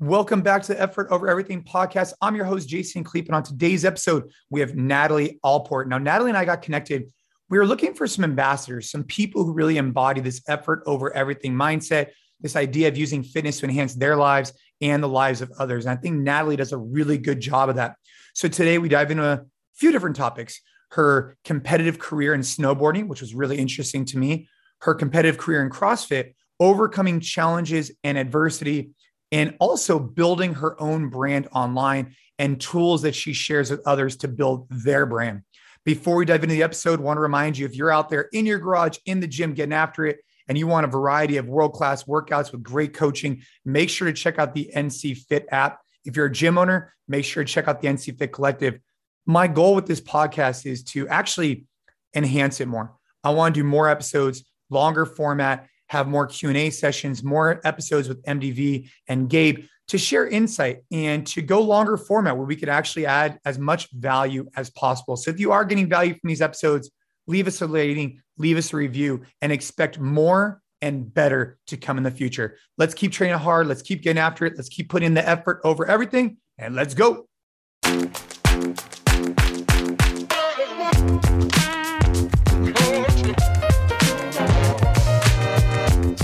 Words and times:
Welcome 0.00 0.40
back 0.40 0.62
to 0.62 0.72
the 0.72 0.80
Effort 0.80 1.08
Over 1.10 1.28
Everything 1.28 1.62
podcast. 1.62 2.14
I'm 2.22 2.34
your 2.34 2.46
host, 2.46 2.66
Jason 2.66 3.04
Khalipa. 3.04 3.26
And 3.26 3.34
on 3.34 3.42
today's 3.42 3.84
episode, 3.84 4.30
we 4.48 4.60
have 4.60 4.74
Natalie 4.74 5.38
Allport. 5.44 5.88
Now, 5.88 5.98
Natalie 5.98 6.30
and 6.30 6.38
I 6.38 6.46
got 6.46 6.62
connected. 6.62 7.12
We 7.50 7.58
were 7.58 7.66
looking 7.66 7.92
for 7.92 8.06
some 8.06 8.24
ambassadors, 8.24 8.90
some 8.90 9.04
people 9.04 9.44
who 9.44 9.52
really 9.52 9.76
embody 9.76 10.22
this 10.22 10.40
effort 10.48 10.82
over 10.86 11.14
everything 11.14 11.52
mindset, 11.52 12.12
this 12.40 12.56
idea 12.56 12.88
of 12.88 12.96
using 12.96 13.22
fitness 13.22 13.60
to 13.60 13.66
enhance 13.66 13.94
their 13.94 14.16
lives 14.16 14.54
and 14.80 15.02
the 15.02 15.06
lives 15.08 15.42
of 15.42 15.52
others. 15.58 15.84
And 15.84 15.92
I 15.92 16.00
think 16.00 16.16
Natalie 16.16 16.56
does 16.56 16.72
a 16.72 16.78
really 16.78 17.18
good 17.18 17.38
job 17.38 17.68
of 17.68 17.76
that. 17.76 17.96
So 18.32 18.48
today 18.48 18.78
we 18.78 18.88
dive 18.88 19.10
into 19.10 19.26
a 19.26 19.42
few 19.74 19.92
different 19.92 20.16
topics 20.16 20.62
her 20.92 21.36
competitive 21.44 21.98
career 21.98 22.32
in 22.32 22.40
snowboarding, 22.40 23.06
which 23.06 23.20
was 23.20 23.34
really 23.34 23.58
interesting 23.58 24.06
to 24.06 24.16
me, 24.16 24.48
her 24.80 24.94
competitive 24.94 25.36
career 25.36 25.62
in 25.62 25.68
CrossFit, 25.68 26.32
overcoming 26.58 27.20
challenges 27.20 27.92
and 28.02 28.16
adversity 28.16 28.92
and 29.32 29.56
also 29.60 29.98
building 29.98 30.54
her 30.54 30.80
own 30.80 31.08
brand 31.08 31.48
online 31.52 32.14
and 32.38 32.60
tools 32.60 33.02
that 33.02 33.14
she 33.14 33.32
shares 33.32 33.70
with 33.70 33.86
others 33.86 34.16
to 34.16 34.28
build 34.28 34.66
their 34.70 35.06
brand. 35.06 35.42
Before 35.84 36.16
we 36.16 36.24
dive 36.24 36.42
into 36.42 36.54
the 36.54 36.62
episode, 36.62 37.00
I 37.00 37.02
want 37.02 37.16
to 37.16 37.22
remind 37.22 37.56
you 37.56 37.64
if 37.64 37.74
you're 37.74 37.92
out 37.92 38.08
there 38.08 38.28
in 38.32 38.44
your 38.46 38.58
garage, 38.58 38.98
in 39.06 39.20
the 39.20 39.26
gym, 39.26 39.54
getting 39.54 39.72
after 39.72 40.04
it, 40.06 40.20
and 40.46 40.58
you 40.58 40.66
want 40.66 40.84
a 40.84 40.90
variety 40.90 41.36
of 41.36 41.46
world 41.46 41.72
class 41.72 42.04
workouts 42.04 42.52
with 42.52 42.62
great 42.62 42.92
coaching, 42.92 43.42
make 43.64 43.88
sure 43.88 44.08
to 44.08 44.12
check 44.12 44.38
out 44.38 44.54
the 44.54 44.70
NCFIT 44.74 45.44
app. 45.50 45.78
If 46.04 46.16
you're 46.16 46.26
a 46.26 46.32
gym 46.32 46.58
owner, 46.58 46.92
make 47.08 47.24
sure 47.24 47.44
to 47.44 47.50
check 47.50 47.68
out 47.68 47.80
the 47.80 47.88
NCFIT 47.88 48.32
Collective. 48.32 48.80
My 49.26 49.46
goal 49.46 49.74
with 49.74 49.86
this 49.86 50.00
podcast 50.00 50.66
is 50.66 50.82
to 50.84 51.08
actually 51.08 51.66
enhance 52.14 52.60
it 52.60 52.66
more. 52.66 52.94
I 53.22 53.30
want 53.30 53.54
to 53.54 53.60
do 53.60 53.64
more 53.64 53.88
episodes, 53.88 54.44
longer 54.70 55.06
format, 55.06 55.68
have 55.90 56.06
more 56.06 56.24
Q&A 56.24 56.70
sessions, 56.70 57.24
more 57.24 57.60
episodes 57.64 58.08
with 58.08 58.22
MDV 58.22 58.88
and 59.08 59.28
Gabe 59.28 59.64
to 59.88 59.98
share 59.98 60.28
insight 60.28 60.84
and 60.92 61.26
to 61.26 61.42
go 61.42 61.60
longer 61.60 61.96
format 61.96 62.36
where 62.36 62.46
we 62.46 62.54
could 62.54 62.68
actually 62.68 63.06
add 63.06 63.40
as 63.44 63.58
much 63.58 63.90
value 63.90 64.48
as 64.56 64.70
possible. 64.70 65.16
So 65.16 65.32
if 65.32 65.40
you 65.40 65.50
are 65.50 65.64
getting 65.64 65.88
value 65.88 66.12
from 66.12 66.28
these 66.28 66.40
episodes, 66.40 66.92
leave 67.26 67.48
us 67.48 67.60
a 67.60 67.66
rating, 67.66 68.22
leave 68.38 68.56
us 68.56 68.72
a 68.72 68.76
review 68.76 69.22
and 69.42 69.50
expect 69.50 69.98
more 69.98 70.62
and 70.80 71.12
better 71.12 71.58
to 71.66 71.76
come 71.76 71.98
in 71.98 72.04
the 72.04 72.10
future. 72.12 72.56
Let's 72.78 72.94
keep 72.94 73.10
training 73.10 73.38
hard. 73.38 73.66
Let's 73.66 73.82
keep 73.82 74.00
getting 74.00 74.20
after 74.20 74.46
it. 74.46 74.54
Let's 74.56 74.68
keep 74.68 74.90
putting 74.90 75.14
the 75.14 75.28
effort 75.28 75.60
over 75.64 75.86
everything 75.86 76.36
and 76.56 76.76
let's 76.76 76.94
go. 76.94 77.26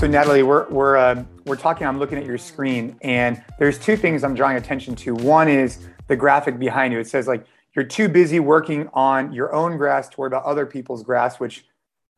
So 0.07 0.13
Natalie, 0.13 0.45
we're 0.45 0.69
we're 0.69 0.97
uh, 0.97 1.25
we're 1.47 1.57
talking. 1.57 1.85
I'm 1.85 1.99
looking 1.99 2.17
at 2.17 2.25
your 2.25 2.39
screen, 2.39 2.97
and 3.03 3.43
there's 3.59 3.77
two 3.77 3.97
things 3.97 4.23
I'm 4.23 4.37
drawing 4.37 4.57
attention 4.57 4.95
to. 4.95 5.17
One 5.17 5.49
is 5.49 5.89
the 6.07 6.15
graphic 6.15 6.61
behind 6.61 6.93
you. 6.93 7.01
It 7.01 7.09
says 7.09 7.27
like 7.27 7.45
you're 7.75 7.85
too 7.85 8.09
busy 8.09 8.39
working 8.39 8.89
on 8.95 9.33
your 9.33 9.53
own 9.53 9.77
grass 9.77 10.09
to 10.11 10.21
worry 10.21 10.29
about 10.29 10.45
other 10.45 10.65
people's 10.65 11.03
grass, 11.03 11.41
which 11.41 11.67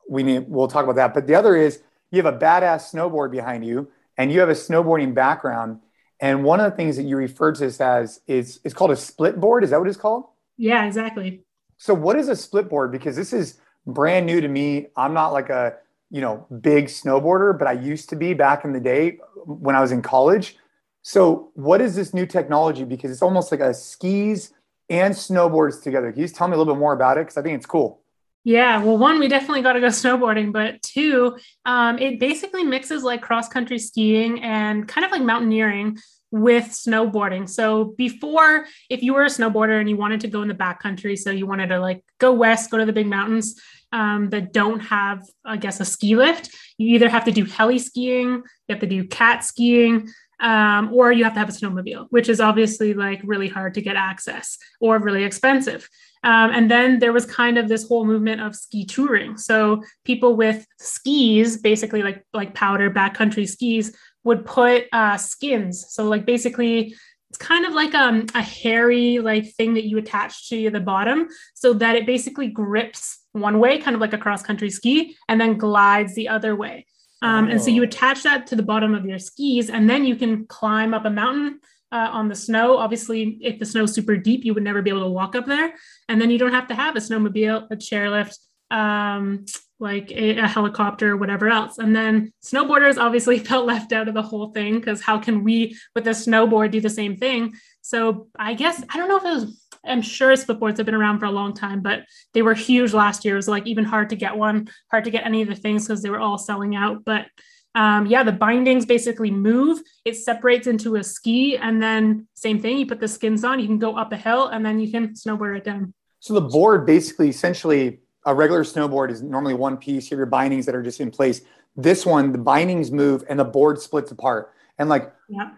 we 0.06 0.22
need. 0.22 0.44
We'll 0.48 0.69
talk 0.69 0.84
about 0.84 0.97
that. 0.97 1.14
But 1.14 1.27
the 1.27 1.34
other 1.34 1.56
is 1.56 1.81
you 2.11 2.22
have 2.22 2.34
a 2.34 2.39
badass 2.39 2.94
snowboard 2.94 3.31
behind 3.31 3.64
you, 3.64 3.89
and 4.19 4.31
you 4.31 4.41
have 4.41 4.50
a 4.50 4.53
snowboarding 4.53 5.14
background. 5.14 5.81
And 6.20 6.44
one 6.44 6.61
of 6.61 6.70
the 6.70 6.77
things 6.77 6.98
that 6.98 7.05
you 7.05 7.16
referred 7.16 7.55
to 7.55 7.62
this 7.62 7.81
as 7.81 8.20
is 8.27 8.61
is 8.64 8.75
called 8.75 8.91
a 8.91 8.97
split 8.97 9.41
board. 9.41 9.64
Is 9.64 9.70
that 9.70 9.78
what 9.78 9.89
it's 9.89 9.97
called? 9.97 10.25
Yeah, 10.59 10.84
exactly. 10.84 11.41
So 11.78 11.94
what 11.94 12.19
is 12.19 12.28
a 12.28 12.36
split 12.36 12.69
board? 12.69 12.92
Because 12.92 13.16
this 13.16 13.33
is 13.33 13.59
brand 13.86 14.27
new 14.27 14.42
to 14.42 14.48
me. 14.48 14.89
I'm 14.94 15.14
not 15.14 15.33
like 15.33 15.48
a 15.48 15.77
you 16.11 16.20
know, 16.20 16.47
big 16.61 16.87
snowboarder, 16.87 17.59
but 17.59 17.69
I 17.69 17.73
used 17.73 18.09
to 18.11 18.17
be 18.17 18.34
back 18.34 18.64
in 18.64 18.73
the 18.73 18.81
day 18.81 19.19
when 19.45 19.77
I 19.77 19.81
was 19.81 19.92
in 19.92 20.03
college. 20.03 20.56
So, 21.03 21.50
what 21.55 21.81
is 21.81 21.95
this 21.95 22.12
new 22.12 22.27
technology? 22.27 22.84
Because 22.84 23.11
it's 23.11 23.23
almost 23.23 23.50
like 23.50 23.61
a 23.61 23.73
skis 23.73 24.53
and 24.89 25.15
snowboards 25.15 25.83
together. 25.83 26.11
Can 26.11 26.20
you 26.20 26.25
just 26.27 26.37
tell 26.37 26.48
me 26.48 26.55
a 26.55 26.59
little 26.59 26.75
bit 26.75 26.81
more 26.81 26.92
about 26.92 27.19
it? 27.19 27.23
Because 27.23 27.37
I 27.37 27.42
think 27.42 27.56
it's 27.56 27.67
cool. 27.67 28.00
Yeah, 28.45 28.83
well, 28.83 28.97
one, 28.97 29.19
we 29.19 29.28
definitely 29.28 29.62
got 29.62 29.75
to 29.75 29.81
go 29.81 29.88
snowboarding, 29.88 30.53
but 30.53 30.81
two, 30.81 31.37
um, 31.66 31.99
it 31.99 32.19
basically 32.19 32.65
mixes 32.65 33.03
like 33.03 33.21
cross 33.21 33.49
country 33.49 33.78
skiing 33.78 34.43
and 34.43 34.88
kind 34.88 35.05
of 35.05 35.11
like 35.11 35.22
mountaineering 35.22 35.99
with 36.31 36.65
snowboarding. 36.65 37.49
So 37.49 37.94
before, 37.97 38.66
if 38.88 39.03
you 39.03 39.15
were 39.15 39.25
a 39.25 39.28
snowboarder 39.28 39.81
and 39.81 39.88
you 39.88 39.97
wanted 39.97 40.21
to 40.22 40.28
go 40.28 40.43
in 40.43 40.49
the 40.49 40.55
backcountry, 40.55 41.19
so 41.19 41.31
you 41.31 41.47
wanted 41.47 41.69
to 41.69 41.78
like 41.78 42.05
go 42.19 42.32
west, 42.32 42.71
go 42.71 42.78
to 42.78 42.87
the 42.87 42.93
big 42.93 43.06
mountains, 43.06 43.61
um, 43.93 44.31
that 44.31 44.53
don't 44.53 44.81
have, 44.81 45.22
I 45.44 45.56
guess, 45.56 45.81
a 45.81 45.84
ski 45.84 46.16
lift. 46.16 46.50
You 46.76 46.94
either 46.94 47.09
have 47.09 47.25
to 47.25 47.32
do 47.32 47.44
heli 47.44 47.78
skiing, 47.78 48.28
you 48.28 48.71
have 48.71 48.81
to 48.81 48.87
do 48.87 49.06
cat 49.06 49.44
skiing, 49.44 50.09
um, 50.41 50.93
or 50.93 51.10
you 51.10 51.25
have 51.25 51.32
to 51.34 51.38
have 51.38 51.49
a 51.49 51.53
snowmobile, 51.53 52.06
which 52.10 52.28
is 52.28 52.41
obviously 52.41 52.94
like 52.94 53.21
really 53.25 53.49
hard 53.49 53.75
to 53.75 53.82
get 53.82 53.97
access 53.97 54.56
or 54.81 54.99
really 54.99 55.25
expensive. 55.25 55.88
Um, 56.22 56.50
and 56.50 56.71
then 56.71 56.99
there 56.99 57.12
was 57.12 57.26
kind 57.26 57.59
of 57.59 57.69
this 57.69 57.87
whole 57.87 58.04
movement 58.04 58.41
of 58.41 58.54
ski 58.54 58.84
touring. 58.84 59.37
So 59.37 59.82
people 60.05 60.37
with 60.37 60.66
skis, 60.78 61.59
basically 61.59 62.03
like 62.03 62.25
like 62.32 62.55
powder 62.55 62.91
backcountry 62.91 63.49
skis, 63.49 63.97
would 64.25 64.44
put 64.44 64.84
uh, 64.93 65.16
skins. 65.16 65.87
So 65.88 66.05
like 66.05 66.26
basically 66.26 66.94
it's 67.31 67.39
kind 67.39 67.66
of 67.66 67.75
like 67.75 67.94
um, 67.94 68.27
a 68.34 68.43
hairy 68.43 69.19
like 69.19 69.53
thing 69.55 69.75
that 69.75 69.84
you 69.87 69.99
attach 69.99 70.49
to 70.49 70.71
the 70.71 70.81
bottom 70.81 71.28
so 71.55 71.75
that 71.75 71.94
it 71.94 72.06
basically 72.06 72.49
grips 72.49 73.19
one 73.33 73.59
way, 73.59 73.78
kind 73.78 73.94
of 73.94 74.00
like 74.00 74.15
a 74.15 74.19
cross 74.19 74.43
country 74.43 74.71
ski, 74.71 75.16
and 75.28 75.41
then 75.41 75.59
glides 75.59 76.15
the 76.15 76.28
other 76.28 76.56
way. 76.56 76.87
Um, 77.21 77.47
oh. 77.47 77.50
And 77.50 77.61
so 77.61 77.71
you 77.71 77.83
oh. 77.83 77.84
attach 77.84 78.22
that 78.22 78.47
to 78.49 78.56
the 78.56 78.62
bottom 78.62 78.94
of 78.94 79.05
your 79.05 79.19
skis, 79.19 79.69
and 79.69 79.88
then 79.88 80.05
you 80.05 80.17
can 80.17 80.47
climb 80.47 80.94
up 80.94 81.05
a 81.05 81.11
mountain 81.11 81.61
uh, 81.93 82.09
on 82.12 82.28
the 82.28 82.34
snow. 82.34 82.78
Obviously, 82.78 83.38
if 83.41 83.59
the 83.59 83.67
snow's 83.67 83.93
super 83.93 84.17
deep, 84.17 84.44
you 84.44 84.55
would 84.55 84.62
never 84.62 84.83
be 84.83 84.91
able 84.91 85.03
to 85.03 85.11
walk 85.11 85.34
up 85.34 85.47
there. 85.47 85.75
And 86.09 86.21
then 86.21 86.31
you 86.31 86.38
don't 86.38 86.53
have 86.53 86.69
to 86.69 86.75
have 86.75 86.97
a 86.97 87.00
snowmobile, 87.00 87.67
a 87.71 87.77
chairlift, 87.77 88.37
um, 88.71 89.44
like 89.81 90.11
a, 90.11 90.39
a, 90.39 90.47
helicopter, 90.47 91.16
whatever 91.16 91.49
else. 91.49 91.78
And 91.78 91.94
then 91.94 92.33
snowboarders 92.43 92.99
obviously 92.99 93.39
felt 93.50 93.66
left 93.66 93.93
out 93.93 94.09
of 94.09 94.15
the 94.15 94.22
whole 94.22 94.50
thing 94.50 94.77
because 94.77 95.00
how 95.00 95.19
can 95.19 95.44
we 95.44 95.77
with 95.94 96.06
a 96.06 96.11
snowboard 96.11 96.71
do 96.71 96.81
the 96.81 96.91
same 96.91 97.16
thing? 97.16 97.55
So 97.81 98.28
I 98.38 98.55
guess 98.55 98.83
I 98.91 98.97
don't 98.97 99.09
know 99.09 99.17
if 99.17 99.25
it 99.25 99.47
was. 99.47 99.65
I'm 99.84 100.03
sure 100.03 100.34
split 100.37 100.77
have 100.77 100.87
been 100.87 100.94
around 100.94 101.21
for 101.21 101.27
a 101.27 101.31
long 101.31 101.55
time, 101.55 101.81
but 101.81 102.05
they 102.34 102.43
were 102.43 102.53
huge 102.53 102.93
last 102.93 103.25
year. 103.25 103.34
It 103.34 103.38
was 103.38 103.49
like 103.49 103.67
even 103.67 103.84
hard 103.84 104.11
to 104.11 104.17
get 104.17 104.37
one, 104.37 104.69
hard 104.91 105.05
to 105.05 105.11
get 105.11 105.25
any 105.25 105.41
of 105.41 105.49
the 105.49 105.55
things 105.55 105.87
because 105.87 106.03
they 106.03 106.11
were 106.11 106.19
all 106.19 106.37
selling 106.37 106.75
out. 106.75 107.05
But 107.05 107.27
um, 107.75 108.06
yeah, 108.06 108.25
the 108.25 108.33
bindings 108.33 108.87
basically 108.87 109.31
move. 109.31 109.81
It 110.05 110.17
separates 110.17 110.67
into 110.67 110.97
a 110.97 111.05
ski, 111.05 111.56
and 111.56 111.81
then 111.81 112.27
same 112.34 112.61
thing. 112.61 112.78
You 112.78 112.87
put 112.87 112.99
the 113.00 113.09
skins 113.09 113.44
on. 113.44 113.61
You 113.61 113.67
can 113.67 113.78
go 113.78 113.97
up 113.97 114.12
a 114.12 114.17
hill, 114.17 114.49
and 114.49 114.67
then 114.67 114.81
you 114.81 114.91
can 114.91 115.15
snowboard 115.15 115.59
it 115.59 115.65
down. 115.65 115.94
So 116.21 116.34
the 116.34 116.41
board 116.41 116.87
basically, 116.87 117.28
essentially, 117.28 118.00
a 118.28 118.34
regular 118.34 118.62
snowboard 118.62 119.11
is 119.11 119.22
normally 119.22 119.55
one 119.55 119.78
piece. 119.78 120.11
You 120.11 120.15
have 120.15 120.19
your 120.19 120.27
bindings 120.27 120.66
that 120.66 120.75
are 120.75 120.83
just 120.83 121.00
in 121.00 121.11
place. 121.11 121.41
This 121.77 122.05
one, 122.05 122.31
the 122.31 122.39
bindings 122.39 122.91
move, 122.93 123.25
and 123.28 123.41
the 123.41 123.44
board 123.44 123.81
splits 123.81 124.11
apart. 124.11 124.53
And 124.78 124.91
like, 124.91 125.11
yeah, 125.31 125.53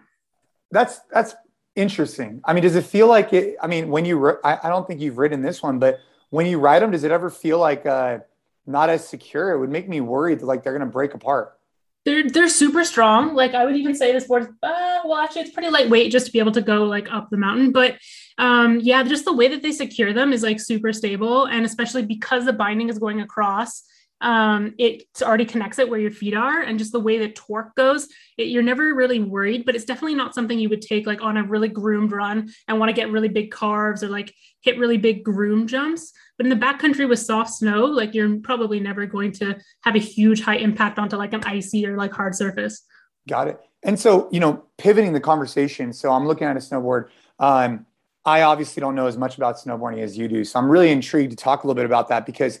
that's 0.71 1.01
that's 1.11 1.35
interesting. 1.75 2.41
I 2.45 2.53
mean, 2.53 2.63
does 2.63 2.75
it 2.75 2.85
feel 2.85 3.07
like 3.07 3.33
it? 3.33 3.57
I 3.61 3.67
mean, 3.67 3.89
when 3.89 4.05
you, 4.05 4.37
I, 4.43 4.57
I 4.63 4.69
don't 4.69 4.87
think 4.87 5.01
you've 5.01 5.17
ridden 5.17 5.41
this 5.41 5.61
one, 5.61 5.79
but 5.79 5.99
when 6.29 6.45
you 6.45 6.59
ride 6.59 6.81
them, 6.81 6.91
does 6.91 7.03
it 7.03 7.11
ever 7.11 7.29
feel 7.29 7.59
like 7.59 7.85
uh, 7.85 8.19
not 8.65 8.89
as 8.89 9.05
secure? 9.05 9.51
It 9.51 9.59
would 9.59 9.69
make 9.69 9.89
me 9.89 9.99
worried 9.99 10.39
that 10.39 10.45
like 10.45 10.63
they're 10.63 10.77
going 10.77 10.87
to 10.87 10.91
break 10.91 11.13
apart. 11.13 11.57
They're 12.03 12.29
they're 12.29 12.49
super 12.49 12.83
strong. 12.83 13.35
Like 13.35 13.53
I 13.53 13.65
would 13.65 13.75
even 13.75 13.95
say 13.95 14.11
this 14.11 14.27
board. 14.27 14.55
Uh, 14.63 14.99
well, 15.05 15.17
actually, 15.17 15.43
it's 15.43 15.51
pretty 15.51 15.69
lightweight 15.69 16.11
just 16.11 16.25
to 16.27 16.31
be 16.31 16.39
able 16.39 16.51
to 16.53 16.61
go 16.61 16.85
like 16.85 17.11
up 17.11 17.29
the 17.29 17.37
mountain. 17.37 17.71
But 17.71 17.97
um, 18.37 18.79
yeah, 18.81 19.03
just 19.03 19.25
the 19.25 19.33
way 19.33 19.47
that 19.49 19.61
they 19.61 19.71
secure 19.71 20.11
them 20.11 20.33
is 20.33 20.41
like 20.41 20.59
super 20.59 20.93
stable, 20.93 21.45
and 21.45 21.65
especially 21.65 22.05
because 22.05 22.45
the 22.45 22.53
binding 22.53 22.89
is 22.89 22.97
going 22.97 23.21
across 23.21 23.83
um, 24.21 24.73
it 24.77 25.03
already 25.21 25.45
connects 25.45 25.79
it 25.79 25.89
where 25.89 25.99
your 25.99 26.11
feet 26.11 26.33
are 26.33 26.61
and 26.61 26.79
just 26.79 26.91
the 26.91 26.99
way 26.99 27.17
the 27.17 27.29
torque 27.29 27.75
goes 27.75 28.07
it, 28.37 28.47
you're 28.47 28.63
never 28.63 28.93
really 28.93 29.19
worried 29.19 29.65
but 29.65 29.75
it's 29.75 29.85
definitely 29.85 30.15
not 30.15 30.35
something 30.35 30.59
you 30.59 30.69
would 30.69 30.81
take 30.81 31.07
like 31.07 31.21
on 31.21 31.37
a 31.37 31.43
really 31.43 31.67
groomed 31.67 32.11
run 32.11 32.49
and 32.67 32.79
want 32.79 32.89
to 32.89 32.93
get 32.93 33.11
really 33.11 33.29
big 33.29 33.51
carves 33.51 34.03
or 34.03 34.09
like 34.09 34.33
hit 34.61 34.77
really 34.77 34.97
big 34.97 35.23
groom 35.23 35.67
jumps. 35.67 36.13
But 36.37 36.45
in 36.45 36.49
the 36.49 36.65
backcountry 36.65 37.07
with 37.07 37.19
soft 37.19 37.51
snow 37.51 37.85
like 37.85 38.13
you're 38.13 38.39
probably 38.39 38.79
never 38.79 39.05
going 39.05 39.31
to 39.33 39.57
have 39.83 39.95
a 39.95 39.99
huge 39.99 40.41
high 40.41 40.55
impact 40.55 40.97
onto 40.97 41.15
like 41.17 41.33
an 41.33 41.43
icy 41.43 41.85
or 41.85 41.97
like 41.97 42.13
hard 42.13 42.35
surface. 42.35 42.83
Got 43.27 43.49
it. 43.49 43.59
And 43.83 43.99
so 43.99 44.29
you 44.31 44.39
know 44.39 44.63
pivoting 44.77 45.13
the 45.13 45.19
conversation 45.19 45.93
so 45.93 46.11
i'm 46.11 46.27
looking 46.27 46.47
at 46.47 46.55
a 46.55 46.59
snowboard. 46.59 47.09
Um, 47.39 47.85
i 48.25 48.43
obviously 48.43 48.81
don't 48.81 48.95
know 48.95 49.07
as 49.07 49.17
much 49.17 49.37
about 49.37 49.57
snowboarding 49.57 49.99
as 49.99 50.15
you 50.15 50.27
do 50.27 50.43
so 50.43 50.59
i'm 50.59 50.69
really 50.69 50.91
intrigued 50.91 51.31
to 51.31 51.35
talk 51.35 51.63
a 51.63 51.67
little 51.67 51.75
bit 51.75 51.85
about 51.85 52.07
that 52.09 52.25
because 52.25 52.59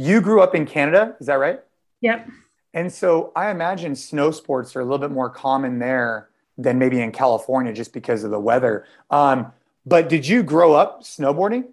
you 0.00 0.22
grew 0.22 0.40
up 0.40 0.54
in 0.54 0.64
Canada, 0.64 1.14
is 1.20 1.26
that 1.26 1.34
right? 1.34 1.60
Yep. 2.00 2.26
And 2.72 2.90
so 2.90 3.32
I 3.36 3.50
imagine 3.50 3.94
snow 3.94 4.30
sports 4.30 4.74
are 4.74 4.80
a 4.80 4.84
little 4.84 4.98
bit 4.98 5.10
more 5.10 5.28
common 5.28 5.78
there 5.78 6.30
than 6.56 6.78
maybe 6.78 7.02
in 7.02 7.12
California 7.12 7.72
just 7.72 7.92
because 7.92 8.24
of 8.24 8.30
the 8.30 8.40
weather. 8.40 8.86
Um, 9.10 9.52
but 9.84 10.08
did 10.08 10.26
you 10.26 10.42
grow 10.42 10.72
up 10.72 11.02
snowboarding? 11.02 11.72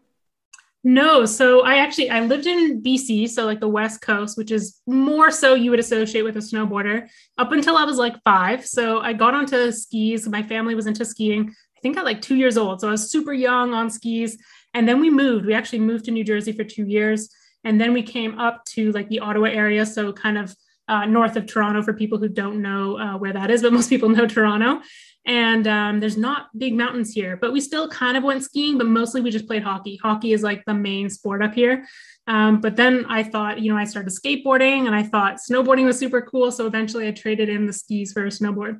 No, 0.83 1.25
so 1.25 1.61
I 1.61 1.77
actually 1.77 2.09
I 2.09 2.21
lived 2.21 2.47
in 2.47 2.81
BC, 2.81 3.29
so 3.29 3.45
like 3.45 3.59
the 3.61 3.67
West 3.67 4.01
Coast, 4.01 4.37
which 4.37 4.51
is 4.51 4.81
more 4.85 5.31
so 5.31 5.53
you 5.53 5.71
would 5.71 5.79
associate 5.79 6.23
with 6.23 6.35
a 6.35 6.39
snowboarder 6.39 7.07
up 7.37 7.51
until 7.51 7.77
I 7.77 7.85
was 7.85 7.97
like 7.97 8.21
5. 8.23 8.65
So 8.65 8.99
I 8.99 9.13
got 9.13 9.33
onto 9.33 9.71
skis, 9.71 10.27
my 10.27 10.43
family 10.43 10.75
was 10.75 10.87
into 10.87 11.05
skiing. 11.05 11.53
I 11.77 11.79
think 11.79 11.95
at 11.95 12.05
like 12.05 12.21
2 12.21 12.35
years 12.35 12.57
old. 12.57 12.81
So 12.81 12.89
I 12.89 12.91
was 12.91 13.09
super 13.09 13.33
young 13.33 13.73
on 13.73 13.89
skis 13.89 14.37
and 14.73 14.87
then 14.87 14.99
we 14.99 15.09
moved. 15.09 15.45
We 15.45 15.53
actually 15.53 15.79
moved 15.79 16.05
to 16.05 16.11
New 16.11 16.23
Jersey 16.25 16.51
for 16.51 16.65
2 16.65 16.85
years 16.85 17.29
and 17.63 17.79
then 17.79 17.93
we 17.93 18.03
came 18.03 18.39
up 18.39 18.63
to 18.65 18.91
like 18.91 19.09
the 19.09 19.19
Ottawa 19.19 19.47
area, 19.47 19.85
so 19.85 20.13
kind 20.13 20.37
of 20.37 20.55
uh, 20.87 21.05
north 21.05 21.35
of 21.35 21.45
Toronto 21.45 21.81
for 21.81 21.93
people 21.93 22.17
who 22.17 22.29
don't 22.29 22.61
know 22.61 22.97
uh, 22.97 23.17
where 23.17 23.33
that 23.33 23.51
is, 23.51 23.61
but 23.61 23.73
most 23.79 23.89
people 23.89 24.09
know 24.09 24.27
Toronto. 24.27 24.81
And 25.25 25.67
um, 25.67 25.99
there's 25.99 26.15
not 26.15 26.47
big 26.57 26.73
mountains 26.73 27.11
here, 27.13 27.35
but 27.35 27.51
we 27.51 27.59
still 27.59 27.89
kind 27.89 28.15
of 28.15 28.23
went 28.23 28.43
skiing, 28.43 28.77
but 28.77 28.87
mostly 28.87 29.19
we 29.19 29.29
just 29.29 29.45
played 29.45 29.61
hockey. 29.61 29.99
Hockey 30.01 30.31
is 30.31 30.41
like 30.41 30.63
the 30.65 30.73
main 30.73 31.09
sport 31.09 31.43
up 31.43 31.53
here. 31.53 31.85
Um, 32.27 32.61
but 32.61 32.77
then 32.77 33.05
I 33.09 33.23
thought, 33.23 33.59
you 33.59 33.69
know, 33.71 33.77
I 33.77 33.83
started 33.83 34.13
skateboarding 34.13 34.85
and 34.85 34.95
I 34.95 35.03
thought 35.03 35.37
snowboarding 35.37 35.83
was 35.83 35.99
super 35.99 36.21
cool. 36.21 36.49
So 36.51 36.65
eventually 36.65 37.07
I 37.09 37.11
traded 37.11 37.49
in 37.49 37.65
the 37.65 37.73
skis 37.73 38.13
for 38.13 38.25
a 38.25 38.29
snowboard. 38.29 38.79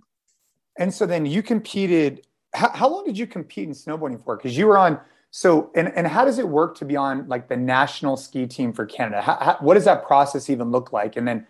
And 0.78 0.94
so 0.94 1.06
then 1.06 1.26
you 1.26 1.44
competed. 1.44 2.26
How, 2.54 2.70
how 2.70 2.88
long 2.88 3.04
did 3.04 3.18
you 3.18 3.28
compete 3.28 3.68
in 3.68 3.74
snowboarding 3.74 4.24
for? 4.24 4.38
Because 4.38 4.58
you 4.58 4.68
were 4.68 4.78
on 4.78 5.00
so, 5.32 5.72
and, 5.76 5.92
and 5.96 6.08
how 6.08 6.26
does 6.26 6.40
it 6.40 6.48
work 6.48 6.78
to 6.78 6.86
be 6.86 6.96
on 6.96 7.28
like 7.28 7.48
the 7.50 7.58
national 7.58 8.18
ski 8.18 8.48
team 8.48 8.74
for 8.74 8.86
Canada? 8.86 9.22
How, 9.22 9.38
how, 9.40 9.58
what 9.60 9.74
does 9.76 9.86
that 9.86 10.06
process 10.06 10.50
even 10.50 10.72
look 10.72 10.94
like? 10.94 11.16
And 11.16 11.28
then 11.28 11.46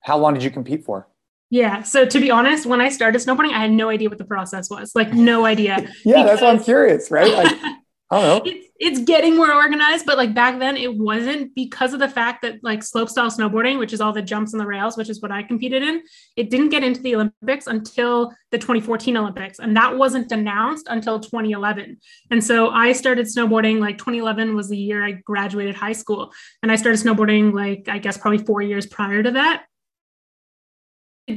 how 0.00 0.18
long 0.18 0.34
did 0.34 0.42
you 0.42 0.50
compete 0.50 0.84
for? 0.84 1.06
Yeah. 1.50 1.82
So 1.82 2.06
to 2.06 2.20
be 2.20 2.30
honest, 2.30 2.64
when 2.64 2.80
I 2.80 2.88
started 2.88 3.20
snowboarding, 3.20 3.52
I 3.52 3.60
had 3.60 3.72
no 3.72 3.88
idea 3.88 4.08
what 4.08 4.18
the 4.18 4.24
process 4.24 4.70
was. 4.70 4.92
Like 4.94 5.12
no 5.12 5.44
idea. 5.44 5.88
yeah, 6.04 6.22
that's 6.22 6.40
why 6.40 6.48
I'm 6.48 6.62
curious, 6.62 7.10
right? 7.10 7.32
Like, 7.32 7.52
I 8.10 8.20
don't 8.20 8.44
know. 8.46 8.52
It's, 8.52 8.69
it's 8.80 9.00
getting 9.00 9.36
more 9.36 9.52
organized, 9.52 10.06
but 10.06 10.16
like 10.16 10.32
back 10.32 10.58
then 10.58 10.74
it 10.74 10.96
wasn't 10.96 11.54
because 11.54 11.92
of 11.92 12.00
the 12.00 12.08
fact 12.08 12.40
that 12.40 12.56
like 12.62 12.80
slopestyle 12.80 13.30
snowboarding, 13.30 13.78
which 13.78 13.92
is 13.92 14.00
all 14.00 14.14
the 14.14 14.22
jumps 14.22 14.54
and 14.54 14.60
the 14.60 14.66
rails, 14.66 14.96
which 14.96 15.10
is 15.10 15.20
what 15.20 15.30
I 15.30 15.42
competed 15.42 15.82
in, 15.82 16.02
it 16.34 16.48
didn't 16.48 16.70
get 16.70 16.82
into 16.82 17.02
the 17.02 17.14
Olympics 17.14 17.66
until 17.66 18.32
the 18.50 18.56
2014 18.56 19.18
Olympics. 19.18 19.58
And 19.58 19.76
that 19.76 19.98
wasn't 19.98 20.32
announced 20.32 20.86
until 20.88 21.20
2011. 21.20 21.98
And 22.30 22.42
so 22.42 22.70
I 22.70 22.92
started 22.92 23.26
snowboarding 23.26 23.80
like 23.80 23.98
2011 23.98 24.56
was 24.56 24.70
the 24.70 24.78
year 24.78 25.04
I 25.04 25.12
graduated 25.12 25.74
high 25.74 25.92
school. 25.92 26.32
And 26.62 26.72
I 26.72 26.76
started 26.76 27.04
snowboarding 27.04 27.52
like, 27.52 27.86
I 27.86 27.98
guess, 27.98 28.16
probably 28.16 28.44
four 28.46 28.62
years 28.62 28.86
prior 28.86 29.22
to 29.22 29.32
that 29.32 29.64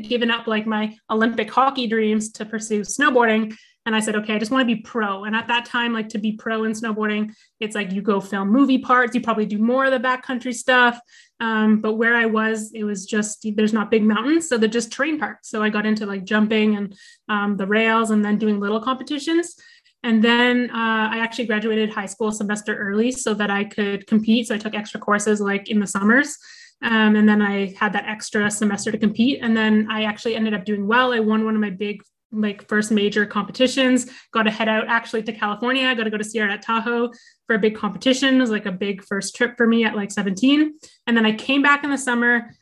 given 0.01 0.31
up 0.31 0.47
like 0.47 0.65
my 0.65 0.95
Olympic 1.11 1.51
hockey 1.51 1.85
dreams 1.85 2.31
to 2.31 2.45
pursue 2.45 2.81
snowboarding. 2.81 3.55
And 3.85 3.95
I 3.95 3.99
said, 3.99 4.15
okay, 4.15 4.33
I 4.33 4.39
just 4.39 4.51
want 4.51 4.67
to 4.67 4.75
be 4.75 4.81
pro. 4.81 5.25
And 5.25 5.35
at 5.35 5.47
that 5.49 5.65
time, 5.65 5.93
like 5.93 6.09
to 6.09 6.17
be 6.17 6.33
pro 6.33 6.63
in 6.63 6.71
snowboarding, 6.71 7.33
it's 7.59 7.75
like 7.75 7.91
you 7.91 8.01
go 8.01 8.21
film 8.21 8.49
movie 8.49 8.77
parts, 8.77 9.13
you 9.13 9.21
probably 9.21 9.45
do 9.45 9.57
more 9.57 9.85
of 9.85 9.91
the 9.91 9.99
backcountry 9.99 10.53
stuff. 10.53 10.99
Um, 11.39 11.81
but 11.81 11.93
where 11.93 12.15
I 12.15 12.25
was, 12.25 12.71
it 12.73 12.85
was 12.85 13.05
just 13.05 13.45
there's 13.55 13.73
not 13.73 13.91
big 13.91 14.03
mountains, 14.03 14.47
so 14.47 14.57
they're 14.57 14.69
just 14.69 14.91
terrain 14.91 15.19
parks. 15.19 15.49
So 15.49 15.61
I 15.61 15.69
got 15.69 15.85
into 15.85 16.05
like 16.05 16.23
jumping 16.23 16.77
and 16.77 16.95
um, 17.27 17.57
the 17.57 17.67
rails, 17.67 18.11
and 18.11 18.23
then 18.23 18.37
doing 18.37 18.59
little 18.59 18.81
competitions. 18.81 19.55
And 20.03 20.23
then 20.23 20.69
uh, 20.69 21.09
I 21.11 21.19
actually 21.19 21.45
graduated 21.45 21.89
high 21.89 22.05
school 22.05 22.31
semester 22.31 22.75
early 22.75 23.11
so 23.11 23.33
that 23.33 23.49
I 23.49 23.63
could 23.63 24.05
compete. 24.05 24.47
So 24.47 24.55
I 24.55 24.57
took 24.57 24.75
extra 24.75 24.99
courses 24.99 25.39
like 25.39 25.69
in 25.69 25.79
the 25.79 25.87
summers. 25.87 26.37
Um, 26.81 27.15
and 27.15 27.27
then 27.27 27.41
I 27.41 27.73
had 27.79 27.93
that 27.93 28.05
extra 28.05 28.51
semester 28.51 28.91
to 28.91 28.97
compete. 28.97 29.39
And 29.41 29.55
then 29.55 29.87
I 29.89 30.03
actually 30.03 30.35
ended 30.35 30.53
up 30.53 30.65
doing 30.65 30.85
well. 30.85 31.13
I 31.13 31.21
won 31.21 31.45
one 31.45 31.55
of 31.55 31.61
my 31.61 31.69
big 31.69 32.01
like 32.33 32.67
first 32.67 32.91
major 32.91 33.25
competitions. 33.25 34.07
Got 34.31 34.43
to 34.43 34.51
head 34.51 34.67
out 34.67 34.87
actually 34.87 35.23
to 35.23 35.33
California. 35.33 35.95
Got 35.95 36.05
to 36.05 36.09
go 36.09 36.17
to 36.17 36.23
Sierra 36.23 36.57
Tahoe 36.57 37.11
for 37.47 37.55
a 37.55 37.59
big 37.59 37.75
competition. 37.75 38.35
It 38.35 38.41
was 38.41 38.49
like 38.49 38.65
a 38.65 38.71
big 38.71 39.03
first 39.03 39.35
trip 39.35 39.55
for 39.55 39.67
me 39.67 39.85
at 39.85 39.95
like 39.95 40.11
17. 40.11 40.73
And 41.07 41.17
then 41.17 41.25
I 41.25 41.33
came 41.33 41.61
back 41.61 41.83
in 41.83 41.91
the 41.91 41.97
summer, 41.97 42.55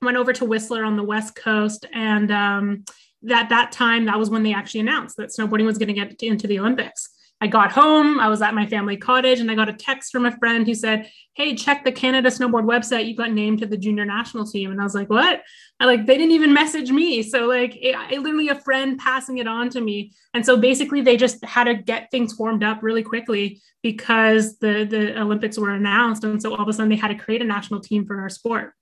went 0.00 0.16
over 0.16 0.32
to 0.32 0.44
Whistler 0.44 0.84
on 0.84 0.96
the 0.96 1.02
West 1.02 1.34
Coast. 1.34 1.86
And 1.92 2.30
um, 2.30 2.84
at 3.30 3.48
that 3.48 3.72
time, 3.72 4.04
that 4.06 4.18
was 4.18 4.30
when 4.30 4.42
they 4.42 4.54
actually 4.54 4.80
announced 4.80 5.16
that 5.16 5.30
snowboarding 5.30 5.66
was 5.66 5.78
going 5.78 5.88
to 5.88 5.94
get 5.94 6.22
into 6.22 6.46
the 6.46 6.60
Olympics. 6.60 7.10
I 7.40 7.46
got 7.46 7.70
home, 7.70 8.18
I 8.18 8.28
was 8.28 8.42
at 8.42 8.54
my 8.54 8.66
family 8.66 8.96
cottage, 8.96 9.38
and 9.38 9.48
I 9.48 9.54
got 9.54 9.68
a 9.68 9.72
text 9.72 10.10
from 10.10 10.26
a 10.26 10.36
friend 10.38 10.66
who 10.66 10.74
said, 10.74 11.08
Hey, 11.34 11.54
check 11.54 11.84
the 11.84 11.92
Canada 11.92 12.30
Snowboard 12.30 12.64
website. 12.64 13.06
You 13.06 13.14
got 13.14 13.30
named 13.30 13.60
to 13.60 13.66
the 13.66 13.76
junior 13.76 14.04
national 14.04 14.44
team. 14.44 14.72
And 14.72 14.80
I 14.80 14.84
was 14.84 14.94
like, 14.94 15.08
What? 15.08 15.42
I 15.78 15.84
like, 15.84 16.04
they 16.04 16.18
didn't 16.18 16.32
even 16.32 16.52
message 16.52 16.90
me. 16.90 17.22
So, 17.22 17.46
like, 17.46 17.76
it, 17.76 17.94
it, 18.10 18.20
literally 18.20 18.48
a 18.48 18.56
friend 18.56 18.98
passing 18.98 19.38
it 19.38 19.46
on 19.46 19.70
to 19.70 19.80
me. 19.80 20.12
And 20.34 20.44
so 20.44 20.56
basically, 20.56 21.00
they 21.00 21.16
just 21.16 21.44
had 21.44 21.64
to 21.64 21.74
get 21.74 22.10
things 22.10 22.32
formed 22.32 22.64
up 22.64 22.82
really 22.82 23.04
quickly 23.04 23.60
because 23.84 24.58
the, 24.58 24.84
the 24.84 25.20
Olympics 25.20 25.56
were 25.58 25.70
announced. 25.70 26.24
And 26.24 26.42
so 26.42 26.56
all 26.56 26.62
of 26.62 26.68
a 26.68 26.72
sudden, 26.72 26.88
they 26.88 26.96
had 26.96 27.08
to 27.08 27.14
create 27.14 27.40
a 27.40 27.44
national 27.44 27.80
team 27.80 28.04
for 28.04 28.20
our 28.20 28.28
sport. 28.28 28.72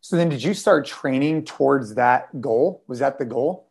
So 0.00 0.16
then, 0.16 0.28
did 0.28 0.42
you 0.42 0.54
start 0.54 0.84
training 0.86 1.44
towards 1.44 1.94
that 1.94 2.40
goal? 2.40 2.82
Was 2.88 2.98
that 2.98 3.18
the 3.18 3.24
goal? 3.24 3.69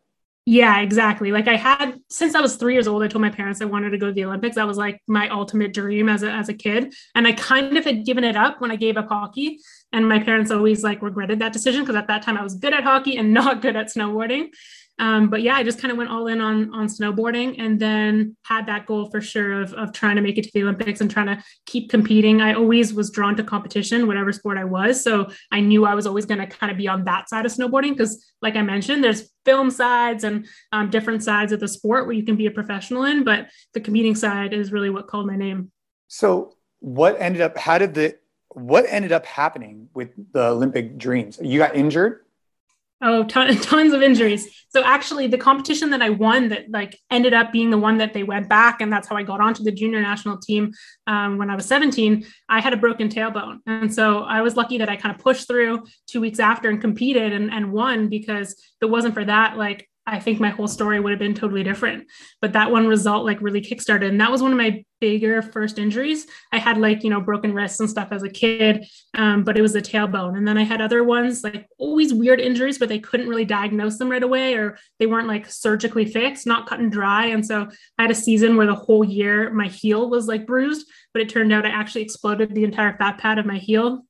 Yeah, 0.50 0.80
exactly. 0.80 1.30
Like 1.30 1.46
I 1.46 1.54
had 1.54 2.00
since 2.08 2.34
I 2.34 2.40
was 2.40 2.56
three 2.56 2.72
years 2.72 2.88
old, 2.88 3.04
I 3.04 3.06
told 3.06 3.22
my 3.22 3.30
parents 3.30 3.62
I 3.62 3.66
wanted 3.66 3.90
to 3.90 3.98
go 3.98 4.06
to 4.06 4.12
the 4.12 4.24
Olympics. 4.24 4.56
That 4.56 4.66
was 4.66 4.76
like 4.76 5.00
my 5.06 5.28
ultimate 5.28 5.72
dream 5.72 6.08
as 6.08 6.24
a 6.24 6.30
as 6.32 6.48
a 6.48 6.54
kid. 6.54 6.92
And 7.14 7.24
I 7.24 7.34
kind 7.34 7.78
of 7.78 7.84
had 7.84 8.04
given 8.04 8.24
it 8.24 8.34
up 8.34 8.60
when 8.60 8.72
I 8.72 8.74
gave 8.74 8.96
up 8.96 9.06
hockey. 9.08 9.60
And 9.92 10.08
my 10.08 10.18
parents 10.18 10.50
always 10.50 10.82
like 10.82 11.02
regretted 11.02 11.38
that 11.38 11.52
decision 11.52 11.82
because 11.82 11.94
at 11.94 12.08
that 12.08 12.22
time 12.22 12.36
I 12.36 12.42
was 12.42 12.56
good 12.56 12.74
at 12.74 12.82
hockey 12.82 13.16
and 13.16 13.32
not 13.40 13.62
good 13.62 13.76
at 13.76 13.94
snowboarding. 13.94 14.48
Um, 15.00 15.30
but 15.30 15.40
yeah, 15.40 15.56
I 15.56 15.62
just 15.62 15.80
kind 15.80 15.90
of 15.90 15.96
went 15.96 16.10
all 16.10 16.26
in 16.26 16.42
on 16.42 16.72
on 16.74 16.86
snowboarding, 16.86 17.56
and 17.58 17.80
then 17.80 18.36
had 18.44 18.66
that 18.66 18.84
goal 18.84 19.10
for 19.10 19.22
sure 19.22 19.62
of 19.62 19.72
of 19.72 19.92
trying 19.94 20.16
to 20.16 20.22
make 20.22 20.36
it 20.36 20.44
to 20.44 20.50
the 20.52 20.62
Olympics 20.62 21.00
and 21.00 21.10
trying 21.10 21.26
to 21.26 21.42
keep 21.64 21.88
competing. 21.90 22.42
I 22.42 22.52
always 22.52 22.92
was 22.92 23.10
drawn 23.10 23.34
to 23.36 23.42
competition, 23.42 24.06
whatever 24.06 24.30
sport 24.30 24.58
I 24.58 24.64
was, 24.64 25.02
so 25.02 25.30
I 25.50 25.60
knew 25.60 25.86
I 25.86 25.94
was 25.94 26.06
always 26.06 26.26
going 26.26 26.40
to 26.40 26.46
kind 26.46 26.70
of 26.70 26.76
be 26.76 26.86
on 26.86 27.04
that 27.04 27.30
side 27.30 27.46
of 27.46 27.52
snowboarding 27.52 27.96
because, 27.96 28.22
like 28.42 28.56
I 28.56 28.62
mentioned, 28.62 29.02
there's 29.02 29.32
film 29.46 29.70
sides 29.70 30.22
and 30.22 30.46
um, 30.72 30.90
different 30.90 31.22
sides 31.22 31.52
of 31.52 31.60
the 31.60 31.68
sport 31.68 32.04
where 32.04 32.14
you 32.14 32.22
can 32.22 32.36
be 32.36 32.46
a 32.46 32.50
professional 32.50 33.04
in, 33.04 33.24
but 33.24 33.48
the 33.72 33.80
competing 33.80 34.14
side 34.14 34.52
is 34.52 34.70
really 34.70 34.90
what 34.90 35.08
called 35.08 35.26
my 35.26 35.36
name. 35.36 35.72
So, 36.08 36.56
what 36.80 37.18
ended 37.18 37.40
up? 37.40 37.56
How 37.56 37.78
did 37.78 37.94
the 37.94 38.18
what 38.50 38.84
ended 38.88 39.12
up 39.12 39.24
happening 39.24 39.88
with 39.94 40.10
the 40.32 40.48
Olympic 40.48 40.98
dreams? 40.98 41.38
You 41.42 41.58
got 41.58 41.74
injured. 41.74 42.20
Oh, 43.02 43.24
ton, 43.24 43.56
tons 43.60 43.92
of 43.92 44.02
injuries. 44.02 44.48
So 44.68 44.84
actually, 44.84 45.26
the 45.26 45.38
competition 45.38 45.90
that 45.90 46.02
I 46.02 46.10
won 46.10 46.48
that 46.50 46.70
like 46.70 46.98
ended 47.10 47.34
up 47.34 47.50
being 47.50 47.70
the 47.70 47.78
one 47.78 47.98
that 47.98 48.12
they 48.12 48.22
went 48.22 48.48
back, 48.48 48.80
and 48.80 48.92
that's 48.92 49.08
how 49.08 49.16
I 49.16 49.22
got 49.22 49.40
onto 49.40 49.64
the 49.64 49.72
junior 49.72 50.00
national 50.00 50.38
team 50.38 50.72
um, 51.06 51.38
when 51.38 51.50
I 51.50 51.56
was 51.56 51.66
17. 51.66 52.24
I 52.48 52.60
had 52.60 52.72
a 52.72 52.76
broken 52.76 53.08
tailbone, 53.08 53.58
and 53.66 53.92
so 53.92 54.20
I 54.20 54.42
was 54.42 54.56
lucky 54.56 54.78
that 54.78 54.88
I 54.88 54.96
kind 54.96 55.14
of 55.14 55.20
pushed 55.20 55.48
through 55.48 55.84
two 56.06 56.20
weeks 56.20 56.38
after 56.38 56.68
and 56.68 56.80
competed 56.80 57.32
and, 57.32 57.50
and 57.50 57.72
won 57.72 58.08
because 58.08 58.52
if 58.52 58.82
it 58.82 58.90
wasn't 58.90 59.14
for 59.14 59.24
that, 59.24 59.56
like 59.56 59.89
I 60.06 60.18
think 60.18 60.40
my 60.40 60.48
whole 60.48 60.66
story 60.66 60.98
would 60.98 61.10
have 61.10 61.18
been 61.18 61.34
totally 61.34 61.62
different. 61.62 62.06
But 62.40 62.54
that 62.54 62.70
one 62.70 62.86
result 62.86 63.26
like 63.26 63.40
really 63.42 63.60
kickstarted. 63.60 64.08
And 64.08 64.20
that 64.20 64.30
was 64.30 64.42
one 64.42 64.50
of 64.50 64.58
my 64.58 64.84
bigger 65.00 65.40
first 65.42 65.78
injuries. 65.78 66.26
I 66.52 66.58
had 66.58 66.78
like, 66.78 67.04
you 67.04 67.10
know, 67.10 67.20
broken 67.20 67.52
wrists 67.52 67.80
and 67.80 67.88
stuff 67.88 68.08
as 68.10 68.22
a 68.22 68.28
kid, 68.28 68.84
um, 69.14 69.44
but 69.44 69.56
it 69.56 69.62
was 69.62 69.72
the 69.72 69.82
tailbone. 69.82 70.36
And 70.36 70.48
then 70.48 70.58
I 70.58 70.62
had 70.62 70.80
other 70.80 71.04
ones, 71.04 71.44
like 71.44 71.66
always 71.78 72.14
weird 72.14 72.40
injuries, 72.40 72.78
but 72.78 72.88
they 72.88 72.98
couldn't 72.98 73.28
really 73.28 73.44
diagnose 73.44 73.98
them 73.98 74.10
right 74.10 74.22
away 74.22 74.54
or 74.54 74.78
they 74.98 75.06
weren't 75.06 75.28
like 75.28 75.50
surgically 75.50 76.06
fixed, 76.06 76.46
not 76.46 76.66
cut 76.66 76.80
and 76.80 76.90
dry. 76.90 77.26
And 77.26 77.44
so 77.44 77.68
I 77.98 78.02
had 78.02 78.10
a 78.10 78.14
season 78.14 78.56
where 78.56 78.66
the 78.66 78.74
whole 78.74 79.04
year 79.04 79.50
my 79.52 79.68
heel 79.68 80.10
was 80.10 80.26
like 80.26 80.46
bruised, 80.46 80.86
but 81.12 81.22
it 81.22 81.28
turned 81.28 81.52
out 81.52 81.66
I 81.66 81.70
actually 81.70 82.02
exploded 82.02 82.54
the 82.54 82.64
entire 82.64 82.96
fat 82.96 83.18
pad 83.18 83.38
of 83.38 83.46
my 83.46 83.58
heel, 83.58 84.02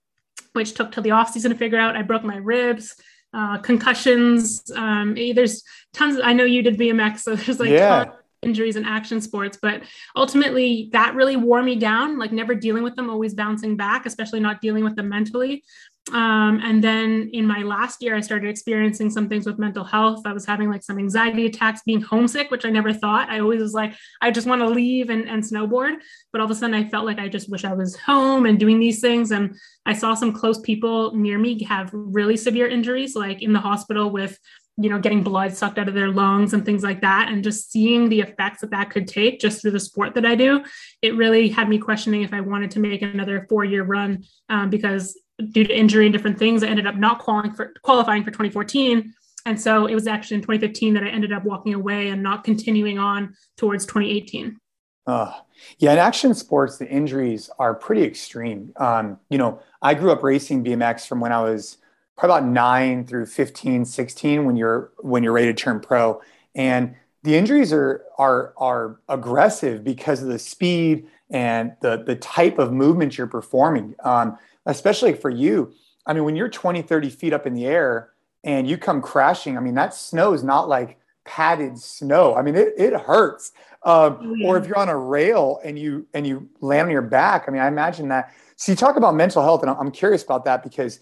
which 0.53 0.75
took 0.75 0.93
till 0.93 1.03
the 1.03 1.11
off 1.11 1.31
season 1.31 1.51
to 1.51 1.59
figure 1.59 1.79
out. 1.79 1.97
I 1.97 2.03
broke 2.03 2.25
my 2.25 2.37
ribs 2.37 2.95
uh, 3.33 3.59
concussions. 3.59 4.71
Um, 4.75 5.15
there's 5.15 5.63
tons. 5.93 6.17
Of, 6.17 6.23
I 6.25 6.33
know 6.33 6.45
you 6.45 6.63
did 6.63 6.79
BMX, 6.79 7.21
so 7.21 7.37
there's 7.37 7.61
like 7.61 7.71
yeah. 7.71 8.07
injuries 8.43 8.77
in 8.77 8.85
action 8.85 9.21
sports. 9.21 9.59
But 9.61 9.83
ultimately, 10.17 10.91
that 10.93 11.15
really 11.15 11.37
wore 11.37 11.63
me 11.63 11.77
down. 11.77 12.19
Like 12.19 12.33
never 12.33 12.55
dealing 12.55 12.83
with 12.83 12.97
them, 12.97 13.11
always 13.11 13.35
bouncing 13.35 13.77
back, 13.77 14.07
especially 14.07 14.41
not 14.41 14.61
dealing 14.61 14.85
with 14.85 14.97
them 14.97 15.09
mentally. 15.09 15.65
Um, 16.13 16.61
and 16.65 16.83
then 16.83 17.31
in 17.33 17.47
my 17.47 17.63
last 17.63 18.03
year, 18.03 18.17
I 18.17 18.21
started 18.21 18.49
experiencing 18.49 19.11
some 19.11 19.29
things 19.29 19.47
with 19.47 19.59
mental 19.59 19.85
health. 19.85 20.23
I 20.25 20.33
was 20.33 20.47
having 20.47 20.71
like 20.71 20.83
some 20.83 20.99
anxiety 20.99 21.47
attacks, 21.47 21.83
being 21.85 22.01
homesick, 22.01 22.51
which 22.51 22.65
I 22.65 22.71
never 22.71 22.93
thought. 22.93 23.29
I 23.29 23.41
always 23.41 23.61
was 23.61 23.75
like, 23.75 23.95
I 24.21 24.31
just 24.31 24.47
want 24.47 24.61
to 24.63 24.69
leave 24.69 25.11
and, 25.11 25.29
and 25.29 25.43
snowboard. 25.43 25.97
But 26.33 26.41
all 26.41 26.47
of 26.47 26.51
a 26.51 26.55
sudden, 26.55 26.75
I 26.75 26.89
felt 26.89 27.07
like 27.07 27.19
I 27.19 27.29
just 27.29 27.51
wish 27.51 27.65
I 27.65 27.75
was 27.75 27.97
home 27.97 28.47
and 28.47 28.59
doing 28.59 28.81
these 28.81 29.01
things. 29.01 29.31
And 29.31 29.57
I 29.87 29.93
saw 29.93 30.15
some 30.15 30.33
close 30.33 30.59
people 30.61 31.15
near 31.15 31.39
me 31.39 31.63
have 31.65 31.91
really 31.93 32.37
severe 32.37 32.67
injuries, 32.67 33.15
like 33.15 33.43
in 33.43 33.53
the 33.53 33.61
hospital 33.61 34.11
with 34.11 34.39
you 34.77 34.89
know 34.89 34.99
getting 34.99 35.23
blood 35.23 35.55
sucked 35.55 35.79
out 35.79 35.89
of 35.89 35.95
their 35.95 36.11
lungs 36.11 36.55
and 36.55 36.65
things 36.65 36.83
like 36.83 37.03
that 37.03 37.29
and 37.29 37.45
just 37.45 37.71
seeing 37.71 38.09
the 38.09 38.21
effects 38.21 38.63
that 38.63 38.71
that 38.71 38.89
could 38.89 39.07
take 39.07 39.39
just 39.39 39.61
through 39.61 39.73
the 39.73 39.81
sport 39.81 40.15
that 40.15 40.25
i 40.25 40.35
do 40.35 40.65
it 41.03 41.15
really 41.17 41.49
had 41.49 41.69
me 41.69 41.77
questioning 41.77 42.23
if 42.23 42.33
i 42.33 42.41
wanted 42.41 42.71
to 42.71 42.79
make 42.79 43.03
another 43.03 43.47
four 43.49 43.65
year 43.65 43.83
run 43.83 44.25
um, 44.49 44.71
because 44.71 45.19
due 45.41 45.65
to 45.65 45.77
injury 45.77 46.07
and 46.07 46.13
different 46.13 46.39
things, 46.39 46.63
I 46.63 46.69
ended 46.69 46.87
up 46.87 46.97
not 46.97 47.19
qualifying 47.19 47.55
for, 47.55 47.73
qualifying 47.83 48.25
for 48.25 48.31
2014. 48.31 49.13
And 49.47 49.61
so 49.61 49.87
it 49.87 49.95
was 49.95 50.07
actually 50.07 50.37
in 50.37 50.43
2015 50.43 50.95
that 50.95 51.03
I 51.03 51.09
ended 51.09 51.33
up 51.33 51.45
walking 51.45 51.75
away 51.75 52.09
and 52.09 52.23
not 52.23 52.45
continuing 52.45 52.99
on 52.99 53.35
towards 53.57 53.87
2018. 53.87 54.59
Uh, 55.07 55.33
yeah, 55.79 55.93
in 55.93 55.99
action 55.99 56.35
sports, 56.35 56.77
the 56.79 56.89
injuries 56.89 57.51
are 57.59 57.75
pretty 57.75 58.05
extreme. 58.05 58.73
Um, 58.77 59.19
you 59.29 59.39
know, 59.39 59.61
I 59.83 59.95
grew 59.95 60.13
up 60.13 60.23
racing 60.23 60.65
BMX 60.65 61.07
from 61.07 61.21
when 61.21 61.33
I 61.33 61.41
was 61.43 61.79
probably 62.17 62.39
about 62.39 62.51
nine 62.51 63.07
through 63.07 63.27
15, 63.27 63.85
16 63.85 64.45
when 64.45 64.57
you're 64.57 64.93
when 64.99 65.23
you're 65.23 65.33
ready 65.33 65.47
to 65.47 65.55
turn 65.55 65.81
pro. 65.81 66.21
And 66.55 66.95
the 67.23 67.37
injuries 67.37 67.73
are 67.73 68.05
are 68.19 68.53
are 68.59 69.01
aggressive 69.09 69.83
because 69.85 70.23
of 70.23 70.29
the 70.29 70.39
speed 70.39 71.07
and 71.31 71.73
the 71.81 72.03
the 72.05 72.17
type 72.17 72.59
of 72.59 72.73
movement 72.73 73.17
you're 73.17 73.27
performing. 73.27 73.95
Um, 74.05 74.39
especially 74.67 75.15
for 75.15 75.31
you. 75.31 75.73
I 76.07 76.13
mean, 76.13 76.25
when 76.25 76.37
you're 76.37 76.49
20, 76.49 76.83
30 76.83 77.11
feet 77.11 77.33
up 77.33 77.47
in 77.47 77.55
the 77.55 77.67
air 77.67 78.11
and 78.45 78.69
you 78.69 78.79
come 78.79 79.03
crashing, 79.03 79.57
I 79.57 79.61
mean, 79.61 79.75
that 79.75 79.95
snow 79.95 80.33
is 80.33 80.43
not 80.43 80.69
like 80.69 80.99
padded 81.25 81.79
snow. 81.79 82.35
I 82.35 82.43
mean, 82.43 82.57
it, 82.57 82.75
it 82.77 82.93
hurts. 82.95 83.53
Um, 83.83 84.19
oh, 84.21 84.35
yeah. 84.35 84.47
Or 84.49 84.57
if 84.59 84.67
you're 84.67 84.79
on 84.79 84.89
a 84.89 84.97
rail 84.97 85.61
and 85.65 85.79
you 85.79 86.07
and 86.13 86.27
you 86.27 86.49
land 86.61 86.87
on 86.87 86.91
your 86.91 87.03
back, 87.03 87.45
I 87.47 87.51
mean, 87.51 87.63
I 87.63 87.69
imagine 87.69 88.09
that. 88.09 88.35
So 88.57 88.73
you 88.73 88.77
talk 88.77 88.97
about 88.97 89.15
mental 89.15 89.43
health, 89.43 89.63
and 89.63 89.71
I'm 89.71 89.91
curious 89.91 90.23
about 90.23 90.45
that 90.45 90.63
because 90.63 91.01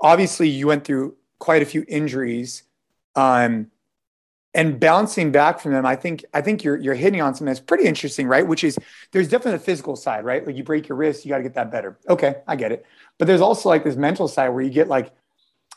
obviously 0.00 0.48
you 0.48 0.66
went 0.66 0.84
through 0.84 1.16
quite 1.38 1.62
a 1.62 1.64
few 1.64 1.84
injuries, 1.88 2.64
um, 3.16 3.70
and 4.54 4.78
bouncing 4.78 5.32
back 5.32 5.60
from 5.60 5.72
them. 5.72 5.86
I 5.86 5.96
think 5.96 6.24
I 6.34 6.40
think 6.40 6.62
you're 6.62 6.76
you're 6.76 6.94
hitting 6.94 7.20
on 7.22 7.34
something 7.34 7.46
that's 7.46 7.60
pretty 7.60 7.84
interesting, 7.84 8.26
right? 8.26 8.46
Which 8.46 8.64
is 8.64 8.78
there's 9.12 9.28
definitely 9.28 9.58
the 9.58 9.64
physical 9.64 9.96
side, 9.96 10.24
right? 10.24 10.46
Like 10.46 10.56
you 10.56 10.64
break 10.64 10.88
your 10.88 10.96
wrist, 10.96 11.24
you 11.24 11.30
got 11.30 11.38
to 11.38 11.42
get 11.42 11.54
that 11.54 11.70
better. 11.70 11.98
Okay, 12.08 12.36
I 12.46 12.56
get 12.56 12.72
it. 12.72 12.84
But 13.18 13.26
there's 13.26 13.40
also 13.40 13.68
like 13.68 13.84
this 13.84 13.96
mental 13.96 14.28
side 14.28 14.50
where 14.50 14.62
you 14.62 14.70
get 14.70 14.88
like 14.88 15.12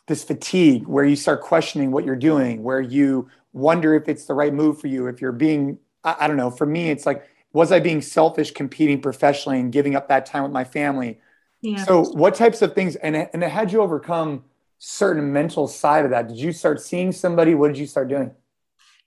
this 0.08 0.24
fatigue, 0.24 0.88
where 0.88 1.06
you 1.06 1.16
start 1.16 1.42
questioning 1.42 1.92
what 1.92 2.06
you're 2.06 2.16
doing, 2.16 2.64
where 2.64 2.82
you 2.82 3.30
wonder 3.54 3.96
if 3.96 4.10
it's 4.10 4.26
the 4.26 4.34
right 4.34 4.54
move 4.54 4.80
for 4.80 4.88
you, 4.88 5.08
if 5.08 5.22
you're 5.22 5.32
being 5.32 5.80
I, 6.04 6.16
I 6.22 6.28
don't 6.28 6.38
know. 6.38 6.52
For 6.52 6.66
me, 6.66 6.90
it's 6.90 7.06
like, 7.06 7.26
was 7.54 7.72
I 7.72 7.80
being 7.80 8.02
selfish 8.02 8.52
competing 8.52 9.02
professionally 9.02 9.60
and 9.60 9.72
giving 9.72 9.96
up 9.96 10.10
that 10.10 10.26
time 10.26 10.44
with 10.44 10.52
my 10.52 10.66
family? 10.66 11.20
Yeah. 11.62 11.84
So 11.86 12.04
what 12.04 12.36
types 12.36 12.62
of 12.62 12.76
things 12.76 12.98
and 12.98 13.16
and 13.16 13.42
had 13.42 13.72
you 13.72 13.82
overcome 13.82 14.44
certain 14.80 15.32
mental 15.32 15.68
side 15.68 16.04
of 16.04 16.12
that? 16.12 16.28
Did 16.28 16.38
you 16.38 16.52
start 16.52 16.82
seeing 16.82 17.14
somebody? 17.14 17.56
What 17.56 17.70
did 17.70 17.78
you 17.78 17.88
start 17.88 18.10
doing? 18.10 18.32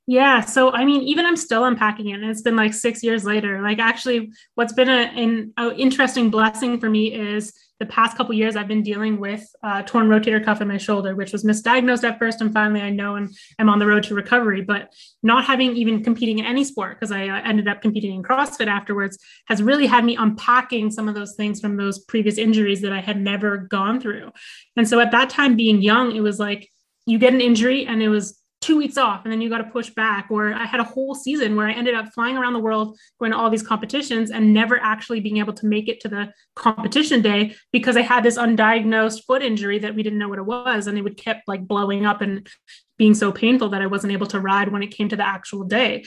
Yeah. 0.08 0.40
So, 0.40 0.72
I 0.72 0.86
mean, 0.86 1.02
even 1.02 1.26
I'm 1.26 1.36
still 1.36 1.66
unpacking 1.66 2.08
it. 2.08 2.14
And 2.14 2.24
it's 2.24 2.40
been 2.40 2.56
like 2.56 2.72
six 2.72 3.02
years 3.02 3.24
later. 3.24 3.60
Like, 3.60 3.78
actually, 3.78 4.32
what's 4.54 4.72
been 4.72 4.88
a, 4.88 5.02
an 5.14 5.52
a 5.58 5.74
interesting 5.74 6.30
blessing 6.30 6.80
for 6.80 6.88
me 6.88 7.12
is 7.12 7.52
the 7.78 7.84
past 7.84 8.16
couple 8.16 8.34
years 8.34 8.56
I've 8.56 8.68
been 8.68 8.82
dealing 8.82 9.20
with 9.20 9.46
uh, 9.62 9.82
torn 9.82 10.08
rotator 10.08 10.42
cuff 10.42 10.62
in 10.62 10.68
my 10.68 10.78
shoulder, 10.78 11.14
which 11.14 11.30
was 11.30 11.44
misdiagnosed 11.44 12.04
at 12.04 12.18
first, 12.18 12.40
and 12.40 12.50
finally 12.54 12.80
I 12.80 12.88
know 12.88 13.16
and 13.16 13.28
I'm 13.58 13.68
on 13.68 13.78
the 13.78 13.86
road 13.86 14.02
to 14.04 14.14
recovery. 14.14 14.62
But 14.62 14.94
not 15.22 15.44
having 15.44 15.76
even 15.76 16.02
competing 16.02 16.38
in 16.38 16.46
any 16.46 16.64
sport 16.64 16.98
because 16.98 17.12
I 17.12 17.28
uh, 17.28 17.42
ended 17.44 17.68
up 17.68 17.82
competing 17.82 18.14
in 18.14 18.22
CrossFit 18.22 18.66
afterwards 18.66 19.18
has 19.48 19.62
really 19.62 19.86
had 19.86 20.06
me 20.06 20.16
unpacking 20.16 20.90
some 20.90 21.10
of 21.10 21.16
those 21.16 21.34
things 21.34 21.60
from 21.60 21.76
those 21.76 21.98
previous 21.98 22.38
injuries 22.38 22.80
that 22.80 22.92
I 22.92 23.02
had 23.02 23.20
never 23.20 23.58
gone 23.58 24.00
through. 24.00 24.30
And 24.74 24.88
so 24.88 25.00
at 25.00 25.10
that 25.10 25.28
time, 25.28 25.54
being 25.54 25.82
young, 25.82 26.16
it 26.16 26.22
was 26.22 26.38
like 26.38 26.70
you 27.04 27.18
get 27.18 27.34
an 27.34 27.42
injury 27.42 27.84
and 27.84 28.02
it 28.02 28.08
was 28.08 28.38
two 28.60 28.76
weeks 28.76 28.98
off 28.98 29.22
and 29.24 29.32
then 29.32 29.40
you 29.40 29.48
got 29.48 29.58
to 29.58 29.70
push 29.70 29.90
back 29.90 30.26
or 30.30 30.52
i 30.52 30.64
had 30.64 30.80
a 30.80 30.84
whole 30.84 31.14
season 31.14 31.54
where 31.54 31.68
i 31.68 31.72
ended 31.72 31.94
up 31.94 32.08
flying 32.12 32.36
around 32.36 32.52
the 32.52 32.58
world 32.58 32.98
going 33.20 33.30
to 33.30 33.38
all 33.38 33.48
these 33.48 33.62
competitions 33.62 34.32
and 34.32 34.52
never 34.52 34.80
actually 34.82 35.20
being 35.20 35.36
able 35.36 35.52
to 35.52 35.66
make 35.66 35.88
it 35.88 36.00
to 36.00 36.08
the 36.08 36.28
competition 36.56 37.22
day 37.22 37.54
because 37.72 37.96
i 37.96 38.00
had 38.00 38.24
this 38.24 38.36
undiagnosed 38.36 39.24
foot 39.26 39.42
injury 39.42 39.78
that 39.78 39.94
we 39.94 40.02
didn't 40.02 40.18
know 40.18 40.28
what 40.28 40.38
it 40.38 40.44
was 40.44 40.88
and 40.88 40.98
it 40.98 41.02
would 41.02 41.16
kept 41.16 41.46
like 41.46 41.68
blowing 41.68 42.04
up 42.04 42.20
and 42.20 42.48
being 42.96 43.14
so 43.14 43.30
painful 43.30 43.68
that 43.68 43.80
i 43.80 43.86
wasn't 43.86 44.12
able 44.12 44.26
to 44.26 44.40
ride 44.40 44.72
when 44.72 44.82
it 44.82 44.90
came 44.90 45.08
to 45.08 45.16
the 45.16 45.26
actual 45.26 45.64
day. 45.64 46.04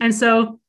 And 0.00 0.14
so 0.14 0.60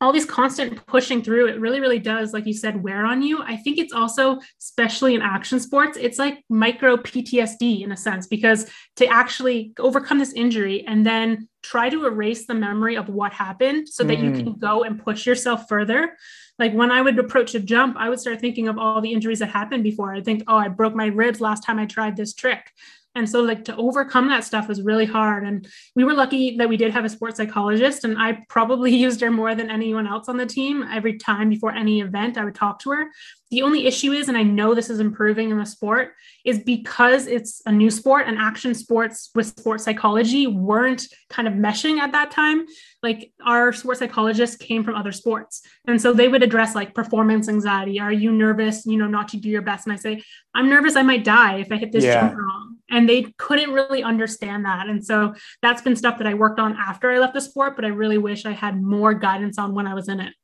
all 0.00 0.12
these 0.12 0.24
constant 0.24 0.84
pushing 0.86 1.22
through 1.22 1.46
it 1.46 1.60
really 1.60 1.80
really 1.80 1.98
does 1.98 2.32
like 2.32 2.46
you 2.46 2.54
said 2.54 2.82
wear 2.82 3.04
on 3.04 3.22
you. 3.22 3.42
I 3.42 3.56
think 3.56 3.78
it's 3.78 3.92
also 3.92 4.38
especially 4.60 5.14
in 5.14 5.22
action 5.22 5.60
sports 5.60 5.98
it's 6.00 6.18
like 6.18 6.42
micro 6.48 6.96
ptsd 6.96 7.82
in 7.82 7.92
a 7.92 7.96
sense 7.96 8.26
because 8.26 8.70
to 8.96 9.06
actually 9.06 9.72
overcome 9.78 10.18
this 10.18 10.32
injury 10.32 10.84
and 10.86 11.04
then 11.04 11.48
try 11.62 11.90
to 11.90 12.06
erase 12.06 12.46
the 12.46 12.54
memory 12.54 12.96
of 12.96 13.08
what 13.08 13.32
happened 13.32 13.88
so 13.88 14.02
that 14.04 14.18
mm. 14.18 14.24
you 14.24 14.32
can 14.32 14.54
go 14.54 14.82
and 14.84 15.02
push 15.04 15.26
yourself 15.26 15.68
further. 15.68 16.16
Like 16.58 16.72
when 16.72 16.90
i 16.90 17.02
would 17.02 17.18
approach 17.18 17.54
a 17.54 17.60
jump 17.60 17.96
i 17.98 18.08
would 18.08 18.20
start 18.20 18.40
thinking 18.40 18.68
of 18.68 18.78
all 18.78 19.00
the 19.00 19.12
injuries 19.12 19.40
that 19.40 19.50
happened 19.50 19.82
before. 19.82 20.14
I 20.14 20.22
think 20.22 20.44
oh 20.48 20.56
i 20.56 20.68
broke 20.68 20.94
my 20.94 21.06
ribs 21.06 21.40
last 21.40 21.64
time 21.64 21.78
i 21.78 21.86
tried 21.86 22.16
this 22.16 22.34
trick 22.34 22.70
and 23.14 23.28
so, 23.28 23.40
like, 23.40 23.64
to 23.64 23.76
overcome 23.76 24.28
that 24.28 24.44
stuff 24.44 24.68
was 24.68 24.82
really 24.82 25.04
hard. 25.04 25.44
And 25.44 25.66
we 25.96 26.04
were 26.04 26.14
lucky 26.14 26.56
that 26.58 26.68
we 26.68 26.76
did 26.76 26.92
have 26.92 27.04
a 27.04 27.08
sports 27.08 27.38
psychologist, 27.38 28.04
and 28.04 28.16
I 28.18 28.44
probably 28.48 28.94
used 29.06 29.20
her 29.20 29.30
more 29.30 29.54
than 29.54 29.70
anyone 29.70 30.06
else 30.06 30.28
on 30.28 30.36
the 30.36 30.46
team. 30.46 30.84
Every 30.84 31.18
time 31.18 31.48
before 31.48 31.72
any 31.72 32.00
event, 32.00 32.38
I 32.38 32.44
would 32.44 32.54
talk 32.54 32.78
to 32.80 32.90
her. 32.90 33.06
The 33.50 33.62
only 33.62 33.86
issue 33.86 34.12
is, 34.12 34.28
and 34.28 34.38
I 34.38 34.44
know 34.44 34.74
this 34.74 34.90
is 34.90 35.00
improving 35.00 35.50
in 35.50 35.58
the 35.58 35.66
sport, 35.66 36.14
is 36.44 36.60
because 36.60 37.26
it's 37.26 37.62
a 37.66 37.72
new 37.72 37.90
sport 37.90 38.28
and 38.28 38.38
action 38.38 38.74
sports 38.74 39.30
with 39.34 39.46
sports 39.46 39.84
psychology 39.84 40.46
weren't 40.46 41.08
kind 41.28 41.48
of 41.48 41.54
meshing 41.54 41.98
at 41.98 42.12
that 42.12 42.30
time. 42.30 42.64
Like 43.02 43.32
our 43.44 43.72
sports 43.72 43.98
psychologists 43.98 44.56
came 44.56 44.84
from 44.84 44.94
other 44.94 45.10
sports. 45.10 45.62
And 45.86 46.00
so 46.00 46.12
they 46.12 46.28
would 46.28 46.44
address 46.44 46.76
like 46.76 46.94
performance 46.94 47.48
anxiety. 47.48 47.98
Are 47.98 48.12
you 48.12 48.30
nervous, 48.30 48.86
you 48.86 48.96
know, 48.96 49.08
not 49.08 49.28
to 49.28 49.36
do 49.36 49.48
your 49.48 49.62
best? 49.62 49.86
And 49.86 49.92
I 49.92 49.96
say, 49.96 50.22
I'm 50.54 50.68
nervous 50.68 50.94
I 50.94 51.02
might 51.02 51.24
die 51.24 51.58
if 51.58 51.72
I 51.72 51.76
hit 51.76 51.90
this 51.90 52.04
yeah. 52.04 52.20
jump 52.20 52.38
wrong. 52.38 52.76
And 52.88 53.08
they 53.08 53.34
couldn't 53.36 53.72
really 53.72 54.02
understand 54.02 54.64
that. 54.64 54.88
And 54.88 55.04
so 55.04 55.34
that's 55.60 55.82
been 55.82 55.96
stuff 55.96 56.18
that 56.18 56.26
I 56.26 56.34
worked 56.34 56.60
on 56.60 56.76
after 56.76 57.10
I 57.10 57.18
left 57.18 57.34
the 57.34 57.40
sport, 57.40 57.74
but 57.74 57.84
I 57.84 57.88
really 57.88 58.18
wish 58.18 58.46
I 58.46 58.52
had 58.52 58.80
more 58.80 59.14
guidance 59.14 59.58
on 59.58 59.74
when 59.74 59.86
I 59.86 59.94
was 59.94 60.08
in 60.08 60.20
it. 60.20 60.34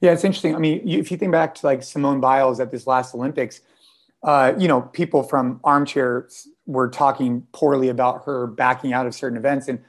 Yeah, 0.00 0.12
it's 0.12 0.24
interesting. 0.24 0.54
I 0.54 0.58
mean, 0.58 0.88
if 0.88 1.10
you 1.10 1.16
think 1.16 1.32
back 1.32 1.54
to 1.56 1.66
like 1.66 1.82
Simone 1.82 2.20
Biles 2.20 2.58
at 2.58 2.70
this 2.70 2.86
last 2.86 3.14
Olympics, 3.14 3.60
uh, 4.22 4.54
you 4.58 4.68
know, 4.68 4.82
people 4.82 5.22
from 5.22 5.60
armchairs 5.64 6.48
were 6.66 6.88
talking 6.88 7.46
poorly 7.52 7.88
about 7.88 8.24
her 8.24 8.46
backing 8.46 8.92
out 8.92 9.06
of 9.06 9.14
certain 9.14 9.36
events, 9.36 9.68
and 9.68 9.82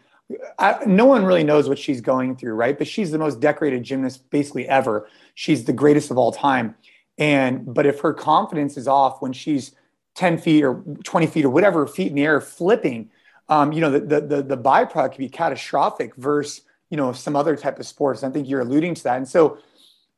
I, 0.60 0.84
no 0.86 1.06
one 1.06 1.26
really 1.26 1.44
knows 1.44 1.68
what 1.68 1.78
she's 1.78 2.02
going 2.02 2.36
through, 2.36 2.54
right? 2.54 2.78
But 2.78 2.88
she's 2.88 3.12
the 3.12 3.18
most 3.18 3.40
decorated 3.40 3.84
gymnast 3.84 4.30
basically 4.30 4.68
ever. 4.68 5.08
She's 5.36 5.66
the 5.66 5.74
greatest 5.74 6.12
of 6.12 6.18
all 6.18 6.32
time, 6.32 6.76
and 7.18 7.74
but 7.74 7.86
if 7.86 8.02
her 8.02 8.14
confidence 8.14 8.78
is 8.78 8.88
off 8.88 9.22
when 9.22 9.34
she's 9.34 9.74
10 10.16 10.38
feet 10.38 10.64
or 10.64 10.84
20 11.04 11.28
feet 11.28 11.46
or 11.46 11.50
whatever 11.50 11.88
feet 11.88 12.10
in 12.10 12.16
the 12.16 12.26
air 12.26 12.42
flipping, 12.42 13.10
um, 13.48 13.72
you 13.72 13.80
know, 13.80 13.92
the 13.92 14.22
the 14.22 14.44
the 14.44 14.58
byproduct 14.58 15.12
could 15.12 15.20
be 15.20 15.30
catastrophic 15.30 16.16
versus 16.16 16.62
you 16.90 16.98
know 16.98 17.14
some 17.14 17.36
other 17.36 17.56
type 17.56 17.80
of 17.80 17.86
sports. 17.86 18.24
I 18.24 18.30
think 18.30 18.50
you're 18.50 18.62
alluding 18.62 18.96
to 18.96 19.04
that, 19.04 19.18
and 19.18 19.28
so 19.28 19.58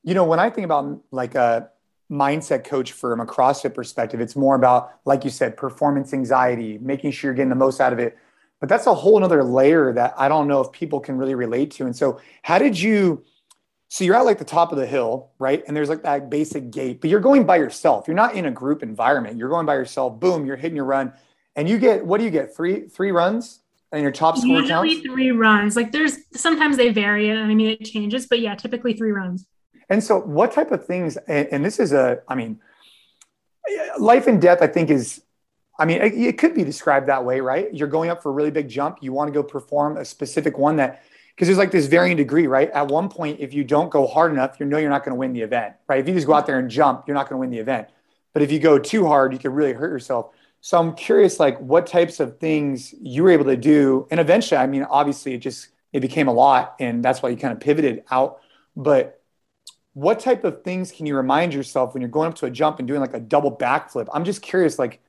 you 0.04 0.14
know, 0.14 0.26
when 0.26 0.40
I 0.40 0.50
think 0.50 0.66
about 0.66 1.02
like 1.12 1.36
a 1.36 1.70
mindset 2.12 2.64
coach 2.66 2.92
from 2.92 3.20
a 3.20 3.26
CrossFit 3.26 3.74
perspective, 3.74 4.22
it's 4.22 4.36
more 4.36 4.56
about, 4.56 4.92
like 5.06 5.24
you 5.24 5.30
said, 5.30 5.58
performance 5.58 6.14
anxiety, 6.14 6.78
making 6.80 7.12
sure 7.12 7.30
you're 7.30 7.36
getting 7.36 7.50
the 7.50 7.56
most 7.56 7.80
out 7.80 7.94
of 7.94 8.00
it. 8.00 8.18
But 8.60 8.70
that's 8.70 8.88
a 8.88 8.94
whole 8.94 9.22
other 9.24 9.44
layer 9.44 9.92
that 9.94 10.14
I 10.18 10.30
don't 10.30 10.48
know 10.48 10.62
if 10.62 10.72
people 10.72 11.00
can 11.00 11.18
really 11.18 11.36
relate 11.36 11.72
to. 11.72 11.86
And 11.86 11.96
so, 11.96 12.20
how 12.44 12.60
did 12.60 12.80
you? 12.80 13.24
So 13.90 14.04
you're 14.04 14.16
at 14.16 14.26
like 14.26 14.40
the 14.40 14.46
top 14.46 14.72
of 14.72 14.80
the 14.80 14.88
hill, 14.88 15.30
right? 15.38 15.64
And 15.68 15.78
there's 15.78 15.90
like 15.90 16.02
that 16.02 16.30
basic 16.30 16.72
gate, 16.72 17.00
but 17.00 17.12
you're 17.12 17.20
going 17.20 17.46
by 17.46 17.58
yourself. 17.58 18.08
You're 18.08 18.16
not 18.16 18.34
in 18.34 18.46
a 18.46 18.52
group 18.52 18.82
environment. 18.82 19.38
You're 19.38 19.50
going 19.50 19.68
by 19.68 19.76
yourself. 19.76 20.20
Boom, 20.20 20.46
you're 20.46 20.56
hitting 20.56 20.76
your 20.76 20.86
run, 20.86 21.14
and 21.56 21.70
you 21.70 21.78
get 21.78 22.06
what 22.06 22.18
do 22.20 22.24
you 22.24 22.32
get? 22.32 22.56
Three 22.56 22.88
three 22.88 23.12
runs 23.12 23.60
and 23.92 24.02
your 24.02 24.12
top 24.12 24.38
score 24.38 24.62
Usually 24.62 24.96
counts? 24.96 25.08
three 25.08 25.32
runs. 25.32 25.76
Like 25.76 25.92
there's 25.92 26.18
sometimes 26.34 26.78
they 26.78 26.90
vary, 26.90 27.30
and 27.30 27.40
I 27.40 27.46
mean 27.46 27.62
it 27.62 27.86
changes, 27.86 28.26
but 28.26 28.40
yeah, 28.40 28.56
typically 28.56 28.94
three 28.94 29.12
runs. 29.12 29.46
And 29.94 30.04
so, 30.04 30.20
what 30.20 30.52
type 30.52 30.72
of 30.72 30.86
things? 30.86 31.18
And, 31.28 31.48
and, 31.52 31.66
this 31.66 31.80
is 31.80 31.94
a, 31.94 32.22
I 32.28 32.34
mean, 32.34 32.60
life 34.00 34.26
and 34.26 34.42
death. 34.42 34.62
I 34.62 34.68
think 34.68 34.90
is, 34.90 35.22
I 35.78 35.86
mean, 35.86 36.02
it, 36.02 36.14
it, 36.14 36.38
could 36.40 36.56
be 36.56 36.64
described 36.64 37.08
that 37.08 37.24
way, 37.24 37.40
right? 37.40 37.72
You're 37.72 37.88
going 37.88 38.10
up 38.10 38.24
for 38.24 38.30
a 38.30 38.34
really 38.34 38.50
big 38.50 38.68
jump. 38.68 38.98
You 39.02 39.14
want 39.14 39.28
to 39.28 39.32
go 39.32 39.44
perform 39.44 39.98
a 39.98 40.06
specific 40.06 40.58
one 40.58 40.78
that, 40.78 41.04
because 41.36 41.48
there's 41.48 41.60
like 41.60 41.72
this 41.72 41.86
varying 41.86 42.18
degree, 42.18 42.48
right? 42.48 42.72
At 42.72 42.88
one 42.88 43.08
point, 43.08 43.40
if 43.40 43.54
you 43.54 43.64
don't 43.64 43.92
go 43.92 44.08
hard 44.08 44.32
enough, 44.32 44.60
you 44.60 44.66
know 44.66 44.80
you're 44.80 44.90
not 44.90 45.06
going 45.06 45.14
to 45.16 45.20
win 45.20 45.32
the 45.32 45.42
event, 45.42 45.76
right? 45.88 46.00
If 46.00 46.08
you 46.08 46.16
just 46.16 46.26
go 46.26 46.34
out 46.34 46.48
there 46.48 46.58
and 46.58 46.70
jump, 46.70 47.06
you're 47.08 47.16
not 47.16 47.30
going 47.30 47.38
to 47.38 47.42
win 47.42 47.52
the 47.52 47.60
event. 47.60 47.88
But 48.34 48.42
if 48.42 48.52
you 48.52 48.60
go 48.60 48.80
too 48.80 49.06
hard, 49.06 49.32
you 49.32 49.40
could 49.40 49.52
really 49.52 49.74
hurt 49.74 49.92
yourself. 49.92 50.32
So 50.62 50.80
I'm 50.80 50.96
curious, 50.96 51.40
like, 51.40 51.60
what 51.60 51.86
types 51.86 52.20
of 52.20 52.40
things 52.40 52.96
you 53.00 53.24
were 53.24 53.30
able 53.30 53.46
to 53.46 53.58
do, 53.58 54.08
and 54.10 54.20
eventually, 54.20 54.58
I 54.58 54.66
mean, 54.66 54.84
obviously, 54.84 55.34
it 55.34 55.40
just 55.40 55.68
it 55.92 56.00
became 56.00 56.28
a 56.28 56.34
lot, 56.34 56.76
and 56.80 57.04
that's 57.04 57.22
why 57.22 57.30
you 57.30 57.38
kind 57.38 57.54
of 57.54 57.60
pivoted 57.60 58.04
out. 58.10 58.40
But 58.76 59.22
what 59.94 60.20
type 60.20 60.44
of 60.44 60.64
things 60.64 60.92
can 60.92 61.06
you 61.06 61.16
remind 61.16 61.54
yourself 61.54 61.94
when 61.94 62.02
you're 62.02 62.10
going 62.10 62.30
up 62.30 62.36
to 62.36 62.46
a 62.46 62.52
jump 62.52 62.80
and 62.80 62.88
doing 62.88 63.00
like 63.00 63.14
a 63.14 63.20
double 63.20 63.56
backflip? 63.56 64.08
I'm 64.14 64.26
just 64.26 64.42
curious, 64.42 64.80
like, 64.80 65.00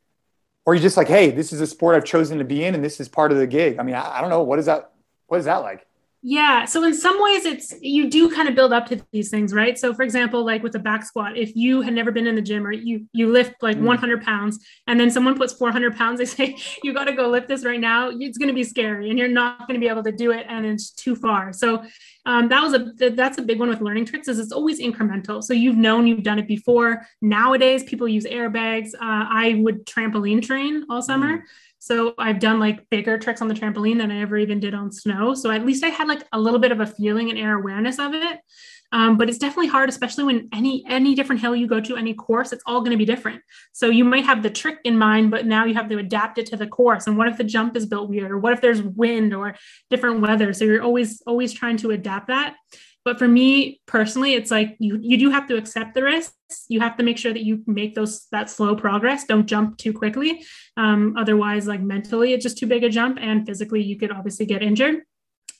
or 0.66 0.74
you 0.74 0.80
just 0.80 0.96
like, 0.96 1.08
hey, 1.08 1.30
this 1.30 1.52
is 1.52 1.60
a 1.60 1.66
sport 1.66 1.96
I've 1.96 2.04
chosen 2.04 2.38
to 2.38 2.44
be 2.44 2.64
in, 2.64 2.74
and 2.74 2.84
this 2.84 3.00
is 3.00 3.08
part 3.08 3.32
of 3.32 3.38
the 3.38 3.46
gig. 3.46 3.78
I 3.78 3.82
mean, 3.82 3.94
I, 3.94 4.18
I 4.18 4.20
don't 4.20 4.30
know, 4.30 4.42
what 4.42 4.58
is 4.58 4.66
that? 4.66 4.92
What 5.26 5.38
is 5.38 5.46
that 5.46 5.58
like? 5.58 5.86
Yeah. 6.26 6.64
So 6.64 6.82
in 6.84 6.94
some 6.94 7.22
ways, 7.22 7.44
it's 7.44 7.74
you 7.82 8.08
do 8.08 8.30
kind 8.30 8.48
of 8.48 8.54
build 8.54 8.72
up 8.72 8.86
to 8.86 9.04
these 9.12 9.28
things, 9.28 9.52
right? 9.52 9.78
So 9.78 9.92
for 9.92 10.02
example, 10.02 10.42
like 10.42 10.62
with 10.62 10.74
a 10.74 10.78
back 10.78 11.04
squat, 11.04 11.36
if 11.36 11.54
you 11.54 11.82
had 11.82 11.92
never 11.92 12.10
been 12.10 12.26
in 12.26 12.34
the 12.34 12.40
gym 12.40 12.66
or 12.66 12.72
you 12.72 13.06
you 13.12 13.30
lift 13.30 13.62
like 13.62 13.76
mm. 13.76 13.82
100 13.82 14.22
pounds, 14.22 14.58
and 14.86 14.98
then 14.98 15.10
someone 15.10 15.36
puts 15.36 15.52
400 15.52 15.94
pounds, 15.94 16.18
they 16.20 16.24
say 16.24 16.56
you 16.82 16.94
got 16.94 17.04
to 17.04 17.12
go 17.12 17.28
lift 17.28 17.48
this 17.48 17.62
right 17.62 17.78
now. 17.78 18.08
It's 18.10 18.38
going 18.38 18.48
to 18.48 18.54
be 18.54 18.64
scary, 18.64 19.10
and 19.10 19.18
you're 19.18 19.28
not 19.28 19.68
going 19.68 19.78
to 19.78 19.84
be 19.84 19.90
able 19.90 20.02
to 20.02 20.12
do 20.12 20.30
it, 20.30 20.46
and 20.48 20.64
it's 20.64 20.92
too 20.92 21.14
far. 21.14 21.52
So 21.52 21.84
um, 22.24 22.48
that 22.48 22.62
was 22.62 22.72
a 22.72 23.10
that's 23.10 23.36
a 23.36 23.42
big 23.42 23.58
one 23.58 23.68
with 23.68 23.82
learning 23.82 24.06
tricks 24.06 24.26
is 24.26 24.38
it's 24.38 24.50
always 24.50 24.80
incremental. 24.80 25.44
So 25.44 25.52
you've 25.52 25.76
known 25.76 26.06
you've 26.06 26.22
done 26.22 26.38
it 26.38 26.48
before. 26.48 27.06
Nowadays, 27.20 27.84
people 27.84 28.08
use 28.08 28.24
airbags. 28.24 28.94
Uh, 28.94 29.28
I 29.28 29.60
would 29.62 29.84
trampoline 29.84 30.42
train 30.42 30.86
all 30.88 31.02
summer. 31.02 31.36
Mm. 31.36 31.42
So 31.84 32.14
I've 32.16 32.38
done 32.38 32.58
like 32.58 32.88
bigger 32.88 33.18
tricks 33.18 33.42
on 33.42 33.48
the 33.48 33.52
trampoline 33.52 33.98
than 33.98 34.10
I 34.10 34.22
ever 34.22 34.38
even 34.38 34.58
did 34.58 34.72
on 34.72 34.90
snow. 34.90 35.34
So 35.34 35.50
at 35.50 35.66
least 35.66 35.84
I 35.84 35.88
had 35.88 36.08
like 36.08 36.22
a 36.32 36.40
little 36.40 36.58
bit 36.58 36.72
of 36.72 36.80
a 36.80 36.86
feeling 36.86 37.28
and 37.28 37.38
air 37.38 37.58
awareness 37.58 37.98
of 37.98 38.14
it. 38.14 38.40
Um, 38.90 39.18
but 39.18 39.28
it's 39.28 39.36
definitely 39.36 39.66
hard, 39.66 39.90
especially 39.90 40.24
when 40.24 40.48
any 40.54 40.82
any 40.88 41.14
different 41.14 41.42
hill 41.42 41.54
you 41.54 41.66
go 41.66 41.80
to, 41.82 41.96
any 41.98 42.14
course, 42.14 42.54
it's 42.54 42.62
all 42.64 42.80
going 42.80 42.92
to 42.92 42.96
be 42.96 43.04
different. 43.04 43.42
So 43.72 43.90
you 43.90 44.02
might 44.02 44.24
have 44.24 44.42
the 44.42 44.48
trick 44.48 44.78
in 44.84 44.96
mind, 44.96 45.30
but 45.30 45.44
now 45.44 45.66
you 45.66 45.74
have 45.74 45.90
to 45.90 45.98
adapt 45.98 46.38
it 46.38 46.46
to 46.46 46.56
the 46.56 46.66
course. 46.66 47.06
And 47.06 47.18
what 47.18 47.28
if 47.28 47.36
the 47.36 47.44
jump 47.44 47.76
is 47.76 47.84
built 47.84 48.08
weird, 48.08 48.30
or 48.30 48.38
what 48.38 48.54
if 48.54 48.62
there's 48.62 48.80
wind 48.80 49.34
or 49.34 49.54
different 49.90 50.22
weather? 50.22 50.54
So 50.54 50.64
you're 50.64 50.82
always 50.82 51.20
always 51.26 51.52
trying 51.52 51.76
to 51.78 51.90
adapt 51.90 52.28
that. 52.28 52.54
But 53.04 53.18
for 53.18 53.28
me 53.28 53.80
personally, 53.86 54.34
it's 54.34 54.50
like 54.50 54.76
you 54.78 54.98
you 55.00 55.18
do 55.18 55.30
have 55.30 55.46
to 55.48 55.56
accept 55.56 55.94
the 55.94 56.02
risks. 56.02 56.64
You 56.68 56.80
have 56.80 56.96
to 56.96 57.02
make 57.02 57.18
sure 57.18 57.32
that 57.32 57.44
you 57.44 57.62
make 57.66 57.94
those 57.94 58.26
that 58.32 58.48
slow 58.48 58.74
progress. 58.74 59.24
Don't 59.24 59.46
jump 59.46 59.76
too 59.76 59.92
quickly. 59.92 60.44
Um, 60.76 61.14
otherwise, 61.16 61.66
like 61.66 61.80
mentally, 61.80 62.32
it's 62.32 62.42
just 62.42 62.58
too 62.58 62.66
big 62.66 62.84
a 62.84 62.88
jump, 62.88 63.18
and 63.20 63.46
physically, 63.46 63.82
you 63.82 63.98
could 63.98 64.10
obviously 64.10 64.46
get 64.46 64.62
injured. 64.62 65.02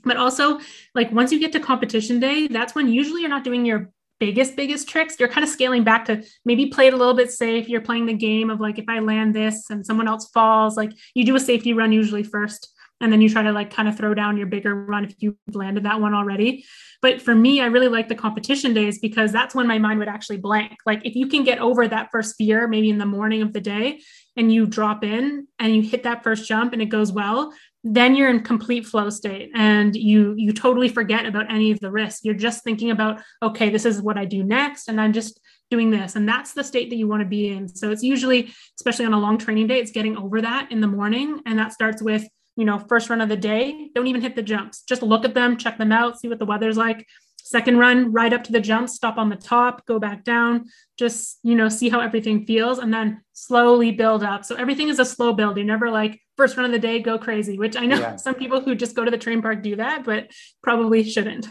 But 0.05 0.17
also, 0.17 0.59
like 0.95 1.13
once 1.13 1.33
you 1.33 1.39
get 1.39 1.53
to 1.53 1.61
competition 1.61 2.21
day, 2.21 2.47
that's 2.47 2.75
when 2.75 2.89
usually 2.89 3.21
you're 3.21 3.31
not 3.31 3.45
doing 3.45 3.67
your 3.67 3.91
biggest 4.21 4.55
biggest 4.55 4.89
tricks 4.89 5.17
you're 5.19 5.29
kind 5.29 5.43
of 5.43 5.51
scaling 5.51 5.83
back 5.83 6.05
to 6.05 6.23
maybe 6.45 6.67
play 6.67 6.87
it 6.87 6.95
a 6.95 6.97
little 6.97 7.15
bit 7.15 7.33
safe 7.33 7.69
you're 7.69 7.81
playing 7.81 8.07
the 8.07 8.15
game 8.15 8.49
of 8.49 8.61
like 8.61 8.79
if 8.79 8.85
i 8.89 9.01
land 9.01 9.35
this 9.35 9.69
and 9.71 9.85
someone 9.85 10.07
else 10.07 10.31
falls 10.31 10.77
like 10.77 10.93
you 11.15 11.25
do 11.25 11.35
a 11.35 11.41
safety 11.41 11.73
run 11.73 11.93
usually 11.93 12.23
first 12.23 12.73
and 13.01 13.13
then 13.13 13.21
you 13.21 13.29
try 13.29 13.43
to 13.43 13.53
like 13.53 13.73
kind 13.73 13.89
of 13.89 13.97
throw 13.97 14.15
down 14.15 14.37
your 14.37 14.47
bigger 14.47 14.75
run 14.75 15.05
if 15.05 15.15
you've 15.19 15.37
landed 15.53 15.85
that 15.85 16.01
one 16.01 16.15
already. 16.15 16.65
But 17.03 17.21
for 17.21 17.35
me, 17.35 17.61
I 17.61 17.67
really 17.67 17.89
like 17.89 18.09
the 18.09 18.15
competition 18.15 18.73
days 18.73 18.99
because 18.99 19.33
that's 19.33 19.55
when 19.55 19.67
my 19.67 19.79
mind 19.79 19.99
would 19.99 20.09
actually 20.09 20.39
blank. 20.39 20.77
Like 20.87 21.05
if 21.05 21.15
you 21.15 21.27
can 21.27 21.45
get 21.45 21.59
over 21.59 21.87
that 21.87 22.09
first 22.11 22.37
fear, 22.37 22.67
maybe 22.67 22.91
in 22.91 22.99
the 22.99 23.07
morning 23.07 23.43
of 23.43 23.53
the 23.53 23.61
day, 23.61 24.01
and 24.37 24.53
you 24.53 24.67
drop 24.67 25.05
in 25.05 25.47
and 25.59 25.75
you 25.75 25.83
hit 25.83 26.05
that 26.05 26.25
first 26.25 26.49
jump 26.49 26.73
and 26.73 26.81
it 26.81 26.87
goes 26.87 27.13
well, 27.13 27.53
then 27.83 28.17
you're 28.17 28.31
in 28.31 28.43
complete 28.43 28.87
flow 28.87 29.11
state 29.11 29.51
and 29.55 29.95
you 29.95 30.35
you 30.39 30.53
totally 30.53 30.89
forget 30.89 31.27
about 31.27 31.53
any 31.53 31.71
of 31.71 31.81
the 31.81 31.91
risks. 31.91 32.25
You're 32.25 32.35
just 32.35 32.65
thinking 32.65 32.91
about, 32.91 33.21
okay, 33.43 33.69
this 33.69 33.85
is 33.85 34.01
what 34.01 34.17
I 34.17 34.25
do 34.25 34.43
next, 34.43 34.89
and 34.89 35.01
I'm 35.01 35.13
just 35.13 35.41
doing 35.71 35.91
this 35.91 36.15
and 36.15 36.29
that's 36.29 36.53
the 36.53 36.63
state 36.63 36.91
that 36.91 36.97
you 36.97 37.09
want 37.09 37.21
to 37.21 37.27
be 37.27 37.49
in 37.49 37.67
so 37.67 37.91
it's 37.91 38.03
usually 38.03 38.53
especially 38.79 39.07
on 39.07 39.15
a 39.15 39.19
long 39.19 39.39
training 39.39 39.67
day 39.67 39.81
it's 39.81 39.91
getting 39.91 40.17
over 40.17 40.41
that 40.43 40.71
in 40.71 40.81
the 40.81 40.87
morning 40.87 41.41
and 41.47 41.59
that 41.59 41.73
starts 41.73 42.03
with 42.03 42.29
you 42.57 42.65
know, 42.65 42.79
first 42.79 43.11
run 43.11 43.21
of 43.21 43.29
the 43.29 43.37
day, 43.37 43.91
don't 43.95 44.07
even 44.07 44.21
hit 44.21 44.37
the 44.37 44.43
jumps. 44.43 44.83
Just 44.83 45.03
look 45.03 45.25
at 45.25 45.35
them, 45.35 45.57
check 45.57 45.79
them 45.79 45.93
out, 45.93 46.21
see 46.21 46.29
what 46.29 46.39
the 46.39 46.45
weather's 46.45 46.77
like. 46.77 47.07
Second 47.37 47.79
run, 47.79 48.11
right 48.13 48.33
up 48.33 48.43
to 48.45 48.53
the 48.53 48.61
jumps, 48.61 48.95
stop 48.95 49.19
on 49.19 49.29
the 49.29 49.37
top, 49.37 49.85
go 49.87 49.99
back 49.99 50.25
down, 50.25 50.65
just, 50.97 51.39
you 51.43 51.55
know, 51.55 51.69
see 51.69 51.91
how 51.91 52.01
everything 52.01 52.47
feels 52.47 52.79
and 52.79 52.93
then 52.93 53.21
slowly 53.35 53.93
build 53.93 54.23
up. 54.23 54.45
So 54.47 54.55
everything 54.55 54.89
is 54.89 54.99
a 54.99 55.05
slow 55.05 55.35
build. 55.35 55.59
You 55.59 55.65
never 55.65 55.91
like 55.91 56.21
first 56.37 56.57
run 56.57 56.65
of 56.65 56.73
the 56.73 56.79
day, 56.79 57.01
go 57.01 57.19
crazy, 57.19 57.59
which 57.59 57.77
I 57.77 57.85
know 57.85 57.99
yeah. 57.99 58.17
some 58.17 58.35
people 58.35 58.61
who 58.61 58.75
just 58.75 58.97
go 58.97 59.05
to 59.05 59.11
the 59.11 59.19
terrain 59.19 59.43
park 59.43 59.63
do 59.63 59.77
that, 59.77 60.05
but 60.05 60.31
probably 60.63 61.05
shouldn't. 61.05 61.49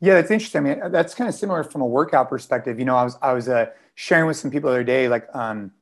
Yeah, 0.00 0.14
that's 0.14 0.30
interesting. 0.30 0.66
I 0.66 0.74
mean, 0.74 0.92
that's 0.92 1.14
kind 1.14 1.28
of 1.28 1.34
similar 1.34 1.64
from 1.64 1.80
a 1.82 1.86
workout 1.86 2.28
perspective. 2.28 2.78
You 2.78 2.84
know, 2.84 2.96
I 2.96 3.04
was 3.04 3.18
I 3.22 3.32
was 3.32 3.48
uh, 3.48 3.66
sharing 3.94 4.26
with 4.26 4.36
some 4.36 4.50
people 4.50 4.70
the 4.70 4.76
other 4.76 4.84
day, 4.84 5.08
like 5.08 5.26
um, 5.34 5.72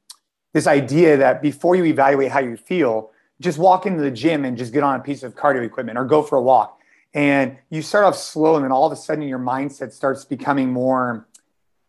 this 0.53 0.67
idea 0.67 1.17
that 1.17 1.43
before 1.43 1.75
you 1.75 1.85
evaluate 1.85 2.31
how 2.31 2.41
you 2.41 2.57
feel, 2.57 3.11
just 3.41 3.59
walk 3.59 3.87
into 3.87 4.03
the 4.03 4.11
gym 4.11 4.45
and 4.45 4.57
just 4.57 4.73
get 4.73 4.83
on 4.83 4.99
a 4.99 5.03
piece 5.03 5.23
of 5.23 5.35
cardio 5.35 5.65
equipment 5.65 5.99
or 5.99 6.05
go 6.05 6.23
for 6.23 6.37
a 6.37 6.43
walk. 6.43 6.79
And 7.13 7.59
you 7.71 7.83
start 7.83 8.05
off 8.05 8.17
slow, 8.17 8.57
and 8.57 8.65
then 8.65 8.73
all 8.73 8.87
of 8.87 8.93
a 8.93 8.97
sudden 8.97 9.23
your 9.25 9.39
mindset 9.39 9.93
starts 9.93 10.25
becoming 10.25 10.73
more 10.73 11.27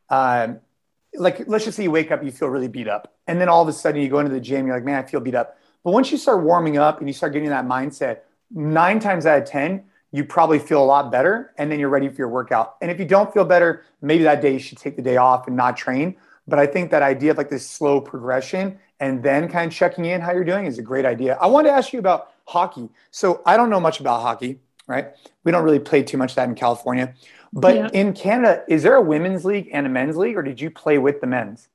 um, 0.09 0.59
like, 1.17 1.47
let's 1.47 1.65
just 1.65 1.77
say 1.77 1.83
you 1.83 1.91
wake 1.91 2.11
up, 2.11 2.23
you 2.23 2.31
feel 2.31 2.49
really 2.49 2.67
beat 2.67 2.87
up. 2.87 3.13
And 3.27 3.39
then 3.39 3.49
all 3.49 3.61
of 3.61 3.67
a 3.67 3.73
sudden 3.73 4.01
you 4.01 4.09
go 4.09 4.19
into 4.19 4.31
the 4.31 4.39
gym, 4.39 4.67
you're 4.67 4.75
like, 4.75 4.85
man, 4.85 5.03
I 5.03 5.07
feel 5.07 5.19
beat 5.19 5.35
up. 5.35 5.57
But 5.83 5.91
once 5.91 6.11
you 6.11 6.17
start 6.17 6.43
warming 6.43 6.77
up 6.77 6.99
and 6.99 7.07
you 7.07 7.13
start 7.13 7.33
getting 7.33 7.49
that 7.49 7.65
mindset, 7.65 8.19
nine 8.51 8.99
times 8.99 9.25
out 9.25 9.41
of 9.41 9.47
10, 9.47 9.83
you 10.11 10.23
probably 10.23 10.59
feel 10.59 10.83
a 10.83 10.85
lot 10.85 11.11
better. 11.11 11.53
And 11.57 11.71
then 11.71 11.79
you're 11.79 11.89
ready 11.89 12.09
for 12.09 12.15
your 12.15 12.29
workout. 12.29 12.75
And 12.81 12.89
if 12.89 12.99
you 12.99 13.05
don't 13.05 13.33
feel 13.33 13.45
better, 13.45 13.83
maybe 14.01 14.23
that 14.23 14.41
day 14.41 14.53
you 14.53 14.59
should 14.59 14.77
take 14.77 14.95
the 14.95 15.01
day 15.01 15.17
off 15.17 15.47
and 15.47 15.55
not 15.55 15.77
train. 15.77 16.15
But 16.47 16.59
I 16.59 16.67
think 16.67 16.91
that 16.91 17.01
idea 17.01 17.31
of 17.31 17.37
like 17.37 17.49
this 17.49 17.67
slow 17.67 17.99
progression 17.99 18.79
and 18.99 19.21
then 19.23 19.47
kind 19.47 19.71
of 19.71 19.77
checking 19.77 20.05
in 20.05 20.21
how 20.21 20.31
you're 20.31 20.43
doing 20.43 20.65
is 20.65 20.79
a 20.79 20.81
great 20.81 21.05
idea. 21.05 21.37
I 21.41 21.47
wanted 21.47 21.69
to 21.69 21.75
ask 21.75 21.93
you 21.93 21.99
about 21.99 22.31
hockey. 22.45 22.89
So 23.11 23.41
I 23.45 23.57
don't 23.57 23.69
know 23.69 23.79
much 23.79 23.99
about 23.99 24.21
hockey, 24.21 24.59
right? 24.87 25.13
We 25.43 25.51
don't 25.51 25.63
really 25.63 25.79
play 25.79 26.03
too 26.03 26.17
much 26.17 26.35
that 26.35 26.47
in 26.47 26.55
California. 26.55 27.13
But 27.51 27.75
yeah. 27.75 27.89
in 27.93 28.13
Canada, 28.13 28.63
is 28.67 28.83
there 28.83 28.95
a 28.95 29.01
women's 29.01 29.45
league 29.45 29.69
and 29.71 29.85
a 29.85 29.89
men's 29.89 30.17
league, 30.17 30.35
or 30.35 30.43
did 30.43 30.59
you 30.59 30.69
play 30.69 30.97
with 30.97 31.21
the 31.21 31.27
men's? 31.27 31.69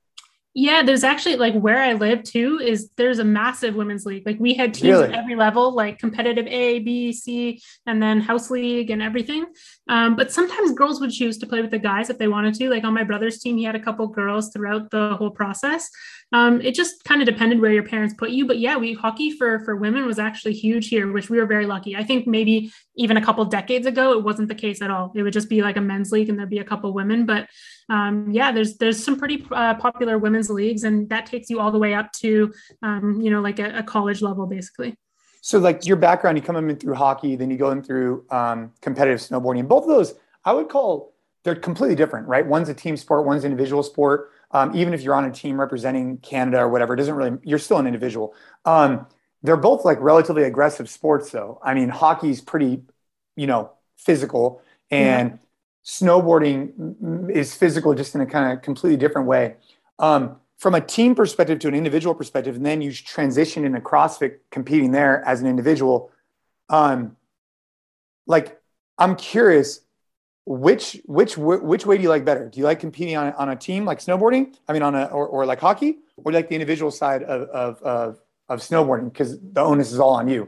Yeah, 0.53 0.83
there's 0.83 1.05
actually 1.05 1.37
like 1.37 1.53
where 1.53 1.81
I 1.81 1.93
live 1.93 2.23
too 2.23 2.59
is 2.61 2.89
there's 2.97 3.19
a 3.19 3.23
massive 3.23 3.73
women's 3.73 4.05
league. 4.05 4.25
Like 4.25 4.37
we 4.37 4.53
had 4.53 4.73
teams 4.73 4.99
really? 4.99 5.05
at 5.05 5.15
every 5.15 5.35
level, 5.35 5.73
like 5.73 5.97
competitive 5.97 6.45
A, 6.47 6.79
B, 6.79 7.13
C, 7.13 7.61
and 7.85 8.03
then 8.03 8.19
house 8.19 8.51
league 8.51 8.89
and 8.89 9.01
everything. 9.01 9.45
Um, 9.91 10.15
but 10.15 10.31
sometimes 10.31 10.71
girls 10.71 11.01
would 11.01 11.11
choose 11.11 11.37
to 11.39 11.45
play 11.45 11.61
with 11.61 11.69
the 11.69 11.77
guys 11.77 12.09
if 12.09 12.17
they 12.17 12.29
wanted 12.29 12.53
to. 12.55 12.69
Like 12.69 12.85
on 12.85 12.93
my 12.93 13.03
brother's 13.03 13.39
team, 13.39 13.57
he 13.57 13.65
had 13.65 13.75
a 13.75 13.79
couple 13.79 14.07
girls 14.07 14.49
throughout 14.49 14.89
the 14.89 15.15
whole 15.17 15.29
process. 15.29 15.89
Um, 16.31 16.61
it 16.61 16.75
just 16.75 17.03
kind 17.03 17.21
of 17.21 17.27
depended 17.27 17.59
where 17.59 17.73
your 17.73 17.83
parents 17.83 18.13
put 18.17 18.29
you. 18.29 18.47
But 18.47 18.59
yeah, 18.59 18.77
we 18.77 18.93
hockey 18.93 19.31
for 19.31 19.59
for 19.59 19.75
women 19.75 20.05
was 20.05 20.17
actually 20.17 20.53
huge 20.53 20.87
here, 20.87 21.11
which 21.11 21.29
we 21.29 21.37
were 21.37 21.45
very 21.45 21.65
lucky. 21.65 21.97
I 21.97 22.05
think 22.05 22.25
maybe 22.25 22.71
even 22.95 23.17
a 23.17 23.25
couple 23.25 23.43
decades 23.43 23.85
ago, 23.85 24.13
it 24.13 24.23
wasn't 24.23 24.47
the 24.47 24.55
case 24.55 24.81
at 24.81 24.89
all. 24.89 25.11
It 25.13 25.23
would 25.23 25.33
just 25.33 25.49
be 25.49 25.61
like 25.61 25.75
a 25.75 25.81
men's 25.81 26.13
league 26.13 26.29
and 26.29 26.39
there'd 26.39 26.49
be 26.49 26.59
a 26.59 26.63
couple 26.63 26.93
women. 26.93 27.25
But 27.25 27.49
um, 27.89 28.31
yeah, 28.31 28.53
there's 28.53 28.77
there's 28.77 29.03
some 29.03 29.17
pretty 29.17 29.45
uh, 29.51 29.73
popular 29.73 30.17
women's 30.17 30.49
leagues, 30.49 30.85
and 30.85 31.09
that 31.09 31.25
takes 31.25 31.49
you 31.49 31.59
all 31.59 31.71
the 31.71 31.79
way 31.79 31.93
up 31.93 32.13
to 32.13 32.53
um, 32.81 33.19
you 33.19 33.29
know 33.29 33.41
like 33.41 33.59
a, 33.59 33.79
a, 33.79 33.83
college 33.83 34.21
level 34.21 34.45
basically. 34.45 34.95
So 35.41 35.59
like 35.59 35.85
your 35.85 35.97
background, 35.97 36.37
you 36.37 36.43
come 36.43 36.55
in 36.55 36.75
through 36.75 36.93
hockey, 36.95 37.35
then 37.35 37.49
you 37.49 37.57
go 37.57 37.71
in 37.71 37.81
through 37.83 38.25
um, 38.29 38.71
competitive 38.81 39.19
snowboarding. 39.19 39.67
Both 39.67 39.83
of 39.83 39.89
those, 39.89 40.13
I 40.45 40.53
would 40.53 40.69
call 40.69 41.13
they're 41.43 41.55
completely 41.55 41.95
different, 41.95 42.27
right? 42.27 42.45
One's 42.45 42.69
a 42.69 42.73
team 42.73 42.95
sport, 42.95 43.25
one's 43.25 43.43
an 43.43 43.51
individual 43.51 43.81
sport. 43.81 44.29
Um, 44.51 44.75
even 44.75 44.93
if 44.93 45.01
you're 45.01 45.15
on 45.15 45.25
a 45.25 45.31
team 45.31 45.59
representing 45.59 46.17
Canada 46.19 46.59
or 46.59 46.69
whatever, 46.69 46.93
it 46.93 46.97
doesn't 46.97 47.15
really. 47.15 47.37
You're 47.43 47.57
still 47.57 47.77
an 47.77 47.87
individual. 47.87 48.35
Um, 48.65 49.07
they're 49.41 49.57
both 49.57 49.83
like 49.83 49.99
relatively 49.99 50.43
aggressive 50.43 50.89
sports, 50.89 51.31
though. 51.31 51.59
I 51.63 51.73
mean, 51.73 51.89
hockey's 51.89 52.41
pretty, 52.41 52.81
you 53.35 53.47
know, 53.47 53.71
physical, 53.97 54.61
and 54.91 55.31
yeah 55.31 55.37
snowboarding 55.83 57.31
is 57.31 57.55
physical 57.55 57.93
just 57.93 58.13
in 58.15 58.21
a 58.21 58.25
kind 58.25 58.53
of 58.53 58.61
completely 58.61 58.97
different 58.97 59.27
way. 59.27 59.55
Um, 59.99 60.37
from 60.61 60.75
a 60.75 60.81
team 60.81 61.15
perspective 61.15 61.57
to 61.57 61.67
an 61.67 61.73
individual 61.73 62.13
perspective, 62.13 62.55
and 62.55 62.63
then 62.63 62.83
you 62.83 62.93
transition 62.93 63.65
into 63.65 63.79
CrossFit 63.79 64.37
competing 64.51 64.91
there 64.91 65.25
as 65.25 65.41
an 65.41 65.47
individual. 65.47 66.11
Um, 66.69 67.17
like, 68.27 68.61
I'm 68.99 69.15
curious, 69.15 69.79
which 70.45 71.01
which 71.05 71.35
which 71.35 71.87
way 71.87 71.97
do 71.97 72.03
you 72.03 72.09
like 72.09 72.25
better? 72.25 72.47
Do 72.47 72.59
you 72.59 72.65
like 72.65 72.79
competing 72.79 73.17
on, 73.17 73.33
on 73.33 73.49
a 73.49 73.55
team 73.55 73.85
like 73.85 73.97
snowboarding? 73.97 74.55
I 74.67 74.73
mean, 74.73 74.83
on 74.83 74.93
a 74.93 75.05
or, 75.05 75.25
or 75.25 75.47
like 75.47 75.59
hockey, 75.59 75.97
or 76.17 76.31
like 76.31 76.47
the 76.47 76.53
individual 76.53 76.91
side 76.91 77.23
of 77.23 77.49
of 77.49 77.81
of, 77.81 78.19
of 78.47 78.59
snowboarding 78.59 79.05
because 79.05 79.39
the 79.41 79.61
onus 79.61 79.91
is 79.91 79.99
all 79.99 80.13
on 80.13 80.27
you. 80.27 80.47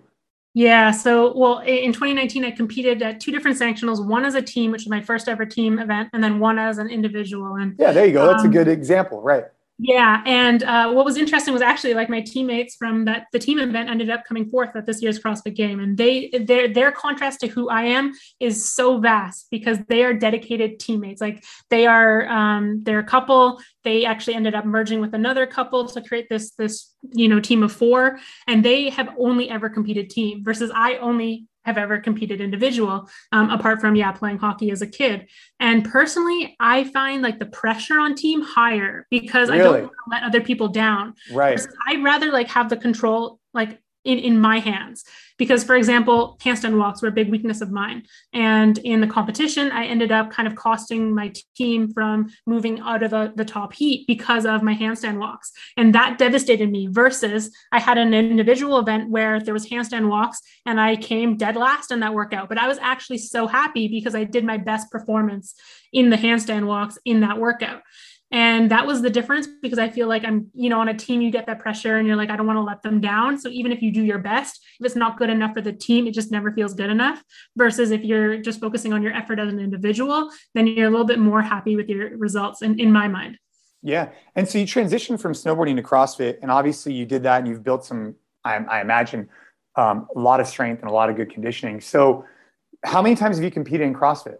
Yeah. 0.53 0.91
So, 0.91 1.35
well, 1.35 1.59
in 1.61 1.91
2019, 1.91 2.45
I 2.45 2.51
competed 2.51 3.01
at 3.01 3.19
two 3.19 3.31
different 3.31 3.59
sanctionals. 3.59 4.05
One 4.05 4.25
as 4.25 4.35
a 4.35 4.43
team, 4.43 4.69
which 4.69 4.83
was 4.83 4.89
my 4.89 5.01
first 5.01 5.27
ever 5.27 5.47
team 5.47 5.79
event, 5.79 6.11
and 6.13 6.23
then 6.23 6.39
one 6.39 6.59
as 6.59 6.77
an 6.77 6.89
individual. 6.89 7.55
And 7.55 7.75
yeah, 7.79 7.91
there 7.91 8.05
you 8.05 8.13
go. 8.13 8.27
That's 8.27 8.43
um, 8.43 8.51
a 8.51 8.53
good 8.53 8.67
example, 8.67 9.19
right? 9.19 9.45
Yeah, 9.79 10.21
and 10.25 10.61
uh, 10.63 10.91
what 10.91 11.03
was 11.03 11.17
interesting 11.17 11.51
was 11.51 11.63
actually 11.63 11.95
like 11.95 12.07
my 12.07 12.21
teammates 12.21 12.75
from 12.75 13.05
that 13.05 13.25
the 13.33 13.39
team 13.39 13.57
event 13.57 13.89
ended 13.89 14.09
up 14.09 14.23
coming 14.23 14.47
fourth 14.47 14.75
at 14.75 14.85
this 14.85 15.01
year's 15.01 15.19
CrossFit 15.19 15.55
Game, 15.55 15.79
and 15.79 15.97
they 15.97 16.29
their 16.29 16.67
their 16.71 16.91
contrast 16.91 17.39
to 17.39 17.47
who 17.47 17.69
I 17.69 17.83
am 17.83 18.13
is 18.39 18.71
so 18.73 18.99
vast 18.99 19.47
because 19.49 19.79
they 19.87 20.03
are 20.03 20.13
dedicated 20.13 20.79
teammates. 20.79 21.21
Like 21.21 21.43
they 21.71 21.87
are 21.87 22.27
um, 22.27 22.83
they're 22.83 22.99
a 22.99 23.03
couple. 23.03 23.59
They 23.83 24.05
actually 24.05 24.35
ended 24.35 24.53
up 24.53 24.63
merging 24.63 25.01
with 25.01 25.15
another 25.15 25.47
couple 25.47 25.87
to 25.87 26.01
create 26.01 26.29
this 26.29 26.51
this 26.51 26.93
you 27.11 27.27
know 27.27 27.39
team 27.39 27.63
of 27.63 27.71
four, 27.71 28.19
and 28.47 28.63
they 28.63 28.89
have 28.91 29.09
only 29.17 29.49
ever 29.49 29.69
competed 29.69 30.11
team 30.11 30.43
versus 30.43 30.71
I 30.73 30.97
only 30.97 31.47
have 31.65 31.77
ever 31.77 31.99
competed 31.99 32.41
individual 32.41 33.09
um, 33.31 33.49
apart 33.49 33.79
from 33.79 33.95
yeah 33.95 34.11
playing 34.11 34.37
hockey 34.37 34.71
as 34.71 34.81
a 34.81 34.87
kid. 34.87 35.27
And 35.59 35.83
personally 35.85 36.55
i 36.59 36.83
find 36.85 37.21
like 37.21 37.39
the 37.39 37.45
pressure 37.45 37.99
on 37.99 38.15
team 38.15 38.41
higher 38.41 39.07
because 39.09 39.49
really? 39.49 39.61
i 39.61 39.81
don't 39.81 39.91
let 40.09 40.23
other 40.23 40.41
people 40.41 40.67
down. 40.67 41.13
Right. 41.31 41.59
I'd 41.87 42.03
rather 42.03 42.31
like 42.31 42.47
have 42.49 42.69
the 42.69 42.77
control 42.77 43.39
like 43.53 43.79
in, 44.03 44.19
in 44.19 44.39
my 44.39 44.59
hands. 44.59 45.03
Because, 45.37 45.63
for 45.63 45.75
example, 45.75 46.37
handstand 46.43 46.77
walks 46.77 47.01
were 47.01 47.07
a 47.07 47.11
big 47.11 47.29
weakness 47.29 47.61
of 47.61 47.71
mine. 47.71 48.03
And 48.33 48.77
in 48.77 49.01
the 49.01 49.07
competition, 49.07 49.71
I 49.71 49.85
ended 49.85 50.11
up 50.11 50.31
kind 50.31 50.47
of 50.47 50.55
costing 50.55 51.13
my 51.13 51.33
team 51.55 51.91
from 51.91 52.29
moving 52.45 52.79
out 52.81 53.01
of 53.01 53.11
the, 53.11 53.33
the 53.35 53.43
top 53.43 53.73
heat 53.73 54.05
because 54.05 54.45
of 54.45 54.61
my 54.61 54.75
handstand 54.75 55.17
walks. 55.17 55.51
And 55.75 55.93
that 55.95 56.19
devastated 56.19 56.69
me 56.69 56.87
versus 56.87 57.51
I 57.71 57.79
had 57.79 57.97
an 57.97 58.13
individual 58.13 58.77
event 58.77 59.09
where 59.09 59.39
there 59.39 59.55
was 59.55 59.67
handstand 59.67 60.07
walks 60.07 60.39
and 60.65 60.79
I 60.79 60.95
came 60.95 61.35
dead 61.35 61.55
last 61.55 61.91
in 61.91 62.01
that 62.01 62.13
workout. 62.13 62.47
But 62.47 62.59
I 62.59 62.67
was 62.67 62.77
actually 62.77 63.17
so 63.17 63.47
happy 63.47 63.87
because 63.87 64.13
I 64.13 64.25
did 64.25 64.45
my 64.45 64.57
best 64.57 64.91
performance 64.91 65.55
in 65.91 66.09
the 66.09 66.17
handstand 66.17 66.65
walks 66.65 66.97
in 67.05 67.21
that 67.21 67.39
workout. 67.39 67.81
And 68.33 68.71
that 68.71 68.87
was 68.87 69.03
the 69.03 69.11
difference 69.11 69.47
because 69.61 69.77
I 69.77 69.89
feel 69.89 70.07
like 70.07 70.25
I'm, 70.25 70.49
you 70.55 70.67
know, 70.67 70.79
on 70.79 70.89
a 70.89 70.93
team, 70.95 71.21
you 71.21 71.29
get 71.29 71.45
that 71.45 71.59
pressure 71.59 71.97
and 71.97 72.07
you're 72.07 72.15
like, 72.15 72.31
I 72.31 72.35
don't 72.35 72.47
want 72.47 72.57
to 72.57 72.63
let 72.63 72.81
them 72.81 72.99
down. 72.99 73.37
So 73.37 73.47
even 73.49 73.71
if 73.71 73.83
you 73.83 73.91
do 73.91 74.01
your 74.01 74.17
best, 74.17 74.59
if 74.79 74.87
it's 74.87 74.95
not 74.95 75.19
good 75.19 75.29
enough 75.29 75.53
for 75.53 75.61
the 75.61 75.71
team, 75.71 76.07
it 76.07 76.15
just 76.15 76.31
never 76.31 76.51
feels 76.51 76.73
good 76.73 76.89
enough. 76.89 77.23
Versus 77.55 77.91
if 77.91 78.03
you're 78.03 78.39
just 78.39 78.59
focusing 78.59 78.91
on 78.91 79.03
your 79.03 79.13
effort 79.13 79.37
as 79.37 79.53
an 79.53 79.59
individual, 79.59 80.31
then 80.55 80.65
you're 80.65 80.87
a 80.87 80.89
little 80.89 81.05
bit 81.05 81.19
more 81.19 81.43
happy 81.43 81.75
with 81.75 81.87
your 81.87 82.17
results, 82.17 82.63
in, 82.63 82.79
in 82.79 82.91
my 82.91 83.07
mind. 83.07 83.37
Yeah. 83.83 84.09
And 84.35 84.49
so 84.49 84.57
you 84.57 84.65
transitioned 84.65 85.21
from 85.21 85.33
snowboarding 85.33 85.75
to 85.75 85.83
CrossFit. 85.83 86.39
And 86.41 86.49
obviously 86.49 86.91
you 86.91 87.05
did 87.05 87.21
that 87.23 87.37
and 87.37 87.47
you've 87.47 87.63
built 87.63 87.85
some, 87.85 88.15
I, 88.43 88.55
I 88.55 88.81
imagine, 88.81 89.29
um, 89.75 90.07
a 90.15 90.19
lot 90.19 90.39
of 90.39 90.47
strength 90.47 90.81
and 90.81 90.89
a 90.89 90.93
lot 90.93 91.11
of 91.11 91.15
good 91.15 91.31
conditioning. 91.31 91.81
So 91.81 92.25
how 92.83 93.03
many 93.03 93.15
times 93.15 93.37
have 93.37 93.43
you 93.43 93.51
competed 93.51 93.85
in 93.85 93.93
CrossFit? 93.93 94.37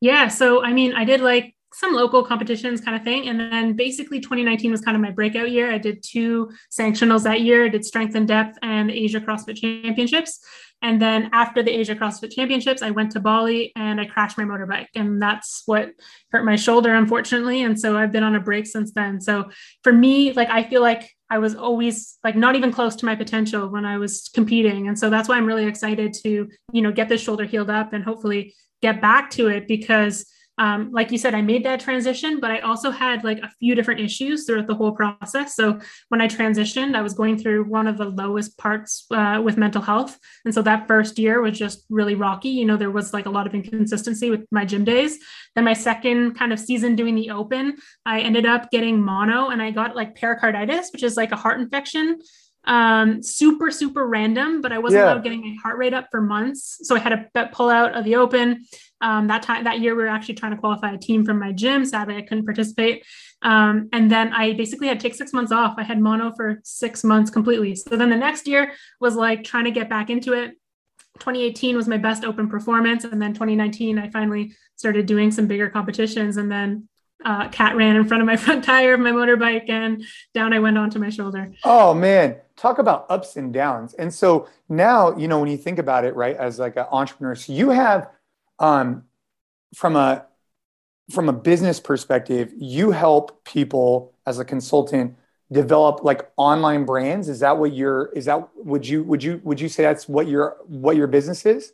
Yeah. 0.00 0.28
So, 0.28 0.64
I 0.64 0.72
mean, 0.72 0.94
I 0.94 1.04
did 1.04 1.20
like 1.20 1.53
some 1.74 1.92
local 1.92 2.24
competitions 2.24 2.80
kind 2.80 2.96
of 2.96 3.02
thing. 3.02 3.28
And 3.28 3.38
then 3.40 3.74
basically 3.74 4.20
2019 4.20 4.70
was 4.70 4.80
kind 4.80 4.96
of 4.96 5.02
my 5.02 5.10
breakout 5.10 5.50
year. 5.50 5.72
I 5.72 5.78
did 5.78 6.02
two 6.02 6.50
sanctionals 6.70 7.24
that 7.24 7.40
year. 7.40 7.64
I 7.64 7.68
did 7.68 7.84
Strength 7.84 8.14
in 8.14 8.26
Depth 8.26 8.58
and 8.62 8.88
the 8.88 8.94
Asia 8.94 9.20
CrossFit 9.20 9.56
Championships. 9.56 10.40
And 10.82 11.00
then 11.00 11.30
after 11.32 11.62
the 11.62 11.70
Asia 11.70 11.94
CrossFit 11.94 12.32
Championships, 12.32 12.82
I 12.82 12.90
went 12.90 13.12
to 13.12 13.20
Bali 13.20 13.72
and 13.74 14.00
I 14.00 14.04
crashed 14.04 14.36
my 14.36 14.44
motorbike. 14.44 14.88
And 14.94 15.20
that's 15.20 15.62
what 15.66 15.90
hurt 16.30 16.44
my 16.44 16.56
shoulder, 16.56 16.94
unfortunately. 16.94 17.62
And 17.62 17.80
so 17.80 17.96
I've 17.96 18.12
been 18.12 18.22
on 18.22 18.34
a 18.34 18.40
break 18.40 18.66
since 18.66 18.92
then. 18.92 19.20
So 19.20 19.50
for 19.82 19.92
me, 19.92 20.32
like, 20.32 20.50
I 20.50 20.62
feel 20.62 20.82
like 20.82 21.10
I 21.30 21.38
was 21.38 21.54
always 21.54 22.18
like 22.22 22.36
not 22.36 22.54
even 22.54 22.70
close 22.70 22.94
to 22.96 23.06
my 23.06 23.16
potential 23.16 23.68
when 23.68 23.84
I 23.84 23.96
was 23.96 24.30
competing. 24.34 24.86
And 24.86 24.98
so 24.98 25.10
that's 25.10 25.28
why 25.28 25.36
I'm 25.36 25.46
really 25.46 25.66
excited 25.66 26.12
to, 26.22 26.48
you 26.72 26.82
know, 26.82 26.92
get 26.92 27.08
this 27.08 27.22
shoulder 27.22 27.44
healed 27.44 27.70
up 27.70 27.92
and 27.92 28.04
hopefully 28.04 28.54
get 28.82 29.00
back 29.00 29.30
to 29.30 29.48
it 29.48 29.66
because 29.66 30.26
um, 30.58 30.92
like 30.92 31.10
you 31.10 31.18
said, 31.18 31.34
I 31.34 31.42
made 31.42 31.64
that 31.64 31.80
transition, 31.80 32.38
but 32.38 32.50
I 32.50 32.60
also 32.60 32.90
had 32.90 33.24
like 33.24 33.38
a 33.40 33.50
few 33.58 33.74
different 33.74 34.00
issues 34.00 34.46
throughout 34.46 34.68
the 34.68 34.74
whole 34.74 34.92
process. 34.92 35.56
So 35.56 35.80
when 36.08 36.20
I 36.20 36.28
transitioned, 36.28 36.94
I 36.94 37.02
was 37.02 37.14
going 37.14 37.38
through 37.38 37.64
one 37.64 37.88
of 37.88 37.98
the 37.98 38.04
lowest 38.04 38.56
parts 38.56 39.06
uh, 39.10 39.40
with 39.44 39.56
mental 39.56 39.82
health. 39.82 40.18
And 40.44 40.54
so 40.54 40.62
that 40.62 40.86
first 40.86 41.18
year 41.18 41.40
was 41.40 41.58
just 41.58 41.84
really 41.90 42.14
rocky. 42.14 42.50
You 42.50 42.66
know, 42.66 42.76
there 42.76 42.90
was 42.90 43.12
like 43.12 43.26
a 43.26 43.30
lot 43.30 43.46
of 43.46 43.54
inconsistency 43.54 44.30
with 44.30 44.46
my 44.52 44.64
gym 44.64 44.84
days. 44.84 45.18
Then 45.56 45.64
my 45.64 45.74
second 45.74 46.34
kind 46.34 46.52
of 46.52 46.60
season 46.60 46.94
doing 46.94 47.16
the 47.16 47.30
open, 47.30 47.76
I 48.06 48.20
ended 48.20 48.46
up 48.46 48.70
getting 48.70 49.02
mono 49.02 49.48
and 49.48 49.60
I 49.60 49.72
got 49.72 49.96
like 49.96 50.14
pericarditis, 50.14 50.90
which 50.92 51.02
is 51.02 51.16
like 51.16 51.32
a 51.32 51.36
heart 51.36 51.60
infection 51.60 52.18
um 52.66 53.22
super 53.22 53.70
super 53.70 54.06
random 54.06 54.62
but 54.62 54.72
i 54.72 54.78
wasn't 54.78 55.04
yeah. 55.04 55.18
getting 55.18 55.42
my 55.42 55.54
heart 55.62 55.76
rate 55.76 55.92
up 55.92 56.06
for 56.10 56.22
months 56.22 56.78
so 56.82 56.96
i 56.96 56.98
had 56.98 57.28
to 57.34 57.46
pull 57.52 57.68
out 57.68 57.94
of 57.94 58.04
the 58.04 58.16
open 58.16 58.64
um, 59.04 59.26
that 59.26 59.42
time 59.42 59.64
that 59.64 59.80
year 59.80 59.94
we 59.94 60.02
were 60.02 60.08
actually 60.08 60.34
trying 60.34 60.52
to 60.52 60.58
qualify 60.58 60.92
a 60.92 60.98
team 60.98 61.26
from 61.26 61.38
my 61.38 61.52
gym. 61.52 61.84
Sadly 61.84 62.16
i 62.16 62.22
couldn't 62.22 62.46
participate. 62.46 63.04
Um, 63.42 63.90
and 63.92 64.10
then 64.10 64.32
i 64.32 64.54
basically 64.54 64.88
had 64.88 64.98
to 64.98 65.06
take 65.06 65.14
six 65.14 65.32
months 65.34 65.52
off. 65.52 65.74
I 65.76 65.82
had 65.82 66.00
mono 66.00 66.32
for 66.34 66.60
six 66.64 67.04
months 67.04 67.30
completely. 67.30 67.74
So 67.76 67.96
then 67.96 68.08
the 68.08 68.16
next 68.16 68.48
year 68.48 68.72
was 69.00 69.14
like 69.14 69.44
trying 69.44 69.64
to 69.64 69.70
get 69.70 69.90
back 69.90 70.08
into 70.08 70.32
it. 70.32 70.52
2018 71.20 71.76
was 71.76 71.86
my 71.86 71.98
best 71.98 72.24
open 72.24 72.48
performance. 72.48 73.04
And 73.04 73.20
then 73.20 73.34
2019 73.34 73.98
i 73.98 74.08
finally 74.08 74.54
started 74.76 75.04
doing 75.04 75.30
some 75.30 75.46
bigger 75.46 75.68
competitions. 75.68 76.38
And 76.38 76.50
then 76.50 76.88
uh, 77.26 77.48
cat 77.48 77.76
ran 77.76 77.96
in 77.96 78.06
front 78.06 78.22
of 78.22 78.26
my 78.26 78.36
front 78.44 78.64
tire 78.64 78.94
of 78.94 79.00
my 79.00 79.12
motorbike 79.12 79.68
and 79.68 80.02
down 80.32 80.54
I 80.54 80.60
went 80.60 80.78
onto 80.78 80.98
my 80.98 81.10
shoulder. 81.10 81.52
Oh 81.62 81.92
man, 81.92 82.36
talk 82.56 82.78
about 82.78 83.04
ups 83.10 83.36
and 83.36 83.52
downs. 83.52 83.92
And 83.92 84.12
so 84.12 84.48
now, 84.70 85.14
you 85.14 85.28
know, 85.28 85.40
when 85.40 85.50
you 85.50 85.58
think 85.58 85.78
about 85.78 86.06
it, 86.06 86.16
right, 86.16 86.36
as 86.36 86.58
like 86.58 86.76
an 86.76 86.86
entrepreneur, 86.90 87.34
so 87.34 87.52
you 87.52 87.68
have 87.68 88.08
um, 88.58 89.04
from 89.74 89.96
a 89.96 90.26
from 91.10 91.28
a 91.28 91.32
business 91.32 91.80
perspective, 91.80 92.52
you 92.56 92.90
help 92.90 93.44
people 93.44 94.14
as 94.26 94.38
a 94.38 94.44
consultant 94.44 95.16
develop 95.52 96.02
like 96.02 96.30
online 96.36 96.84
brands. 96.84 97.28
Is 97.28 97.40
that 97.40 97.58
what 97.58 97.72
your 97.72 98.06
is 98.14 98.24
that 98.24 98.48
would 98.56 98.86
you 98.86 99.02
would 99.04 99.22
you 99.22 99.40
would 99.44 99.60
you 99.60 99.68
say 99.68 99.82
that's 99.82 100.08
what 100.08 100.28
your 100.28 100.56
what 100.66 100.96
your 100.96 101.06
business 101.06 101.44
is? 101.44 101.72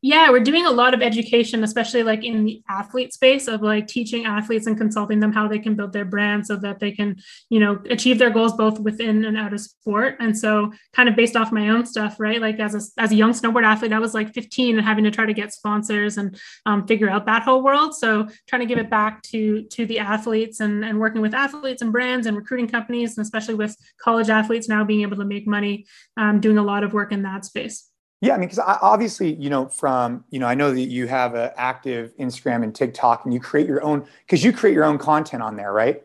Yeah, 0.00 0.30
we're 0.30 0.44
doing 0.44 0.64
a 0.64 0.70
lot 0.70 0.94
of 0.94 1.02
education, 1.02 1.64
especially 1.64 2.04
like 2.04 2.22
in 2.22 2.44
the 2.44 2.62
athlete 2.68 3.12
space 3.12 3.48
of 3.48 3.62
like 3.62 3.88
teaching 3.88 4.26
athletes 4.26 4.68
and 4.68 4.78
consulting 4.78 5.18
them 5.18 5.32
how 5.32 5.48
they 5.48 5.58
can 5.58 5.74
build 5.74 5.92
their 5.92 6.04
brand 6.04 6.46
so 6.46 6.54
that 6.54 6.78
they 6.78 6.92
can, 6.92 7.16
you 7.50 7.58
know, 7.58 7.80
achieve 7.90 8.16
their 8.16 8.30
goals 8.30 8.52
both 8.52 8.78
within 8.78 9.24
and 9.24 9.36
out 9.36 9.52
of 9.52 9.60
sport. 9.60 10.16
And 10.20 10.38
so, 10.38 10.72
kind 10.92 11.08
of 11.08 11.16
based 11.16 11.34
off 11.34 11.50
my 11.50 11.70
own 11.70 11.84
stuff, 11.84 12.20
right? 12.20 12.40
Like 12.40 12.60
as 12.60 12.76
a 12.76 13.00
as 13.02 13.10
a 13.10 13.16
young 13.16 13.32
snowboard 13.32 13.64
athlete, 13.64 13.92
I 13.92 13.98
was 13.98 14.14
like 14.14 14.32
15 14.34 14.78
and 14.78 14.86
having 14.86 15.02
to 15.02 15.10
try 15.10 15.26
to 15.26 15.34
get 15.34 15.52
sponsors 15.52 16.16
and 16.16 16.38
um, 16.64 16.86
figure 16.86 17.10
out 17.10 17.26
that 17.26 17.42
whole 17.42 17.64
world. 17.64 17.92
So, 17.96 18.28
trying 18.46 18.60
to 18.60 18.66
give 18.66 18.78
it 18.78 18.88
back 18.88 19.22
to 19.24 19.64
to 19.64 19.84
the 19.84 19.98
athletes 19.98 20.60
and 20.60 20.84
and 20.84 21.00
working 21.00 21.22
with 21.22 21.34
athletes 21.34 21.82
and 21.82 21.90
brands 21.90 22.28
and 22.28 22.36
recruiting 22.36 22.68
companies, 22.68 23.18
and 23.18 23.24
especially 23.24 23.54
with 23.54 23.76
college 24.00 24.30
athletes 24.30 24.68
now 24.68 24.84
being 24.84 25.02
able 25.02 25.16
to 25.16 25.24
make 25.24 25.48
money, 25.48 25.86
um, 26.16 26.38
doing 26.38 26.58
a 26.58 26.62
lot 26.62 26.84
of 26.84 26.92
work 26.92 27.10
in 27.10 27.22
that 27.22 27.44
space. 27.44 27.90
Yeah, 28.20 28.34
I 28.34 28.38
mean, 28.38 28.48
because 28.48 28.58
obviously, 28.82 29.34
you 29.34 29.48
know, 29.48 29.68
from 29.68 30.24
you 30.30 30.40
know, 30.40 30.46
I 30.46 30.54
know 30.54 30.72
that 30.72 30.80
you 30.80 31.06
have 31.06 31.34
an 31.34 31.50
active 31.56 32.16
Instagram 32.18 32.64
and 32.64 32.74
TikTok, 32.74 33.24
and 33.24 33.32
you 33.32 33.38
create 33.38 33.68
your 33.68 33.82
own 33.82 34.06
because 34.26 34.42
you 34.42 34.52
create 34.52 34.74
your 34.74 34.84
own 34.84 34.98
content 34.98 35.42
on 35.42 35.56
there, 35.56 35.72
right? 35.72 36.02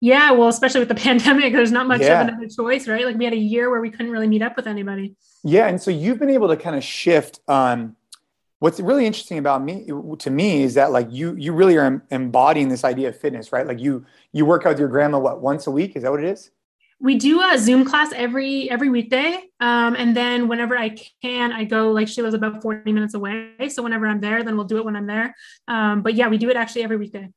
Yeah, 0.00 0.32
well, 0.32 0.48
especially 0.48 0.80
with 0.80 0.88
the 0.88 0.94
pandemic, 1.06 1.52
there's 1.52 1.70
not 1.70 1.86
much 1.86 2.00
yeah. 2.00 2.22
of 2.22 2.28
another 2.28 2.48
choice, 2.48 2.88
right? 2.88 3.06
Like 3.06 3.16
we 3.16 3.24
had 3.24 3.34
a 3.34 3.38
year 3.38 3.70
where 3.70 3.80
we 3.80 3.90
couldn't 3.90 4.10
really 4.10 4.26
meet 4.26 4.42
up 4.42 4.56
with 4.56 4.66
anybody. 4.66 5.14
Yeah, 5.44 5.68
and 5.68 5.80
so 5.80 5.90
you've 5.90 6.18
been 6.18 6.30
able 6.30 6.48
to 6.48 6.56
kind 6.56 6.74
of 6.74 6.82
shift. 6.82 7.38
Um, 7.46 7.94
what's 8.58 8.80
really 8.80 9.06
interesting 9.06 9.38
about 9.38 9.62
me 9.62 9.86
to 10.18 10.30
me 10.30 10.64
is 10.64 10.74
that 10.74 10.90
like 10.90 11.06
you 11.10 11.36
you 11.36 11.52
really 11.52 11.76
are 11.76 12.02
embodying 12.10 12.68
this 12.68 12.82
idea 12.82 13.10
of 13.10 13.18
fitness, 13.18 13.52
right? 13.52 13.66
Like 13.66 13.78
you 13.78 14.04
you 14.32 14.44
work 14.44 14.66
out 14.66 14.70
with 14.70 14.80
your 14.80 14.88
grandma 14.88 15.20
what 15.20 15.40
once 15.40 15.68
a 15.68 15.70
week? 15.70 15.94
Is 15.94 16.02
that 16.02 16.10
what 16.10 16.24
it 16.24 16.28
is? 16.28 16.50
We 17.00 17.16
do 17.16 17.42
a 17.42 17.58
Zoom 17.58 17.84
class 17.84 18.12
every 18.14 18.70
every 18.70 18.88
weekday, 18.88 19.42
um, 19.60 19.94
and 19.96 20.16
then 20.16 20.48
whenever 20.48 20.76
I 20.78 20.96
can, 21.22 21.52
I 21.52 21.64
go. 21.64 21.92
Like 21.92 22.08
she 22.08 22.22
lives 22.22 22.34
about 22.34 22.62
forty 22.62 22.92
minutes 22.92 23.14
away, 23.14 23.68
so 23.68 23.82
whenever 23.82 24.06
I'm 24.06 24.20
there, 24.20 24.42
then 24.42 24.56
we'll 24.56 24.66
do 24.66 24.78
it 24.78 24.84
when 24.84 24.96
I'm 24.96 25.06
there. 25.06 25.34
Um, 25.68 26.02
but 26.02 26.14
yeah, 26.14 26.28
we 26.28 26.38
do 26.38 26.50
it 26.50 26.56
actually 26.56 26.84
every 26.84 26.96
weekday. 26.96 27.28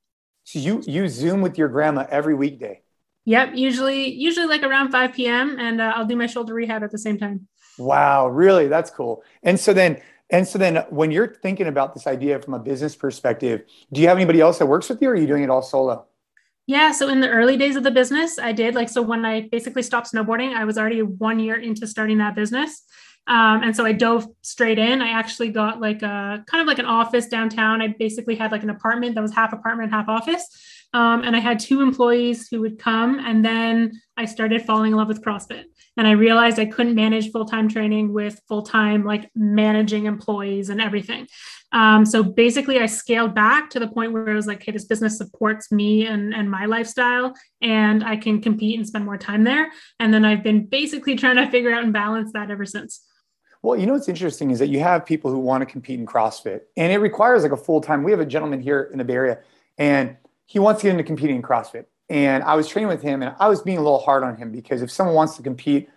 So 0.43 0.59
you 0.59 0.81
you 0.87 1.07
Zoom 1.09 1.41
with 1.41 1.57
your 1.57 1.67
grandma 1.67 2.05
every 2.09 2.33
weekday. 2.33 2.81
Yep, 3.25 3.55
usually 3.55 4.13
usually 4.13 4.47
like 4.47 4.63
around 4.63 4.91
five 4.91 5.13
p.m. 5.13 5.57
and 5.59 5.81
uh, 5.81 5.91
I'll 5.95 6.05
do 6.05 6.15
my 6.15 6.27
shoulder 6.27 6.53
rehab 6.53 6.83
at 6.83 6.91
the 6.91 6.97
same 6.97 7.17
time. 7.17 7.47
Wow, 7.77 8.29
really? 8.29 8.67
That's 8.67 8.89
cool. 8.89 9.23
And 9.43 9.59
so 9.59 9.73
then 9.73 10.01
and 10.29 10.47
so 10.47 10.57
then 10.57 10.77
when 10.89 11.11
you're 11.11 11.35
thinking 11.35 11.67
about 11.67 11.93
this 11.93 12.07
idea 12.07 12.39
from 12.41 12.53
a 12.53 12.59
business 12.59 12.95
perspective, 12.95 13.63
do 13.91 14.01
you 14.01 14.07
have 14.07 14.17
anybody 14.17 14.39
else 14.39 14.59
that 14.59 14.65
works 14.65 14.87
with 14.89 15.01
you, 15.01 15.09
or 15.09 15.11
are 15.11 15.15
you 15.15 15.27
doing 15.27 15.43
it 15.43 15.49
all 15.49 15.61
solo? 15.61 16.06
Yeah. 16.67 16.91
So 16.91 17.07
in 17.07 17.21
the 17.21 17.29
early 17.29 17.55
days 17.55 17.77
of 17.77 17.83
the 17.83 17.91
business, 17.91 18.37
I 18.37 18.51
did 18.51 18.75
like, 18.75 18.89
so 18.89 19.01
when 19.01 19.25
I 19.25 19.47
basically 19.49 19.83
stopped 19.83 20.11
snowboarding, 20.11 20.53
I 20.53 20.65
was 20.65 20.77
already 20.77 21.01
one 21.01 21.39
year 21.39 21.55
into 21.55 21.87
starting 21.87 22.17
that 22.17 22.35
business. 22.35 22.83
Um, 23.25 23.63
and 23.63 23.75
so 23.75 23.85
I 23.85 23.93
dove 23.93 24.27
straight 24.41 24.77
in. 24.77 25.01
I 25.01 25.09
actually 25.09 25.49
got 25.49 25.79
like 25.79 26.01
a 26.01 26.43
kind 26.45 26.61
of 26.61 26.67
like 26.67 26.79
an 26.79 26.85
office 26.85 27.27
downtown. 27.27 27.81
I 27.81 27.95
basically 27.97 28.35
had 28.35 28.51
like 28.51 28.63
an 28.63 28.69
apartment 28.69 29.15
that 29.15 29.21
was 29.21 29.33
half 29.33 29.53
apartment, 29.53 29.91
half 29.91 30.09
office. 30.09 30.45
Um, 30.93 31.23
and 31.23 31.35
I 31.35 31.39
had 31.39 31.59
two 31.59 31.81
employees 31.81 32.47
who 32.49 32.61
would 32.61 32.79
come. 32.79 33.19
And 33.19 33.43
then 33.43 33.91
I 34.15 34.25
started 34.25 34.65
falling 34.65 34.91
in 34.91 34.97
love 34.97 35.09
with 35.09 35.23
CrossFit. 35.23 35.65
And 35.97 36.07
I 36.07 36.11
realized 36.11 36.59
I 36.59 36.65
couldn't 36.65 36.95
manage 36.95 37.31
full 37.31 37.45
time 37.45 37.67
training 37.67 38.13
with 38.13 38.41
full 38.47 38.61
time, 38.61 39.03
like 39.03 39.29
managing 39.35 40.05
employees 40.05 40.69
and 40.69 40.79
everything. 40.79 41.27
Um, 41.73 42.05
so 42.05 42.23
basically, 42.23 42.79
I 42.79 42.85
scaled 42.85 43.35
back 43.35 43.69
to 43.71 43.79
the 43.79 43.87
point 43.87 44.13
where 44.13 44.29
it 44.29 44.35
was 44.35 44.47
like, 44.47 44.63
hey, 44.63 44.71
this 44.71 44.85
business 44.85 45.17
supports 45.17 45.71
me 45.71 46.05
and, 46.05 46.33
and 46.33 46.49
my 46.49 46.65
lifestyle, 46.65 47.33
and 47.61 48.03
I 48.03 48.15
can 48.15 48.41
compete 48.41 48.77
and 48.77 48.87
spend 48.87 49.05
more 49.05 49.17
time 49.17 49.43
there. 49.43 49.69
And 49.99 50.13
then 50.13 50.23
I've 50.23 50.43
been 50.43 50.65
basically 50.65 51.15
trying 51.17 51.35
to 51.35 51.49
figure 51.49 51.73
out 51.73 51.83
and 51.83 51.91
balance 51.91 52.31
that 52.33 52.51
ever 52.51 52.65
since. 52.65 53.01
Well, 53.63 53.77
you 53.77 53.85
know 53.85 53.93
what's 53.93 54.07
interesting 54.07 54.51
is 54.51 54.59
that 54.59 54.67
you 54.67 54.79
have 54.79 55.05
people 55.05 55.31
who 55.31 55.39
want 55.39 55.61
to 55.61 55.65
compete 55.65 55.99
in 55.99 56.05
CrossFit, 56.05 56.61
and 56.77 56.93
it 56.93 56.99
requires 56.99 57.43
like 57.43 57.51
a 57.51 57.57
full 57.57 57.81
time. 57.81 58.03
We 58.03 58.11
have 58.11 58.19
a 58.21 58.25
gentleman 58.25 58.61
here 58.61 58.89
in 58.91 58.99
the 58.99 59.03
Bay 59.03 59.15
Area, 59.15 59.39
and 59.77 60.15
he 60.47 60.59
wants 60.59 60.81
to 60.81 60.87
get 60.87 60.91
into 60.91 61.03
competing 61.03 61.35
in 61.35 61.41
CrossFit. 61.43 61.85
And 62.09 62.41
I 62.43 62.55
was 62.55 62.67
training 62.67 62.87
with 62.87 63.01
him, 63.01 63.21
and 63.21 63.35
I 63.37 63.49
was 63.49 63.61
being 63.61 63.77
a 63.77 63.81
little 63.81 63.99
hard 63.99 64.23
on 64.23 64.37
him 64.37 64.51
because 64.51 64.81
if 64.81 64.89
someone 64.89 65.13
wants 65.13 65.35
to 65.35 65.43
compete, 65.43 65.89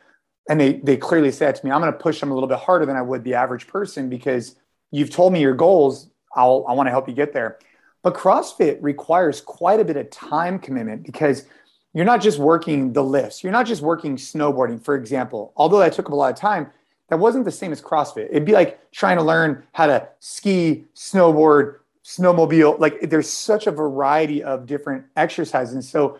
and 0.48 0.60
they 0.60 0.74
they 0.80 0.96
clearly 0.96 1.30
said 1.30 1.54
to 1.54 1.64
me, 1.64 1.70
I'm 1.70 1.80
going 1.80 1.92
to 1.92 1.98
push 1.98 2.18
them 2.18 2.32
a 2.32 2.34
little 2.34 2.48
bit 2.48 2.58
harder 2.58 2.84
than 2.84 2.96
I 2.96 3.02
would 3.02 3.22
the 3.22 3.34
average 3.34 3.68
person 3.68 4.08
because 4.08 4.56
you've 4.90 5.10
told 5.10 5.32
me 5.32 5.40
your 5.40 5.54
goals. 5.54 6.10
I'll, 6.34 6.64
I 6.68 6.74
want 6.74 6.88
to 6.88 6.90
help 6.90 7.08
you 7.08 7.14
get 7.14 7.32
there. 7.32 7.58
But 8.02 8.14
CrossFit 8.14 8.78
requires 8.80 9.40
quite 9.40 9.78
a 9.78 9.84
bit 9.84 9.96
of 9.96 10.10
time 10.10 10.58
commitment 10.58 11.04
because 11.04 11.44
you're 11.92 12.04
not 12.04 12.20
just 12.20 12.38
working 12.38 12.92
the 12.92 13.02
lifts, 13.02 13.42
you're 13.42 13.52
not 13.52 13.66
just 13.66 13.82
working 13.82 14.16
snowboarding, 14.16 14.82
for 14.82 14.96
example. 14.96 15.52
Although 15.56 15.78
that 15.78 15.92
took 15.92 16.06
up 16.06 16.12
a 16.12 16.16
lot 16.16 16.32
of 16.32 16.38
time, 16.38 16.70
that 17.08 17.18
wasn't 17.18 17.44
the 17.44 17.52
same 17.52 17.72
as 17.72 17.82
CrossFit. 17.82 18.28
It'd 18.30 18.44
be 18.44 18.52
like 18.52 18.90
trying 18.90 19.16
to 19.18 19.22
learn 19.22 19.64
how 19.72 19.86
to 19.86 20.08
ski, 20.20 20.84
snowboard, 20.94 21.76
snowmobile. 22.04 22.78
Like 22.78 23.10
there's 23.10 23.30
such 23.30 23.66
a 23.66 23.70
variety 23.70 24.42
of 24.42 24.66
different 24.66 25.04
exercises. 25.16 25.74
And 25.74 25.84
so 25.84 26.18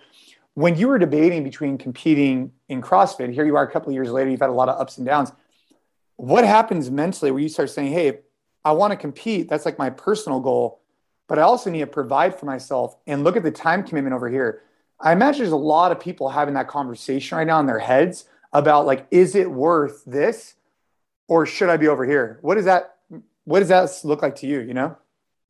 when 0.55 0.77
you 0.77 0.88
were 0.88 0.99
debating 0.99 1.45
between 1.45 1.79
competing 1.79 2.53
in 2.69 2.83
CrossFit, 2.83 3.33
here 3.33 3.47
you 3.47 3.57
are 3.57 3.62
a 3.62 3.71
couple 3.71 3.88
of 3.88 3.95
years 3.95 4.11
later, 4.11 4.31
you've 4.31 4.40
had 4.40 4.51
a 4.51 4.55
lot 4.55 4.69
of 4.69 4.81
ups 4.81 4.99
and 4.99 5.07
downs. 5.07 5.33
What 6.16 6.45
happens 6.45 6.90
mentally 6.90 7.31
where 7.31 7.40
you 7.40 7.49
start 7.49 7.71
saying, 7.71 7.93
hey, 7.93 8.21
I 8.64 8.73
want 8.73 8.90
to 8.90 8.97
compete, 8.97 9.49
that's 9.49 9.64
like 9.64 9.79
my 9.79 9.88
personal 9.88 10.40
goal, 10.40 10.81
but 11.29 11.38
I 11.38 11.43
also 11.43 11.71
need 11.71 11.81
to 11.81 11.87
provide 11.87 12.38
for 12.38 12.45
myself 12.47 12.97
and 13.07 13.25
look 13.25 13.37
at 13.37 13.43
the 13.43 13.51
time 13.51 13.85
commitment 13.85 14.14
over 14.14 14.29
here. 14.29 14.62
I 15.01 15.12
imagine 15.12 15.38
there's 15.38 15.53
a 15.53 15.57
lot 15.57 15.93
of 15.93 16.01
people 16.01 16.29
having 16.29 16.55
that 16.55 16.69
conversation 16.69 17.38
right 17.38 17.47
now 17.47 17.59
in 17.61 17.66
their 17.66 17.79
heads 17.79 18.27
about 18.53 18.85
like, 18.85 19.07
is 19.11 19.35
it 19.35 19.51
worth 19.51 20.05
this 20.05 20.57
or 21.27 21.47
should 21.47 21.71
I 21.71 21.79
be 21.79 21.88
over 21.88 22.05
here? 22.05 22.38
What 22.43 22.57
does 22.57 22.66
that 22.66 22.97
what 23.45 23.61
does 23.61 23.69
that 23.69 23.90
look 24.05 24.23
like 24.23 24.37
to 24.37 24.47
you, 24.47 24.61
you 24.61 24.75
know? 24.75 24.97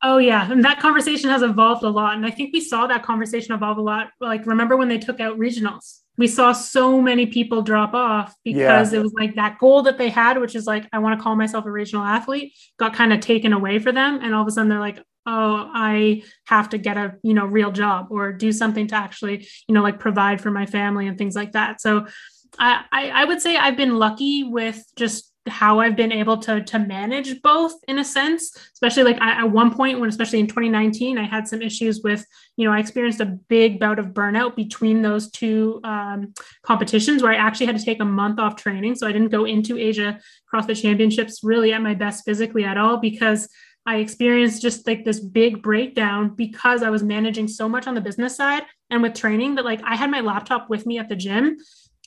Oh 0.03 0.17
yeah, 0.17 0.51
and 0.51 0.65
that 0.65 0.81
conversation 0.81 1.29
has 1.29 1.43
evolved 1.43 1.83
a 1.83 1.91
lot, 1.91 2.17
and 2.17 2.25
I 2.25 2.31
think 2.31 2.55
we 2.55 2.61
saw 2.61 2.87
that 2.87 3.03
conversation 3.03 3.55
evolve 3.55 3.77
a 3.77 3.83
lot. 3.83 4.09
Like, 4.19 4.47
remember 4.47 4.77
when 4.77 4.89
they 4.89 4.99
took 4.99 5.21
out 5.21 5.39
regionals? 5.39 5.99
We 6.17 6.27
saw 6.27 6.53
so 6.53 7.03
many 7.03 7.27
people 7.27 7.61
drop 7.61 7.93
off 7.93 8.35
because 8.43 8.93
yeah. 8.93 8.99
it 8.99 9.03
was 9.03 9.13
like 9.13 9.35
that 9.35 9.59
goal 9.59 9.83
that 9.83 9.99
they 9.99 10.09
had, 10.09 10.39
which 10.39 10.55
is 10.55 10.67
like, 10.67 10.87
I 10.93 10.99
want 10.99 11.19
to 11.19 11.23
call 11.23 11.37
myself 11.37 11.67
a 11.67 11.71
regional 11.71 12.05
athlete, 12.05 12.55
got 12.79 12.95
kind 12.95 13.13
of 13.13 13.21
taken 13.21 13.53
away 13.53 13.79
for 13.79 13.93
them, 13.93 14.21
and 14.23 14.35
all 14.35 14.43
of 14.43 14.49
a 14.49 14.51
sudden 14.51 14.71
they're 14.71 14.81
like, 14.81 15.03
oh, 15.27 15.71
I 15.75 16.23
have 16.47 16.71
to 16.71 16.79
get 16.79 16.97
a 16.97 17.17
you 17.23 17.35
know 17.35 17.45
real 17.45 17.71
job 17.71 18.07
or 18.11 18.33
do 18.33 18.53
something 18.53 18.87
to 18.87 18.95
actually 18.95 19.47
you 19.69 19.75
know 19.75 19.83
like 19.83 19.99
provide 19.99 20.41
for 20.41 20.51
my 20.51 20.65
family 20.65 21.09
and 21.09 21.19
things 21.19 21.37
like 21.37 21.53
that. 21.53 21.81
So. 21.81 22.07
I, 22.59 22.83
I 22.93 23.25
would 23.25 23.41
say 23.41 23.57
I've 23.57 23.77
been 23.77 23.95
lucky 23.95 24.43
with 24.43 24.85
just 24.97 25.30
how 25.51 25.81
I've 25.81 25.97
been 25.97 26.13
able 26.13 26.39
to 26.39 26.63
to 26.63 26.79
manage 26.79 27.43
both 27.43 27.75
in 27.89 27.99
a 27.99 28.05
sense, 28.05 28.57
especially 28.73 29.03
like 29.03 29.21
I, 29.21 29.41
at 29.43 29.51
one 29.51 29.75
point 29.75 30.01
when, 30.01 30.09
especially 30.09 30.41
in 30.41 30.47
2019, 30.47 31.19
I 31.19 31.25
had 31.25 31.47
some 31.47 31.61
issues 31.61 32.01
with, 32.03 32.25
you 32.57 32.65
know, 32.65 32.73
I 32.73 32.79
experienced 32.79 33.21
a 33.21 33.27
big 33.27 33.79
bout 33.79 33.99
of 33.99 34.09
burnout 34.09 34.57
between 34.57 35.03
those 35.03 35.31
two 35.31 35.81
um, 35.85 36.33
competitions 36.63 37.23
where 37.23 37.33
I 37.33 37.37
actually 37.37 37.67
had 37.67 37.79
to 37.79 37.85
take 37.85 38.01
a 38.01 38.05
month 38.05 38.39
off 38.39 38.57
training. 38.57 38.95
So 38.95 39.07
I 39.07 39.13
didn't 39.13 39.29
go 39.29 39.45
into 39.45 39.77
Asia 39.77 40.19
CrossFit 40.53 40.81
Championships 40.81 41.41
really 41.43 41.73
at 41.73 41.83
my 41.83 41.95
best 41.95 42.25
physically 42.25 42.65
at 42.65 42.79
all 42.79 42.97
because 42.97 43.49
I 43.87 43.97
experienced 43.97 44.63
just 44.63 44.87
like 44.87 45.05
this 45.05 45.21
big 45.21 45.63
breakdown 45.63 46.35
because 46.35 46.83
I 46.83 46.91
was 46.91 47.03
managing 47.03 47.49
so 47.49 47.69
much 47.69 47.87
on 47.87 47.95
the 47.95 48.01
business 48.01 48.37
side 48.37 48.63
and 48.91 49.03
with 49.03 49.15
training 49.15 49.55
that 49.55 49.65
like 49.65 49.81
I 49.85 49.97
had 49.97 50.11
my 50.11 50.21
laptop 50.21 50.69
with 50.69 50.87
me 50.87 50.99
at 50.99 51.09
the 51.09 51.17
gym 51.17 51.57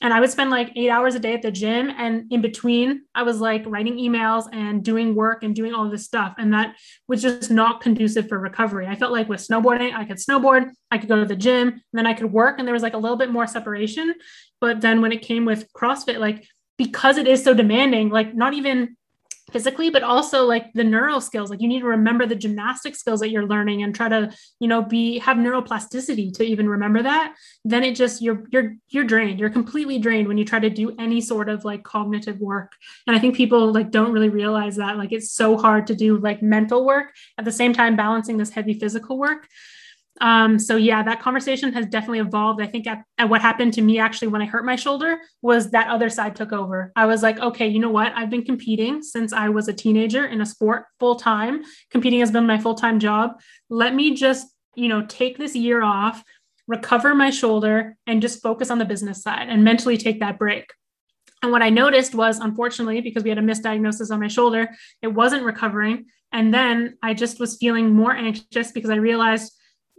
and 0.02 0.12
I 0.12 0.20
would 0.20 0.30
spend 0.30 0.50
like 0.50 0.72
eight 0.76 0.90
hours 0.90 1.14
a 1.14 1.20
day 1.20 1.34
at 1.34 1.42
the 1.42 1.52
gym. 1.52 1.88
And 1.96 2.30
in 2.32 2.40
between, 2.40 3.02
I 3.14 3.22
was 3.22 3.40
like 3.40 3.62
writing 3.66 3.96
emails 3.96 4.48
and 4.52 4.84
doing 4.84 5.14
work 5.14 5.44
and 5.44 5.54
doing 5.54 5.72
all 5.72 5.88
this 5.88 6.04
stuff. 6.04 6.34
And 6.36 6.52
that 6.52 6.74
was 7.06 7.22
just 7.22 7.50
not 7.50 7.80
conducive 7.80 8.28
for 8.28 8.38
recovery. 8.38 8.86
I 8.86 8.96
felt 8.96 9.12
like 9.12 9.28
with 9.28 9.46
snowboarding, 9.46 9.94
I 9.94 10.04
could 10.04 10.16
snowboard, 10.16 10.70
I 10.90 10.98
could 10.98 11.08
go 11.08 11.20
to 11.20 11.24
the 11.24 11.36
gym, 11.36 11.68
and 11.68 11.80
then 11.92 12.06
I 12.06 12.14
could 12.14 12.32
work. 12.32 12.58
And 12.58 12.66
there 12.66 12.72
was 12.72 12.82
like 12.82 12.94
a 12.94 12.98
little 12.98 13.16
bit 13.16 13.30
more 13.30 13.46
separation. 13.46 14.14
But 14.60 14.80
then 14.80 15.00
when 15.00 15.12
it 15.12 15.22
came 15.22 15.44
with 15.44 15.72
CrossFit, 15.72 16.18
like 16.18 16.46
because 16.76 17.16
it 17.16 17.28
is 17.28 17.44
so 17.44 17.54
demanding, 17.54 18.10
like 18.10 18.34
not 18.34 18.52
even 18.52 18.96
physically 19.54 19.88
but 19.88 20.02
also 20.02 20.44
like 20.44 20.72
the 20.74 20.82
neural 20.82 21.20
skills. 21.20 21.48
Like 21.48 21.62
you 21.62 21.68
need 21.68 21.80
to 21.80 21.86
remember 21.86 22.26
the 22.26 22.34
gymnastic 22.34 22.96
skills 22.96 23.20
that 23.20 23.30
you're 23.30 23.46
learning 23.46 23.84
and 23.84 23.94
try 23.94 24.08
to 24.08 24.34
you 24.58 24.66
know 24.66 24.82
be 24.82 25.18
have 25.20 25.36
neuroplasticity 25.36 26.34
to 26.34 26.44
even 26.44 26.68
remember 26.68 27.04
that. 27.04 27.34
Then 27.64 27.84
it 27.84 27.94
just 27.94 28.20
you're 28.20 28.42
you're 28.50 28.74
you're 28.88 29.04
drained. 29.04 29.38
You're 29.38 29.50
completely 29.50 30.00
drained 30.00 30.26
when 30.26 30.38
you 30.38 30.44
try 30.44 30.58
to 30.58 30.68
do 30.68 30.94
any 30.98 31.20
sort 31.20 31.48
of 31.48 31.64
like 31.64 31.84
cognitive 31.84 32.40
work. 32.40 32.72
And 33.06 33.14
i 33.16 33.20
think 33.20 33.36
people 33.36 33.72
like 33.72 33.92
don't 33.92 34.12
really 34.12 34.28
realize 34.28 34.76
that 34.76 34.96
like 34.96 35.12
it's 35.12 35.30
so 35.30 35.56
hard 35.56 35.86
to 35.86 35.94
do 35.94 36.18
like 36.18 36.42
mental 36.42 36.84
work 36.84 37.14
at 37.38 37.44
the 37.44 37.52
same 37.52 37.72
time 37.72 37.94
balancing 37.94 38.36
this 38.36 38.50
heavy 38.50 38.74
physical 38.74 39.18
work 39.18 39.46
um, 40.20 40.58
so 40.58 40.76
yeah, 40.76 41.02
that 41.02 41.20
conversation 41.20 41.72
has 41.72 41.86
definitely 41.86 42.20
evolved. 42.20 42.62
I 42.62 42.66
think 42.66 42.86
at, 42.86 43.02
at, 43.18 43.28
what 43.28 43.42
happened 43.42 43.72
to 43.74 43.82
me 43.82 43.98
actually 43.98 44.28
when 44.28 44.42
I 44.42 44.46
hurt 44.46 44.64
my 44.64 44.76
shoulder 44.76 45.18
was 45.42 45.70
that 45.70 45.88
other 45.88 46.08
side 46.08 46.36
took 46.36 46.52
over. 46.52 46.92
I 46.94 47.06
was 47.06 47.22
like, 47.22 47.38
okay, 47.40 47.66
you 47.66 47.80
know 47.80 47.90
what? 47.90 48.12
I've 48.14 48.30
been 48.30 48.44
competing 48.44 49.02
since 49.02 49.32
I 49.32 49.48
was 49.48 49.66
a 49.66 49.72
teenager 49.72 50.26
in 50.26 50.40
a 50.40 50.46
sport 50.46 50.84
full 51.00 51.16
time. 51.16 51.62
Competing 51.90 52.20
has 52.20 52.30
been 52.30 52.46
my 52.46 52.58
full 52.58 52.76
time 52.76 53.00
job. 53.00 53.32
Let 53.68 53.94
me 53.94 54.14
just, 54.14 54.46
you 54.76 54.88
know, 54.88 55.04
take 55.06 55.36
this 55.36 55.56
year 55.56 55.82
off, 55.82 56.22
recover 56.68 57.14
my 57.14 57.30
shoulder, 57.30 57.96
and 58.06 58.22
just 58.22 58.40
focus 58.40 58.70
on 58.70 58.78
the 58.78 58.84
business 58.84 59.22
side 59.22 59.48
and 59.48 59.64
mentally 59.64 59.96
take 59.96 60.20
that 60.20 60.38
break. 60.38 60.66
And 61.42 61.50
what 61.50 61.60
I 61.60 61.70
noticed 61.70 62.14
was, 62.14 62.38
unfortunately, 62.38 63.00
because 63.00 63.24
we 63.24 63.30
had 63.30 63.38
a 63.38 63.42
misdiagnosis 63.42 64.10
on 64.10 64.20
my 64.20 64.28
shoulder, 64.28 64.70
it 65.02 65.08
wasn't 65.08 65.42
recovering. 65.42 66.06
And 66.32 66.54
then 66.54 66.96
I 67.02 67.14
just 67.14 67.38
was 67.38 67.56
feeling 67.56 67.92
more 67.92 68.12
anxious 68.12 68.72
because 68.72 68.90
I 68.90 68.96
realized 68.96 69.52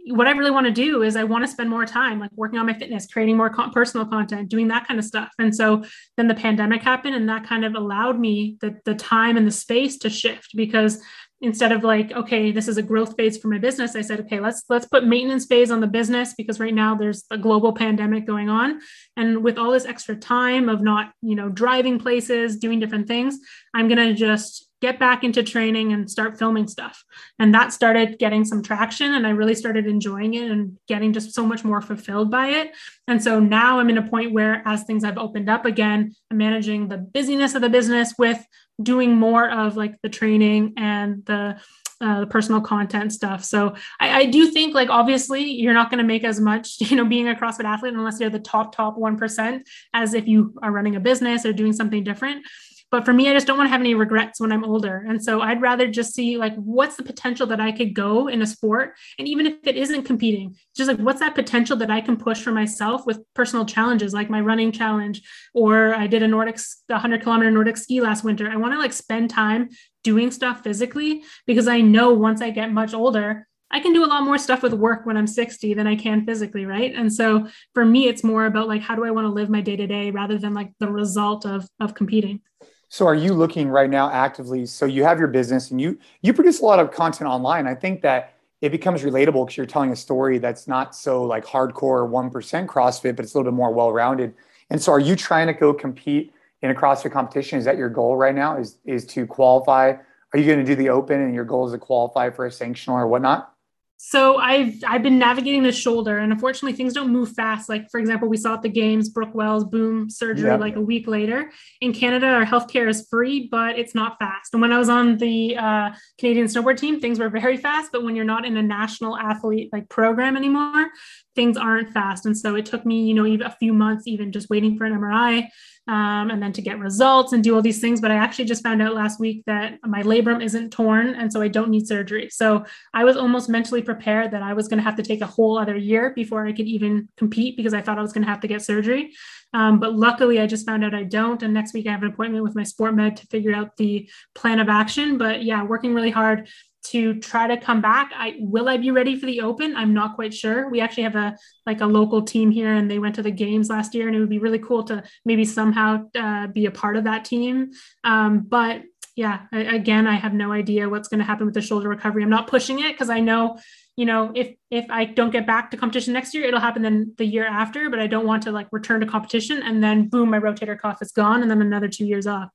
what 0.08 0.28
I 0.28 0.30
really 0.32 0.50
want 0.50 0.66
to 0.66 0.72
do 0.72 1.02
is 1.02 1.16
I 1.16 1.24
want 1.24 1.44
to 1.44 1.48
spend 1.48 1.68
more 1.68 1.84
time 1.84 2.20
like 2.20 2.30
working 2.34 2.58
on 2.58 2.66
my 2.66 2.74
fitness, 2.74 3.06
creating 3.06 3.36
more 3.36 3.50
personal 3.50 4.06
content, 4.06 4.48
doing 4.48 4.68
that 4.68 4.86
kind 4.86 5.00
of 5.00 5.04
stuff. 5.04 5.30
And 5.38 5.54
so 5.54 5.82
then 6.16 6.28
the 6.28 6.34
pandemic 6.34 6.82
happened 6.82 7.16
and 7.16 7.28
that 7.28 7.46
kind 7.46 7.64
of 7.64 7.74
allowed 7.74 8.18
me 8.18 8.56
the, 8.60 8.76
the 8.84 8.94
time 8.94 9.36
and 9.36 9.46
the 9.46 9.50
space 9.50 9.98
to 9.98 10.10
shift 10.10 10.50
because 10.54 11.02
instead 11.42 11.70
of 11.70 11.84
like 11.84 12.12
okay 12.12 12.50
this 12.50 12.66
is 12.66 12.78
a 12.78 12.82
growth 12.82 13.14
phase 13.14 13.36
for 13.36 13.48
my 13.48 13.58
business 13.58 13.94
i 13.94 14.00
said 14.00 14.20
okay 14.20 14.40
let's 14.40 14.62
let's 14.70 14.86
put 14.86 15.04
maintenance 15.04 15.44
phase 15.44 15.70
on 15.70 15.80
the 15.80 15.86
business 15.86 16.32
because 16.34 16.58
right 16.58 16.72
now 16.72 16.94
there's 16.94 17.24
a 17.30 17.36
global 17.36 17.74
pandemic 17.74 18.26
going 18.26 18.48
on 18.48 18.80
and 19.18 19.44
with 19.44 19.58
all 19.58 19.70
this 19.70 19.84
extra 19.84 20.16
time 20.16 20.70
of 20.70 20.80
not 20.80 21.12
you 21.20 21.34
know 21.34 21.50
driving 21.50 21.98
places 21.98 22.56
doing 22.56 22.80
different 22.80 23.06
things 23.06 23.38
i'm 23.74 23.86
to 23.86 24.14
just 24.14 24.65
get 24.82 24.98
back 24.98 25.24
into 25.24 25.42
training 25.42 25.92
and 25.92 26.10
start 26.10 26.38
filming 26.38 26.68
stuff. 26.68 27.04
And 27.38 27.54
that 27.54 27.72
started 27.72 28.18
getting 28.18 28.44
some 28.44 28.62
traction 28.62 29.14
and 29.14 29.26
I 29.26 29.30
really 29.30 29.54
started 29.54 29.86
enjoying 29.86 30.34
it 30.34 30.50
and 30.50 30.76
getting 30.86 31.12
just 31.12 31.32
so 31.32 31.46
much 31.46 31.64
more 31.64 31.80
fulfilled 31.80 32.30
by 32.30 32.48
it. 32.48 32.72
And 33.08 33.22
so 33.22 33.40
now 33.40 33.78
I'm 33.78 33.88
in 33.88 33.98
a 33.98 34.08
point 34.08 34.32
where 34.32 34.62
as 34.66 34.84
things 34.84 35.04
have 35.04 35.18
opened 35.18 35.48
up 35.48 35.64
again, 35.64 36.14
I'm 36.30 36.36
managing 36.36 36.88
the 36.88 36.98
busyness 36.98 37.54
of 37.54 37.62
the 37.62 37.70
business 37.70 38.14
with 38.18 38.44
doing 38.82 39.16
more 39.16 39.50
of 39.50 39.76
like 39.76 40.00
the 40.02 40.08
training 40.08 40.74
and 40.76 41.24
the 41.24 41.58
uh, 42.00 42.26
personal 42.26 42.60
content 42.60 43.10
stuff. 43.10 43.42
So 43.42 43.74
I, 43.98 44.20
I, 44.20 44.26
do 44.26 44.50
think 44.50 44.74
like 44.74 44.90
obviously 44.90 45.44
you're 45.44 45.72
not 45.72 45.88
going 45.88 45.96
to 45.98 46.04
make 46.04 46.24
as 46.24 46.38
much, 46.38 46.78
you 46.80 46.94
know, 46.94 47.06
being 47.06 47.26
a 47.26 47.34
CrossFit 47.34 47.64
athlete 47.64 47.94
unless 47.94 48.20
you're 48.20 48.28
the 48.28 48.38
top 48.38 48.76
top 48.76 48.98
one 48.98 49.16
percent 49.16 49.66
as 49.94 50.12
if 50.12 50.26
you 50.26 50.54
are 50.62 50.70
running 50.70 50.96
a 50.96 51.00
business 51.00 51.46
or 51.46 51.54
doing 51.54 51.72
something 51.72 52.04
different. 52.04 52.44
But 52.90 53.04
for 53.04 53.12
me, 53.12 53.28
I 53.28 53.32
just 53.32 53.46
don't 53.46 53.58
want 53.58 53.66
to 53.66 53.72
have 53.72 53.80
any 53.80 53.94
regrets 53.94 54.40
when 54.40 54.52
I'm 54.52 54.64
older. 54.64 55.04
And 55.08 55.22
so 55.22 55.40
I'd 55.40 55.60
rather 55.60 55.88
just 55.88 56.14
see 56.14 56.36
like 56.36 56.54
what's 56.54 56.96
the 56.96 57.02
potential 57.02 57.46
that 57.48 57.60
I 57.60 57.72
could 57.72 57.94
go 57.94 58.28
in 58.28 58.42
a 58.42 58.46
sport. 58.46 58.94
And 59.18 59.26
even 59.26 59.46
if 59.46 59.54
it 59.64 59.76
isn't 59.76 60.04
competing, 60.04 60.56
just 60.76 60.88
like 60.88 60.98
what's 60.98 61.20
that 61.20 61.34
potential 61.34 61.76
that 61.78 61.90
I 61.90 62.00
can 62.00 62.16
push 62.16 62.40
for 62.40 62.52
myself 62.52 63.04
with 63.04 63.20
personal 63.34 63.66
challenges 63.66 64.14
like 64.14 64.30
my 64.30 64.40
running 64.40 64.70
challenge, 64.70 65.22
or 65.52 65.94
I 65.94 66.06
did 66.06 66.22
a 66.22 66.28
Nordic 66.28 66.58
100 66.86 67.22
kilometer 67.22 67.50
Nordic 67.50 67.76
ski 67.76 68.00
last 68.00 68.22
winter. 68.22 68.48
I 68.48 68.56
want 68.56 68.72
to 68.74 68.78
like 68.78 68.92
spend 68.92 69.30
time 69.30 69.68
doing 70.04 70.30
stuff 70.30 70.62
physically 70.62 71.24
because 71.46 71.66
I 71.66 71.80
know 71.80 72.12
once 72.12 72.40
I 72.40 72.50
get 72.50 72.72
much 72.72 72.94
older, 72.94 73.48
I 73.70 73.80
can 73.80 73.92
do 73.92 74.04
a 74.04 74.06
lot 74.06 74.22
more 74.22 74.38
stuff 74.38 74.62
with 74.62 74.74
work 74.74 75.04
when 75.04 75.16
I'm 75.16 75.26
60 75.26 75.74
than 75.74 75.86
I 75.86 75.96
can 75.96 76.24
physically, 76.24 76.66
right? 76.66 76.94
And 76.94 77.12
so 77.12 77.48
for 77.74 77.84
me, 77.84 78.06
it's 78.06 78.22
more 78.22 78.46
about 78.46 78.68
like 78.68 78.82
how 78.82 78.94
do 78.94 79.04
I 79.04 79.10
want 79.10 79.24
to 79.26 79.32
live 79.32 79.50
my 79.50 79.60
day 79.60 79.76
to 79.76 79.86
day 79.86 80.12
rather 80.12 80.38
than 80.38 80.54
like 80.54 80.72
the 80.78 80.90
result 80.90 81.44
of 81.44 81.66
of 81.80 81.94
competing. 81.94 82.42
So 82.88 83.06
are 83.06 83.14
you 83.14 83.34
looking 83.34 83.68
right 83.68 83.90
now 83.90 84.10
actively? 84.10 84.66
So 84.66 84.86
you 84.86 85.02
have 85.04 85.18
your 85.18 85.28
business 85.28 85.70
and 85.70 85.80
you 85.80 85.98
you 86.22 86.32
produce 86.32 86.60
a 86.60 86.64
lot 86.64 86.78
of 86.78 86.92
content 86.92 87.28
online. 87.28 87.66
I 87.66 87.74
think 87.74 88.02
that 88.02 88.34
it 88.60 88.70
becomes 88.70 89.02
relatable 89.02 89.46
because 89.46 89.56
you're 89.56 89.66
telling 89.66 89.90
a 89.92 89.96
story 89.96 90.38
that's 90.38 90.66
not 90.66 90.94
so 90.94 91.22
like 91.22 91.44
hardcore 91.44 92.08
1% 92.08 92.66
CrossFit, 92.66 93.16
but 93.16 93.24
it's 93.24 93.34
a 93.34 93.38
little 93.38 93.52
bit 93.52 93.56
more 93.56 93.72
well-rounded. 93.72 94.34
And 94.70 94.80
so 94.80 94.92
are 94.92 95.00
you 95.00 95.14
trying 95.14 95.46
to 95.46 95.52
go 95.52 95.74
compete 95.74 96.32
in 96.62 96.70
a 96.70 96.74
CrossFit 96.74 97.12
competition? 97.12 97.58
Is 97.58 97.64
that 97.66 97.76
your 97.76 97.90
goal 97.90 98.16
right 98.16 98.34
now? 98.34 98.56
Is 98.56 98.78
is 98.84 99.04
to 99.06 99.26
qualify? 99.26 99.94
Are 100.32 100.38
you 100.38 100.46
going 100.46 100.58
to 100.58 100.64
do 100.64 100.74
the 100.74 100.88
open 100.90 101.20
and 101.20 101.34
your 101.34 101.44
goal 101.44 101.66
is 101.66 101.72
to 101.72 101.78
qualify 101.78 102.30
for 102.30 102.46
a 102.46 102.50
sanctional 102.50 102.94
or 102.94 103.06
whatnot? 103.06 103.55
So 103.98 104.36
I've 104.36 104.74
I've 104.86 105.02
been 105.02 105.18
navigating 105.18 105.62
the 105.62 105.72
shoulder, 105.72 106.18
and 106.18 106.30
unfortunately, 106.30 106.76
things 106.76 106.92
don't 106.92 107.10
move 107.10 107.32
fast. 107.32 107.68
Like 107.68 107.90
for 107.90 107.98
example, 107.98 108.28
we 108.28 108.36
saw 108.36 108.54
at 108.54 108.62
the 108.62 108.68
games, 108.68 109.08
Brooke 109.08 109.34
Wells 109.34 109.64
boom 109.64 110.10
surgery 110.10 110.50
yep. 110.50 110.60
like 110.60 110.76
a 110.76 110.80
week 110.80 111.06
later. 111.06 111.50
In 111.80 111.94
Canada, 111.94 112.26
our 112.26 112.44
healthcare 112.44 112.88
is 112.88 113.06
free, 113.10 113.48
but 113.50 113.78
it's 113.78 113.94
not 113.94 114.18
fast. 114.18 114.52
And 114.52 114.60
when 114.60 114.70
I 114.70 114.78
was 114.78 114.90
on 114.90 115.16
the 115.16 115.56
uh, 115.56 115.90
Canadian 116.18 116.46
snowboard 116.46 116.76
team, 116.76 117.00
things 117.00 117.18
were 117.18 117.30
very 117.30 117.56
fast. 117.56 117.90
But 117.90 118.04
when 118.04 118.14
you're 118.14 118.24
not 118.24 118.44
in 118.44 118.58
a 118.58 118.62
national 118.62 119.16
athlete 119.16 119.70
like 119.72 119.88
program 119.88 120.36
anymore, 120.36 120.88
things 121.34 121.56
aren't 121.56 121.92
fast. 121.92 122.26
And 122.26 122.36
so 122.36 122.54
it 122.54 122.66
took 122.66 122.84
me, 122.84 123.06
you 123.06 123.14
know, 123.14 123.24
even 123.26 123.46
a 123.46 123.50
few 123.50 123.72
months 123.72 124.06
even 124.06 124.30
just 124.30 124.50
waiting 124.50 124.76
for 124.76 124.84
an 124.84 124.92
MRI 124.92 125.48
um, 125.88 126.30
and 126.30 126.42
then 126.42 126.52
to 126.52 126.62
get 126.62 126.78
results 126.78 127.32
and 127.32 127.44
do 127.44 127.54
all 127.54 127.62
these 127.62 127.80
things. 127.80 128.00
But 128.00 128.10
I 128.10 128.16
actually 128.16 128.46
just 128.46 128.62
found 128.62 128.82
out 128.82 128.94
last 128.94 129.20
week 129.20 129.44
that 129.46 129.78
my 129.84 130.02
labrum 130.02 130.42
isn't 130.42 130.70
torn. 130.70 131.14
And 131.14 131.32
so 131.32 131.40
I 131.40 131.48
don't 131.48 131.70
need 131.70 131.86
surgery. 131.86 132.28
So 132.30 132.64
I 132.92 133.04
was 133.04 133.16
almost 133.16 133.48
mentally 133.48 133.82
prepared 133.82 134.32
that 134.32 134.42
I 134.42 134.52
was 134.52 134.68
going 134.68 134.78
to 134.78 134.84
have 134.84 134.96
to 134.96 135.02
take 135.02 135.20
a 135.20 135.26
whole 135.26 135.58
other 135.58 135.76
year 135.76 136.12
before 136.14 136.46
I 136.46 136.52
could 136.52 136.66
even 136.66 137.08
compete 137.16 137.56
because 137.56 137.74
I 137.74 137.82
thought 137.82 137.98
I 137.98 138.02
was 138.02 138.12
going 138.12 138.24
to 138.24 138.30
have 138.30 138.40
to 138.40 138.48
get 138.48 138.62
surgery. 138.62 139.12
Um, 139.52 139.78
but 139.78 139.94
luckily, 139.94 140.40
I 140.40 140.46
just 140.46 140.66
found 140.66 140.84
out 140.84 140.94
I 140.94 141.04
don't. 141.04 141.42
And 141.42 141.54
next 141.54 141.72
week, 141.72 141.86
I 141.86 141.92
have 141.92 142.02
an 142.02 142.12
appointment 142.12 142.44
with 142.44 142.56
my 142.56 142.64
sport 142.64 142.94
med 142.94 143.16
to 143.18 143.26
figure 143.28 143.54
out 143.54 143.76
the 143.76 144.08
plan 144.34 144.58
of 144.58 144.68
action. 144.68 145.18
But 145.18 145.44
yeah, 145.44 145.62
working 145.62 145.94
really 145.94 146.10
hard 146.10 146.48
to 146.90 147.18
try 147.20 147.46
to 147.46 147.56
come 147.56 147.80
back. 147.80 148.12
I 148.14 148.36
will 148.38 148.68
I 148.68 148.76
be 148.76 148.90
ready 148.90 149.18
for 149.18 149.26
the 149.26 149.40
open? 149.40 149.74
I'm 149.76 149.92
not 149.92 150.14
quite 150.14 150.32
sure. 150.32 150.68
We 150.68 150.80
actually 150.80 151.04
have 151.04 151.16
a 151.16 151.36
like 151.64 151.80
a 151.80 151.86
local 151.86 152.22
team 152.22 152.50
here 152.50 152.72
and 152.72 152.90
they 152.90 152.98
went 152.98 153.14
to 153.16 153.22
the 153.22 153.30
games 153.30 153.68
last 153.68 153.94
year 153.94 154.06
and 154.06 154.16
it 154.16 154.20
would 154.20 154.28
be 154.28 154.38
really 154.38 154.58
cool 154.58 154.84
to 154.84 155.02
maybe 155.24 155.44
somehow 155.44 156.04
uh, 156.14 156.46
be 156.48 156.66
a 156.66 156.70
part 156.70 156.96
of 156.96 157.04
that 157.04 157.24
team. 157.24 157.70
Um, 158.04 158.46
but 158.48 158.82
yeah, 159.16 159.46
I, 159.50 159.60
again, 159.60 160.06
I 160.06 160.14
have 160.14 160.34
no 160.34 160.52
idea 160.52 160.88
what's 160.88 161.08
going 161.08 161.20
to 161.20 161.24
happen 161.24 161.46
with 161.46 161.54
the 161.54 161.62
shoulder 161.62 161.88
recovery. 161.88 162.22
I'm 162.22 162.30
not 162.30 162.48
pushing 162.48 162.80
it 162.80 162.92
because 162.92 163.08
I 163.08 163.20
know, 163.20 163.58
you 163.96 164.04
know, 164.04 164.30
if 164.34 164.54
if 164.70 164.84
I 164.90 165.06
don't 165.06 165.30
get 165.30 165.46
back 165.46 165.70
to 165.70 165.76
competition 165.78 166.12
next 166.12 166.34
year, 166.34 166.44
it'll 166.44 166.60
happen 166.60 166.82
then 166.82 167.14
the 167.16 167.24
year 167.24 167.46
after. 167.46 167.88
But 167.88 167.98
I 167.98 168.06
don't 168.06 168.26
want 168.26 168.42
to 168.42 168.52
like 168.52 168.68
return 168.72 169.00
to 169.00 169.06
competition 169.06 169.62
and 169.62 169.82
then 169.82 170.08
boom, 170.08 170.30
my 170.30 170.38
rotator 170.38 170.78
cuff 170.78 171.00
is 171.00 171.12
gone 171.12 171.40
and 171.40 171.50
then 171.50 171.62
another 171.62 171.88
two 171.88 172.04
years 172.04 172.26
off. 172.26 172.50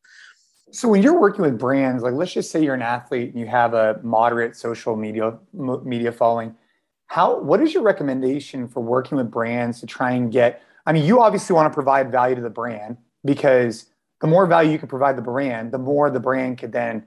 So 0.71 0.87
when 0.87 1.03
you're 1.03 1.19
working 1.19 1.41
with 1.41 1.59
brands, 1.59 2.01
like 2.01 2.13
let's 2.13 2.33
just 2.33 2.49
say 2.49 2.63
you're 2.63 2.73
an 2.73 2.81
athlete 2.81 3.31
and 3.31 3.39
you 3.39 3.45
have 3.45 3.73
a 3.73 3.99
moderate 4.03 4.55
social 4.55 4.95
media 4.95 5.37
media 5.53 6.11
following, 6.11 6.55
how 7.07 7.39
what 7.39 7.61
is 7.61 7.73
your 7.73 7.83
recommendation 7.83 8.67
for 8.67 8.81
working 8.81 9.17
with 9.17 9.29
brands 9.29 9.81
to 9.81 9.85
try 9.85 10.11
and 10.11 10.31
get? 10.31 10.63
I 10.85 10.93
mean, 10.93 11.05
you 11.05 11.21
obviously 11.21 11.53
want 11.53 11.71
to 11.71 11.73
provide 11.73 12.11
value 12.11 12.35
to 12.35 12.41
the 12.41 12.49
brand 12.49 12.97
because 13.25 13.87
the 14.21 14.27
more 14.27 14.45
value 14.45 14.71
you 14.71 14.79
can 14.79 14.87
provide 14.87 15.17
the 15.17 15.21
brand, 15.21 15.71
the 15.71 15.77
more 15.77 16.09
the 16.09 16.19
brand 16.19 16.57
could 16.57 16.71
then 16.71 17.05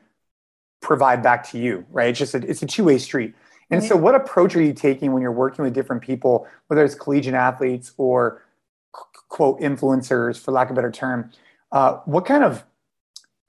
provide 0.83 1.23
back 1.23 1.49
to 1.51 1.59
you, 1.59 1.87
right? 1.91 2.11
It's 2.11 2.19
just 2.19 2.35
a, 2.35 2.39
it's 2.39 2.63
a 2.63 2.67
two 2.67 2.85
way 2.85 2.99
street. 2.99 3.35
And 3.71 3.83
so, 3.83 3.97
what 3.97 4.15
approach 4.15 4.55
are 4.57 4.63
you 4.63 4.75
taking 4.75 5.13
when 5.13 5.23
you're 5.23 5.33
working 5.33 5.65
with 5.65 5.73
different 5.73 6.03
people, 6.03 6.47
whether 6.67 6.85
it's 6.85 6.95
collegiate 6.95 7.35
athletes 7.35 7.93
or 7.97 8.43
quote 8.93 9.59
influencers, 9.61 10.39
for 10.39 10.53
lack 10.53 10.69
of 10.69 10.73
a 10.73 10.75
better 10.77 10.93
term? 10.93 11.33
Uh, 11.73 11.95
what 12.05 12.27
kind 12.27 12.45
of 12.45 12.63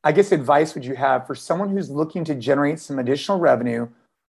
I 0.05 0.11
guess 0.11 0.31
advice 0.31 0.75
would 0.75 0.85
you 0.85 0.95
have 0.95 1.25
for 1.25 1.33
someone 1.33 1.69
who's 1.69 1.89
looking 1.89 2.23
to 2.25 2.35
generate 2.35 2.79
some 2.79 2.99
additional 2.99 3.39
revenue 3.39 3.89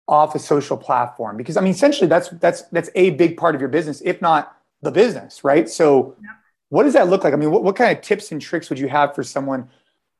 off 0.08 0.34
a 0.34 0.38
social 0.38 0.78
platform? 0.78 1.36
Because 1.36 1.58
I 1.58 1.60
mean, 1.60 1.72
essentially, 1.72 2.08
that's 2.08 2.30
that's 2.30 2.62
that's 2.72 2.88
a 2.94 3.10
big 3.10 3.36
part 3.36 3.54
of 3.54 3.60
your 3.60 3.68
business, 3.68 4.00
if 4.02 4.22
not 4.22 4.56
the 4.80 4.90
business, 4.90 5.44
right? 5.44 5.68
So, 5.68 6.16
yeah. 6.22 6.30
what 6.70 6.84
does 6.84 6.94
that 6.94 7.08
look 7.08 7.22
like? 7.22 7.34
I 7.34 7.36
mean, 7.36 7.50
what, 7.50 7.62
what 7.62 7.76
kind 7.76 7.96
of 7.96 8.02
tips 8.02 8.32
and 8.32 8.40
tricks 8.40 8.70
would 8.70 8.78
you 8.78 8.88
have 8.88 9.14
for 9.14 9.22
someone 9.22 9.68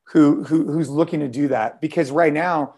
who, 0.04 0.44
who 0.44 0.70
who's 0.70 0.90
looking 0.90 1.20
to 1.20 1.28
do 1.28 1.48
that? 1.48 1.80
Because 1.80 2.11
right 2.11 2.32
now, 2.32 2.74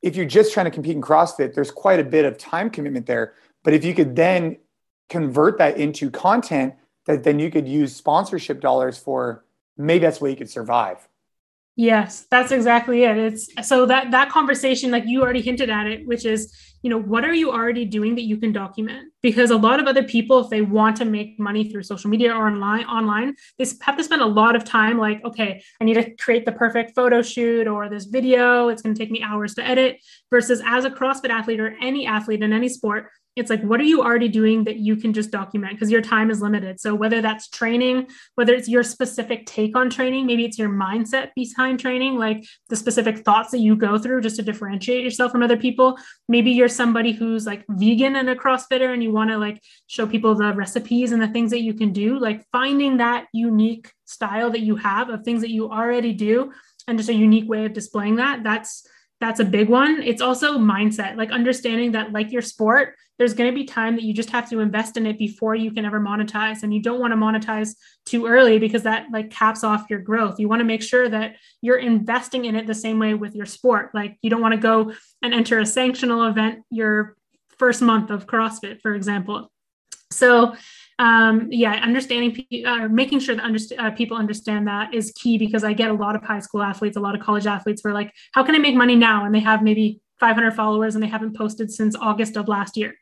if 0.00 0.16
you're 0.16 0.24
just 0.24 0.54
trying 0.54 0.64
to 0.64 0.70
compete 0.70 0.96
in 0.96 1.02
CrossFit, 1.02 1.54
there's 1.54 1.70
quite 1.70 2.00
a 2.00 2.04
bit 2.04 2.24
of 2.24 2.38
time 2.38 2.70
commitment 2.70 3.04
there. 3.04 3.34
But 3.64 3.74
if 3.74 3.84
you 3.84 3.94
could 3.94 4.16
then 4.16 4.56
convert 5.10 5.58
that 5.58 5.76
into 5.76 6.10
content 6.10 6.74
that 7.04 7.22
then 7.22 7.38
you 7.38 7.50
could 7.50 7.68
use 7.68 7.94
sponsorship 7.94 8.60
dollars 8.60 8.98
for, 8.98 9.44
maybe 9.76 10.02
that's 10.04 10.20
where 10.20 10.30
you 10.30 10.36
could 10.36 10.50
survive. 10.50 11.06
Yes, 11.78 12.26
that's 12.30 12.52
exactly 12.52 13.04
it. 13.04 13.18
It's 13.18 13.68
so 13.68 13.84
that 13.84 14.10
that 14.10 14.30
conversation, 14.30 14.90
like 14.90 15.04
you 15.06 15.20
already 15.20 15.42
hinted 15.42 15.68
at 15.68 15.86
it, 15.86 16.06
which 16.06 16.24
is, 16.24 16.50
you 16.80 16.88
know, 16.88 16.98
what 16.98 17.22
are 17.22 17.34
you 17.34 17.52
already 17.52 17.84
doing 17.84 18.14
that 18.14 18.22
you 18.22 18.38
can 18.38 18.50
document? 18.50 19.12
Because 19.20 19.50
a 19.50 19.56
lot 19.56 19.78
of 19.78 19.86
other 19.86 20.02
people, 20.02 20.38
if 20.38 20.48
they 20.48 20.62
want 20.62 20.96
to 20.96 21.04
make 21.04 21.38
money 21.38 21.70
through 21.70 21.82
social 21.82 22.08
media 22.08 22.32
or 22.32 22.46
online, 22.46 22.86
online, 22.86 23.34
they 23.58 23.66
have 23.82 23.98
to 23.98 24.04
spend 24.04 24.22
a 24.22 24.26
lot 24.26 24.56
of 24.56 24.64
time. 24.64 24.98
Like, 24.98 25.22
okay, 25.22 25.62
I 25.78 25.84
need 25.84 25.94
to 25.94 26.16
create 26.16 26.46
the 26.46 26.52
perfect 26.52 26.94
photo 26.94 27.20
shoot 27.20 27.66
or 27.66 27.90
this 27.90 28.06
video. 28.06 28.68
It's 28.68 28.80
going 28.80 28.94
to 28.94 28.98
take 28.98 29.10
me 29.10 29.22
hours 29.22 29.54
to 29.56 29.66
edit. 29.66 29.98
Versus 30.30 30.62
as 30.64 30.86
a 30.86 30.90
CrossFit 30.90 31.28
athlete 31.28 31.60
or 31.60 31.76
any 31.82 32.06
athlete 32.06 32.42
in 32.42 32.54
any 32.54 32.70
sport, 32.70 33.10
it's 33.36 33.50
like 33.50 33.62
what 33.62 33.80
are 33.80 33.84
you 33.84 34.02
already 34.02 34.28
doing 34.28 34.64
that 34.64 34.76
you 34.78 34.96
can 34.96 35.12
just 35.12 35.30
document? 35.30 35.74
Because 35.74 35.90
your 35.90 36.00
time 36.00 36.30
is 36.30 36.40
limited. 36.40 36.80
So 36.80 36.94
whether 36.94 37.20
that's 37.20 37.48
training 37.48 38.08
whether 38.34 38.54
it's 38.54 38.68
your 38.68 38.82
specific 38.82 39.46
take 39.46 39.76
on 39.76 39.90
training 39.90 40.26
maybe 40.26 40.44
it's 40.44 40.58
your 40.58 40.70
mindset 40.70 41.30
behind 41.34 41.78
training 41.78 42.16
like 42.16 42.44
the 42.68 42.76
specific 42.76 43.18
thoughts 43.18 43.50
that 43.50 43.58
you 43.58 43.76
go 43.76 43.98
through 43.98 44.22
just 44.22 44.36
to 44.36 44.42
differentiate 44.42 45.04
yourself 45.04 45.30
from 45.32 45.42
other 45.42 45.56
people. 45.56 45.96
Maybe 46.28 46.50
you're 46.50 46.68
somebody 46.68 47.12
who's 47.12 47.46
like 47.46 47.64
vegan 47.68 48.16
and 48.16 48.28
a 48.30 48.34
crossfitter 48.34 48.92
and 48.92 49.02
you 49.02 49.12
want 49.12 49.30
to 49.30 49.38
like 49.38 49.62
show 49.86 50.06
people 50.06 50.34
the 50.34 50.54
recipes 50.54 51.12
and 51.12 51.20
the 51.20 51.28
things 51.28 51.50
that 51.50 51.60
you 51.60 51.74
can 51.74 51.92
do. 51.92 52.18
Like 52.18 52.44
finding 52.52 52.96
that 52.96 53.26
unique 53.32 53.92
style 54.06 54.50
that 54.50 54.60
you 54.60 54.76
have 54.76 55.10
of 55.10 55.22
things 55.22 55.42
that 55.42 55.50
you 55.50 55.70
already 55.70 56.12
do 56.12 56.52
and 56.88 56.98
just 56.98 57.10
a 57.10 57.14
unique 57.14 57.48
way 57.48 57.64
of 57.64 57.72
displaying 57.72 58.16
that 58.16 58.44
that's 58.44 58.86
that's 59.20 59.40
a 59.40 59.44
big 59.44 59.68
one. 59.68 60.02
It's 60.02 60.20
also 60.20 60.58
mindset, 60.58 61.16
like 61.16 61.30
understanding 61.30 61.92
that, 61.92 62.12
like 62.12 62.32
your 62.32 62.42
sport, 62.42 62.94
there's 63.18 63.32
going 63.32 63.50
to 63.50 63.54
be 63.54 63.64
time 63.64 63.96
that 63.96 64.04
you 64.04 64.12
just 64.12 64.30
have 64.30 64.48
to 64.50 64.60
invest 64.60 64.96
in 64.98 65.06
it 65.06 65.18
before 65.18 65.54
you 65.54 65.70
can 65.70 65.86
ever 65.86 65.98
monetize. 65.98 66.62
And 66.62 66.74
you 66.74 66.82
don't 66.82 67.00
want 67.00 67.12
to 67.12 67.16
monetize 67.16 67.74
too 68.04 68.26
early 68.26 68.58
because 68.58 68.82
that 68.82 69.06
like 69.10 69.30
caps 69.30 69.64
off 69.64 69.86
your 69.88 70.00
growth. 70.00 70.38
You 70.38 70.48
want 70.48 70.60
to 70.60 70.64
make 70.64 70.82
sure 70.82 71.08
that 71.08 71.36
you're 71.62 71.78
investing 71.78 72.44
in 72.44 72.56
it 72.56 72.66
the 72.66 72.74
same 72.74 72.98
way 72.98 73.14
with 73.14 73.34
your 73.34 73.46
sport. 73.46 73.90
Like 73.94 74.18
you 74.20 74.28
don't 74.28 74.42
want 74.42 74.52
to 74.52 74.60
go 74.60 74.92
and 75.22 75.32
enter 75.32 75.58
a 75.58 75.62
sanctional 75.62 76.28
event 76.28 76.62
your 76.70 77.16
first 77.58 77.80
month 77.80 78.10
of 78.10 78.26
CrossFit, 78.26 78.82
for 78.82 78.94
example. 78.94 79.50
So 80.10 80.54
um, 80.98 81.48
yeah, 81.50 81.72
understanding, 81.72 82.46
uh, 82.64 82.88
making 82.88 83.20
sure 83.20 83.34
that 83.34 83.44
underst- 83.44 83.78
uh, 83.78 83.90
people 83.90 84.16
understand 84.16 84.66
that 84.66 84.94
is 84.94 85.12
key 85.12 85.36
because 85.36 85.62
I 85.62 85.72
get 85.72 85.90
a 85.90 85.94
lot 85.94 86.16
of 86.16 86.22
high 86.22 86.40
school 86.40 86.62
athletes, 86.62 86.96
a 86.96 87.00
lot 87.00 87.14
of 87.14 87.20
college 87.20 87.46
athletes 87.46 87.82
who 87.84 87.90
are 87.90 87.94
like, 87.94 88.12
how 88.32 88.42
can 88.42 88.54
I 88.54 88.58
make 88.58 88.74
money 88.74 88.96
now? 88.96 89.24
And 89.24 89.34
they 89.34 89.40
have 89.40 89.62
maybe 89.62 90.00
500 90.18 90.54
followers 90.54 90.94
and 90.94 91.04
they 91.04 91.08
haven't 91.08 91.36
posted 91.36 91.70
since 91.70 91.94
August 91.94 92.36
of 92.36 92.48
last 92.48 92.76
year. 92.76 92.94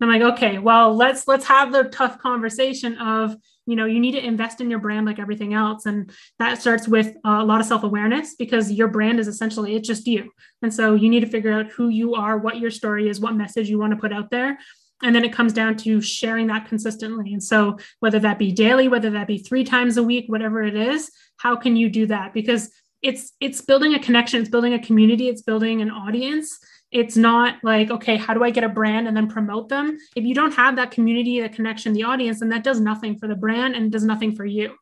And 0.00 0.10
I'm 0.10 0.20
like, 0.20 0.34
okay, 0.34 0.58
well, 0.58 0.94
let's 0.94 1.26
let's 1.26 1.46
have 1.46 1.72
the 1.72 1.84
tough 1.84 2.18
conversation 2.18 2.96
of, 2.98 3.34
you 3.66 3.74
know, 3.74 3.86
you 3.86 3.98
need 3.98 4.12
to 4.12 4.24
invest 4.24 4.60
in 4.60 4.70
your 4.70 4.78
brand 4.78 5.06
like 5.06 5.18
everything 5.18 5.54
else, 5.54 5.86
and 5.86 6.10
that 6.38 6.60
starts 6.60 6.86
with 6.86 7.16
a 7.24 7.44
lot 7.44 7.60
of 7.60 7.66
self 7.66 7.82
awareness 7.82 8.34
because 8.36 8.70
your 8.70 8.88
brand 8.88 9.18
is 9.18 9.26
essentially 9.26 9.74
it's 9.74 9.88
just 9.88 10.06
you, 10.06 10.30
and 10.62 10.72
so 10.72 10.94
you 10.94 11.08
need 11.08 11.20
to 11.20 11.26
figure 11.26 11.52
out 11.52 11.70
who 11.72 11.88
you 11.88 12.14
are, 12.14 12.38
what 12.38 12.58
your 12.58 12.70
story 12.70 13.08
is, 13.08 13.18
what 13.18 13.34
message 13.34 13.68
you 13.68 13.78
want 13.78 13.92
to 13.92 13.98
put 13.98 14.12
out 14.12 14.30
there, 14.30 14.58
and 15.02 15.14
then 15.14 15.24
it 15.24 15.32
comes 15.32 15.52
down 15.52 15.76
to 15.76 16.00
sharing 16.00 16.46
that 16.48 16.66
consistently. 16.66 17.32
And 17.32 17.42
so 17.42 17.78
whether 18.00 18.18
that 18.20 18.38
be 18.38 18.52
daily 18.52 18.88
whether 18.88 19.10
that 19.10 19.26
be 19.26 19.38
three 19.38 19.64
times 19.64 19.96
a 19.96 20.02
week 20.02 20.26
whatever 20.28 20.62
it 20.62 20.76
is 20.76 21.10
how 21.36 21.56
can 21.56 21.76
you 21.76 21.88
do 21.88 22.06
that? 22.06 22.34
Because 22.34 22.70
it's 23.00 23.32
it's 23.40 23.60
building 23.60 23.94
a 23.94 23.98
connection 24.00 24.40
it's 24.40 24.50
building 24.50 24.74
a 24.74 24.82
community 24.82 25.28
it's 25.28 25.42
building 25.42 25.80
an 25.80 25.90
audience. 25.90 26.58
It's 26.90 27.16
not 27.16 27.56
like 27.62 27.90
okay 27.90 28.16
how 28.16 28.34
do 28.34 28.42
i 28.42 28.50
get 28.50 28.64
a 28.64 28.68
brand 28.68 29.06
and 29.06 29.16
then 29.16 29.28
promote 29.28 29.68
them? 29.68 29.98
If 30.16 30.24
you 30.24 30.34
don't 30.34 30.54
have 30.54 30.76
that 30.76 30.90
community 30.90 31.40
the 31.40 31.48
connection 31.48 31.92
the 31.92 32.04
audience 32.04 32.40
then 32.40 32.48
that 32.50 32.64
does 32.64 32.80
nothing 32.80 33.18
for 33.18 33.28
the 33.28 33.36
brand 33.36 33.76
and 33.76 33.92
does 33.92 34.04
nothing 34.04 34.34
for 34.34 34.44
you. 34.44 34.74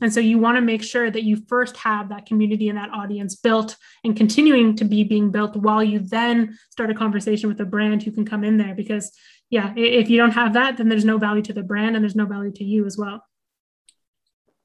And 0.00 0.12
so 0.12 0.18
you 0.18 0.38
want 0.38 0.56
to 0.56 0.60
make 0.60 0.82
sure 0.82 1.10
that 1.10 1.22
you 1.22 1.36
first 1.48 1.76
have 1.76 2.08
that 2.08 2.26
community 2.26 2.68
and 2.68 2.76
that 2.76 2.90
audience 2.90 3.36
built 3.36 3.76
and 4.02 4.16
continuing 4.16 4.74
to 4.76 4.84
be 4.84 5.04
being 5.04 5.30
built 5.30 5.54
while 5.54 5.82
you 5.82 6.00
then 6.00 6.58
start 6.70 6.90
a 6.90 6.94
conversation 6.94 7.48
with 7.48 7.60
a 7.60 7.64
brand 7.64 8.02
who 8.02 8.10
can 8.10 8.24
come 8.24 8.42
in 8.42 8.56
there. 8.56 8.74
Because 8.74 9.12
yeah, 9.52 9.74
if 9.76 10.08
you 10.08 10.16
don't 10.16 10.30
have 10.30 10.54
that, 10.54 10.78
then 10.78 10.88
there's 10.88 11.04
no 11.04 11.18
value 11.18 11.42
to 11.42 11.52
the 11.52 11.62
brand 11.62 11.94
and 11.94 12.02
there's 12.02 12.16
no 12.16 12.24
value 12.24 12.50
to 12.52 12.64
you 12.64 12.86
as 12.86 12.96
well. 12.96 13.22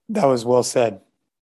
That 0.08 0.26
was 0.26 0.46
well 0.46 0.64
said. 0.64 1.02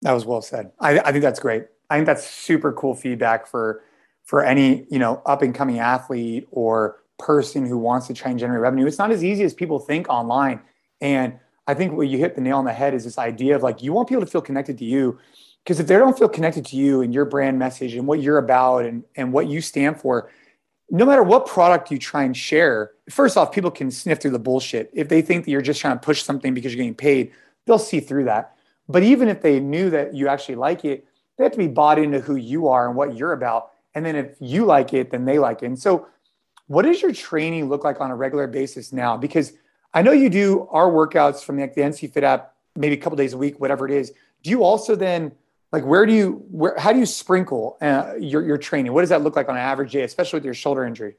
That 0.01 0.13
was 0.13 0.25
well 0.25 0.41
said. 0.41 0.73
I, 0.81 0.99
I 0.99 1.13
think 1.13 1.23
that's 1.23 1.39
great. 1.39 1.67
I 1.91 1.97
think 1.97 2.07
that's 2.07 2.27
super 2.27 2.73
cool 2.73 2.95
feedback 2.95 3.47
for 3.47 3.83
for 4.25 4.43
any 4.43 4.87
you 4.91 4.99
know 4.99 5.21
up 5.27 5.43
and 5.43 5.55
coming 5.55 5.79
athlete 5.79 6.49
or 6.51 7.03
person 7.19 7.67
who 7.67 7.77
wants 7.77 8.07
to 8.07 8.15
try 8.15 8.31
and 8.31 8.41
generate 8.41 8.63
revenue. 8.63 8.87
It's 8.87 8.99
not 8.99 9.11
as 9.11 9.23
easy 9.23 9.45
as 9.45 9.53
people 9.53 9.79
think 9.81 10.09
online. 10.09 10.61
And 11.03 11.39
I 11.67 11.75
think 11.75 11.93
what 11.93 12.09
you 12.09 12.17
hit 12.17 12.37
the 12.37 12.41
nail 12.41 12.57
on 12.57 12.65
the 12.65 12.73
head 12.73 12.95
is 12.95 13.05
this 13.05 13.19
idea 13.19 13.55
of 13.55 13.63
like 13.63 13.83
you 13.83 13.93
want 13.93 14.09
people 14.09 14.25
to 14.25 14.31
feel 14.31 14.41
connected 14.41 14.79
to 14.79 14.87
you. 14.87 15.19
Because 15.63 15.79
if 15.79 15.89
they 15.89 15.97
don't 15.97 16.17
feel 16.17 16.29
connected 16.31 16.65
to 16.67 16.77
you 16.77 17.03
and 17.03 17.13
your 17.13 17.27
brand 17.27 17.59
message 17.59 17.95
and 17.97 18.07
what 18.07 18.23
you're 18.23 18.39
about 18.39 18.87
and, 18.87 19.05
and 19.15 19.33
what 19.33 19.47
you 19.49 19.61
stand 19.61 20.01
for, 20.01 20.31
no 20.91 21.05
matter 21.05 21.23
what 21.23 21.47
product 21.47 21.91
you 21.91 21.99
try 21.99 22.23
and 22.23 22.37
share, 22.37 22.93
first 23.11 23.37
off, 23.37 23.53
people 23.53 23.71
can 23.71 23.91
sniff 23.91 24.21
through 24.21 24.31
the 24.31 24.39
bullshit. 24.39 24.91
If 24.93 25.09
they 25.09 25.21
think 25.23 25.45
that 25.45 25.51
you're 25.51 25.63
just 25.63 25.81
trying 25.81 25.97
to 25.99 26.05
push 26.05 26.23
something 26.23 26.55
because 26.55 26.73
you're 26.73 26.83
getting 26.83 26.95
paid, 26.95 27.33
they'll 27.67 27.79
see 27.79 28.01
through 28.01 28.25
that. 28.25 28.57
But 28.89 29.03
even 29.03 29.29
if 29.29 29.43
they 29.43 29.59
knew 29.59 29.91
that 29.91 30.15
you 30.15 30.29
actually 30.29 30.55
like 30.55 30.85
it, 30.85 31.07
they 31.37 31.45
have 31.45 31.53
to 31.53 31.59
be 31.59 31.67
bought 31.67 31.99
into 31.99 32.21
who 32.21 32.37
you 32.37 32.69
are 32.69 32.87
and 32.87 32.97
what 32.97 33.17
you're 33.17 33.33
about. 33.33 33.73
And 33.95 34.07
then 34.07 34.15
if 34.15 34.37
you 34.41 34.65
like 34.65 34.93
it, 34.95 35.11
then 35.11 35.25
they 35.25 35.39
like 35.39 35.63
it. 35.63 35.67
And 35.67 35.79
so, 35.79 36.07
what 36.69 36.83
does 36.83 37.01
your 37.01 37.13
training 37.13 37.69
look 37.69 37.85
like 37.85 38.01
on 38.01 38.11
a 38.11 38.17
regular 38.17 38.47
basis 38.47 38.93
now? 38.93 39.17
Because 39.17 39.53
I 39.95 40.03
know 40.03 40.13
you 40.13 40.29
do 40.29 40.69
our 40.71 40.91
workouts 40.91 41.45
from 41.45 41.57
the, 41.57 41.67
the 41.67 41.81
NCFIT 41.81 42.23
app, 42.23 42.55
maybe 42.75 42.95
a 42.95 42.99
couple 42.99 43.17
days 43.17 43.33
a 43.33 43.39
week, 43.39 43.61
whatever 43.61 43.87
it 43.87 43.93
is. 43.93 44.13
Do 44.43 44.51
you 44.51 44.65
also 44.65 44.97
then 44.97 45.33
like 45.77 45.85
where 45.85 46.07
do 46.07 46.13
you 46.15 46.43
where 46.51 46.75
how 46.79 46.91
do 46.91 46.99
you 46.99 47.05
sprinkle 47.05 47.77
uh, 47.83 48.15
your 48.19 48.43
your 48.43 48.57
training? 48.57 48.95
What 48.95 49.03
does 49.03 49.11
that 49.11 49.23
look 49.23 49.37
like 49.37 49.51
on 49.51 49.57
an 49.57 49.61
average 49.61 49.93
day 49.93 50.03
especially 50.03 50.39
with 50.39 50.45
your 50.45 50.55
shoulder 50.55 50.87
injury? 50.87 51.17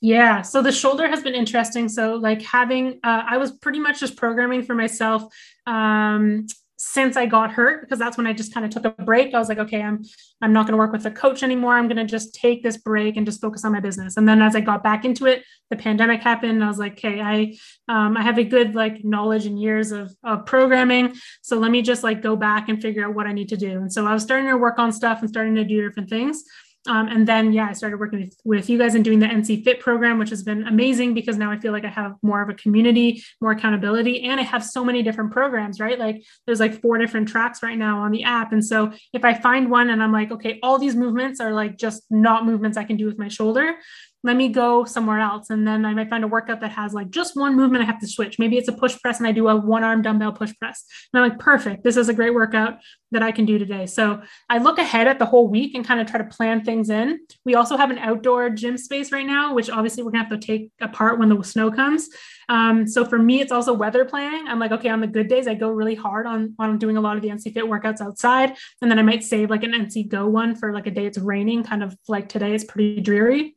Yeah 0.00 0.40
so 0.40 0.62
the 0.62 0.72
shoulder 0.72 1.06
has 1.06 1.22
been 1.22 1.34
interesting. 1.34 1.86
So 1.88 2.14
like 2.14 2.40
having 2.40 2.84
uh, 3.04 3.22
i 3.28 3.36
was 3.36 3.50
pretty 3.52 3.78
much 3.78 4.00
just 4.00 4.16
programming 4.16 4.62
for 4.62 4.74
myself 4.74 5.20
um 5.66 6.46
since 6.82 7.14
I 7.14 7.26
got 7.26 7.50
hurt 7.50 7.82
because 7.82 7.98
that's 7.98 8.16
when 8.16 8.26
I 8.26 8.32
just 8.32 8.54
kind 8.54 8.64
of 8.64 8.72
took 8.72 8.86
a 8.86 9.02
break. 9.02 9.34
I 9.34 9.38
was 9.38 9.50
like, 9.50 9.58
okay, 9.58 9.82
I'm 9.82 10.02
I'm 10.40 10.54
not 10.54 10.66
going 10.66 10.72
to 10.72 10.78
work 10.78 10.92
with 10.92 11.04
a 11.04 11.10
coach 11.10 11.42
anymore. 11.42 11.74
I'm 11.74 11.88
going 11.88 11.98
to 11.98 12.06
just 12.06 12.34
take 12.34 12.62
this 12.62 12.78
break 12.78 13.18
and 13.18 13.26
just 13.26 13.42
focus 13.42 13.66
on 13.66 13.72
my 13.72 13.80
business. 13.80 14.16
And 14.16 14.26
then 14.26 14.40
as 14.40 14.56
I 14.56 14.60
got 14.60 14.82
back 14.82 15.04
into 15.04 15.26
it, 15.26 15.44
the 15.68 15.76
pandemic 15.76 16.22
happened. 16.22 16.64
I 16.64 16.68
was 16.68 16.78
like, 16.78 16.92
okay, 16.92 17.20
I 17.20 17.54
um, 17.88 18.16
I 18.16 18.22
have 18.22 18.38
a 18.38 18.44
good 18.44 18.74
like 18.74 19.04
knowledge 19.04 19.44
and 19.44 19.60
years 19.60 19.92
of, 19.92 20.10
of 20.24 20.46
programming. 20.46 21.14
So 21.42 21.58
let 21.58 21.70
me 21.70 21.82
just 21.82 22.02
like 22.02 22.22
go 22.22 22.34
back 22.34 22.70
and 22.70 22.80
figure 22.80 23.04
out 23.04 23.14
what 23.14 23.26
I 23.26 23.34
need 23.34 23.50
to 23.50 23.58
do. 23.58 23.72
And 23.72 23.92
so 23.92 24.06
I 24.06 24.14
was 24.14 24.22
starting 24.22 24.48
to 24.48 24.56
work 24.56 24.78
on 24.78 24.90
stuff 24.90 25.20
and 25.20 25.28
starting 25.28 25.56
to 25.56 25.64
do 25.64 25.86
different 25.86 26.08
things. 26.08 26.42
Um, 26.88 27.08
and 27.08 27.28
then, 27.28 27.52
yeah, 27.52 27.68
I 27.68 27.72
started 27.74 28.00
working 28.00 28.20
with, 28.20 28.40
with 28.44 28.70
you 28.70 28.78
guys 28.78 28.94
and 28.94 29.04
doing 29.04 29.18
the 29.18 29.26
NCFIT 29.26 29.80
program, 29.80 30.18
which 30.18 30.30
has 30.30 30.42
been 30.42 30.66
amazing 30.66 31.12
because 31.12 31.36
now 31.36 31.50
I 31.50 31.58
feel 31.58 31.72
like 31.72 31.84
I 31.84 31.90
have 31.90 32.14
more 32.22 32.40
of 32.40 32.48
a 32.48 32.54
community, 32.54 33.22
more 33.40 33.52
accountability, 33.52 34.22
and 34.22 34.40
I 34.40 34.44
have 34.44 34.64
so 34.64 34.82
many 34.82 35.02
different 35.02 35.30
programs, 35.30 35.78
right? 35.78 35.98
Like 35.98 36.24
there's 36.46 36.60
like 36.60 36.80
four 36.80 36.96
different 36.96 37.28
tracks 37.28 37.62
right 37.62 37.76
now 37.76 38.00
on 38.00 38.12
the 38.12 38.24
app. 38.24 38.52
And 38.52 38.64
so 38.64 38.92
if 39.12 39.26
I 39.26 39.34
find 39.34 39.70
one 39.70 39.90
and 39.90 40.02
I'm 40.02 40.12
like, 40.12 40.32
okay, 40.32 40.58
all 40.62 40.78
these 40.78 40.96
movements 40.96 41.38
are 41.38 41.52
like 41.52 41.76
just 41.76 42.04
not 42.08 42.46
movements 42.46 42.78
I 42.78 42.84
can 42.84 42.96
do 42.96 43.04
with 43.04 43.18
my 43.18 43.28
shoulder, 43.28 43.74
let 44.22 44.36
me 44.36 44.48
go 44.48 44.84
somewhere 44.84 45.20
else. 45.20 45.50
And 45.50 45.66
then 45.66 45.84
I 45.84 45.94
might 45.94 46.10
find 46.10 46.24
a 46.24 46.28
workout 46.28 46.60
that 46.60 46.72
has 46.72 46.92
like 46.92 47.10
just 47.10 47.36
one 47.36 47.56
movement 47.56 47.82
I 47.82 47.86
have 47.86 48.00
to 48.00 48.06
switch. 48.06 48.38
Maybe 48.38 48.58
it's 48.58 48.68
a 48.68 48.72
push 48.72 48.98
press 49.00 49.18
and 49.18 49.26
I 49.26 49.32
do 49.32 49.48
a 49.48 49.56
one 49.56 49.82
arm 49.82 50.02
dumbbell 50.02 50.32
push 50.32 50.52
press. 50.58 50.84
And 51.12 51.22
I'm 51.22 51.30
like, 51.30 51.38
perfect. 51.38 51.84
This 51.84 51.96
is 51.96 52.08
a 52.08 52.14
great 52.14 52.34
workout 52.34 52.78
that 53.12 53.22
I 53.22 53.32
can 53.32 53.46
do 53.46 53.58
today. 53.58 53.86
So 53.86 54.22
I 54.48 54.58
look 54.58 54.78
ahead 54.78 55.08
at 55.08 55.18
the 55.18 55.26
whole 55.26 55.48
week 55.48 55.74
and 55.74 55.84
kind 55.84 56.00
of 56.00 56.06
try 56.06 56.18
to 56.18 56.28
plan 56.28 56.64
things 56.64 56.90
in. 56.90 57.20
We 57.44 57.54
also 57.54 57.76
have 57.76 57.90
an 57.90 57.98
outdoor 57.98 58.50
gym 58.50 58.76
space 58.76 59.10
right 59.10 59.26
now, 59.26 59.54
which 59.54 59.70
obviously 59.70 60.02
we're 60.02 60.12
gonna 60.12 60.24
have 60.28 60.40
to 60.40 60.46
take 60.46 60.70
apart 60.80 61.18
when 61.18 61.28
the 61.28 61.42
snow 61.42 61.70
comes. 61.70 62.08
Um, 62.48 62.86
so 62.86 63.04
for 63.04 63.18
me, 63.18 63.40
it's 63.40 63.52
also 63.52 63.72
weather 63.72 64.04
planning. 64.04 64.46
I'm 64.48 64.58
like, 64.58 64.72
okay, 64.72 64.88
on 64.90 65.00
the 65.00 65.06
good 65.06 65.28
days, 65.28 65.46
I 65.46 65.54
go 65.54 65.70
really 65.70 65.94
hard 65.94 66.26
on, 66.26 66.54
on 66.58 66.78
doing 66.78 66.96
a 66.96 67.00
lot 67.00 67.16
of 67.16 67.22
the 67.22 67.28
NCFIT 67.28 67.62
workouts 67.62 68.00
outside. 68.00 68.54
And 68.82 68.90
then 68.90 68.98
I 68.98 69.02
might 69.02 69.24
save 69.24 69.50
like 69.50 69.62
an 69.62 69.72
NC 69.72 70.08
Go 70.08 70.26
one 70.26 70.56
for 70.56 70.72
like 70.72 70.86
a 70.86 70.90
day 70.90 71.06
it's 71.06 71.18
raining, 71.18 71.62
kind 71.62 71.82
of 71.82 71.96
like 72.08 72.28
today, 72.28 72.54
it's 72.54 72.64
pretty 72.64 73.00
dreary 73.00 73.54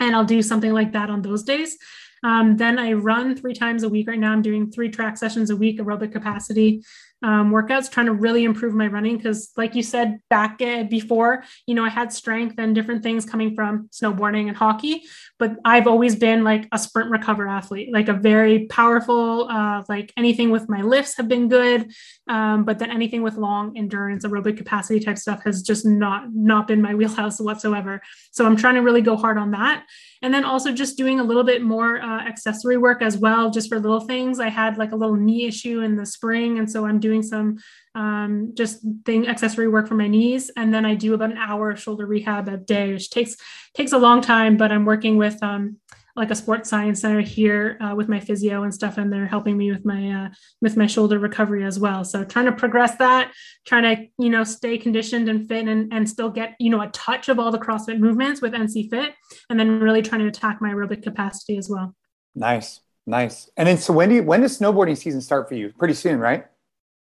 and 0.00 0.14
I'll 0.14 0.24
do 0.24 0.42
something 0.42 0.72
like 0.72 0.92
that 0.92 1.10
on 1.10 1.22
those 1.22 1.42
days. 1.42 1.76
Um, 2.22 2.56
then 2.56 2.78
I 2.78 2.92
run 2.92 3.36
three 3.36 3.54
times 3.54 3.82
a 3.82 3.88
week. 3.88 4.08
Right 4.08 4.18
now, 4.18 4.32
I'm 4.32 4.42
doing 4.42 4.70
three 4.70 4.88
track 4.88 5.16
sessions 5.16 5.50
a 5.50 5.56
week, 5.56 5.78
aerobic 5.78 6.12
capacity 6.12 6.82
um, 7.26 7.50
workouts, 7.50 7.90
trying 7.90 8.06
to 8.06 8.12
really 8.12 8.44
improve 8.44 8.72
my 8.72 8.86
running. 8.86 9.16
Because, 9.16 9.50
like 9.56 9.74
you 9.74 9.82
said 9.82 10.20
back 10.30 10.62
uh, 10.62 10.84
before, 10.84 11.42
you 11.66 11.74
know, 11.74 11.84
I 11.84 11.88
had 11.88 12.12
strength 12.12 12.54
and 12.58 12.72
different 12.72 13.02
things 13.02 13.26
coming 13.26 13.52
from 13.56 13.88
snowboarding 13.88 14.46
and 14.46 14.56
hockey, 14.56 15.02
but 15.36 15.56
I've 15.64 15.88
always 15.88 16.14
been 16.14 16.44
like 16.44 16.68
a 16.70 16.78
sprint 16.78 17.10
recover 17.10 17.48
athlete, 17.48 17.92
like 17.92 18.08
a 18.08 18.12
very 18.12 18.66
powerful, 18.66 19.48
uh, 19.50 19.82
like 19.88 20.12
anything 20.16 20.50
with 20.50 20.68
my 20.68 20.82
lifts 20.82 21.16
have 21.16 21.26
been 21.26 21.48
good, 21.48 21.92
um, 22.28 22.64
but 22.64 22.78
then 22.78 22.92
anything 22.92 23.22
with 23.22 23.34
long 23.34 23.76
endurance, 23.76 24.24
aerobic 24.24 24.56
capacity 24.56 25.00
type 25.00 25.18
stuff 25.18 25.42
has 25.42 25.62
just 25.62 25.84
not 25.84 26.32
not 26.32 26.68
been 26.68 26.80
my 26.80 26.94
wheelhouse 26.98 27.40
whatsoever. 27.40 28.00
So 28.30 28.46
I'm 28.46 28.56
trying 28.56 28.76
to 28.76 28.82
really 28.82 29.02
go 29.02 29.16
hard 29.16 29.36
on 29.36 29.50
that 29.50 29.84
and 30.22 30.32
then 30.32 30.44
also 30.44 30.72
just 30.72 30.96
doing 30.96 31.20
a 31.20 31.24
little 31.24 31.44
bit 31.44 31.62
more 31.62 32.00
uh, 32.00 32.20
accessory 32.26 32.76
work 32.76 33.02
as 33.02 33.16
well 33.16 33.50
just 33.50 33.68
for 33.68 33.78
little 33.78 34.00
things 34.00 34.40
i 34.40 34.48
had 34.48 34.78
like 34.78 34.92
a 34.92 34.96
little 34.96 35.16
knee 35.16 35.46
issue 35.46 35.80
in 35.80 35.96
the 35.96 36.06
spring 36.06 36.58
and 36.58 36.70
so 36.70 36.86
i'm 36.86 36.98
doing 36.98 37.15
some 37.22 37.58
um, 37.94 38.52
just 38.54 38.80
thing 39.04 39.28
accessory 39.28 39.68
work 39.68 39.88
for 39.88 39.94
my 39.94 40.08
knees. 40.08 40.50
And 40.56 40.72
then 40.72 40.84
i 40.84 40.94
do 40.94 41.14
about 41.14 41.30
an 41.30 41.38
hour 41.38 41.70
of 41.70 41.80
shoulder 41.80 42.06
rehab 42.06 42.48
a 42.48 42.56
day 42.56 42.92
which 42.92 43.10
takes 43.10 43.36
takes 43.74 43.92
a 43.92 43.98
long 43.98 44.20
time 44.20 44.56
but 44.56 44.72
i'm 44.72 44.84
working 44.84 45.16
with 45.16 45.42
um, 45.42 45.76
like 46.16 46.30
a 46.30 46.34
sports 46.34 46.70
science 46.70 47.02
center 47.02 47.20
here 47.20 47.76
uh, 47.80 47.94
with 47.94 48.08
my 48.08 48.18
physio 48.18 48.62
and 48.62 48.74
stuff 48.74 48.96
and 48.96 49.12
they're 49.12 49.26
helping 49.26 49.56
me 49.56 49.70
with 49.70 49.84
my 49.84 50.10
uh, 50.10 50.28
with 50.62 50.76
my 50.76 50.86
shoulder 50.86 51.18
recovery 51.18 51.62
as 51.62 51.78
well. 51.78 52.04
So 52.04 52.24
trying 52.24 52.46
to 52.46 52.52
progress 52.52 52.96
that 52.96 53.32
trying 53.66 53.82
to 53.82 54.06
you 54.18 54.30
know 54.30 54.42
stay 54.42 54.78
conditioned 54.78 55.28
and 55.28 55.46
fit 55.46 55.68
and, 55.68 55.92
and 55.92 56.08
still 56.08 56.30
get 56.30 56.56
you 56.58 56.70
know 56.70 56.80
a 56.80 56.88
touch 56.88 57.28
of 57.28 57.38
all 57.38 57.52
the 57.52 57.58
crossfit 57.58 57.98
movements 57.98 58.40
with 58.40 58.54
NCFIT 58.54 59.10
and 59.50 59.60
then 59.60 59.78
really 59.78 60.02
trying 60.02 60.22
to 60.22 60.28
attack 60.28 60.60
my 60.60 60.70
aerobic 60.70 61.02
capacity 61.02 61.58
as 61.58 61.68
well. 61.68 61.94
Nice. 62.34 62.80
Nice. 63.06 63.48
And 63.56 63.68
then 63.68 63.78
so 63.78 63.92
when 63.92 64.08
do 64.08 64.16
you 64.16 64.22
when 64.22 64.40
does 64.40 64.58
snowboarding 64.58 64.96
season 64.96 65.20
start 65.20 65.48
for 65.48 65.54
you? 65.54 65.72
Pretty 65.78 65.94
soon 65.94 66.18
right 66.18 66.46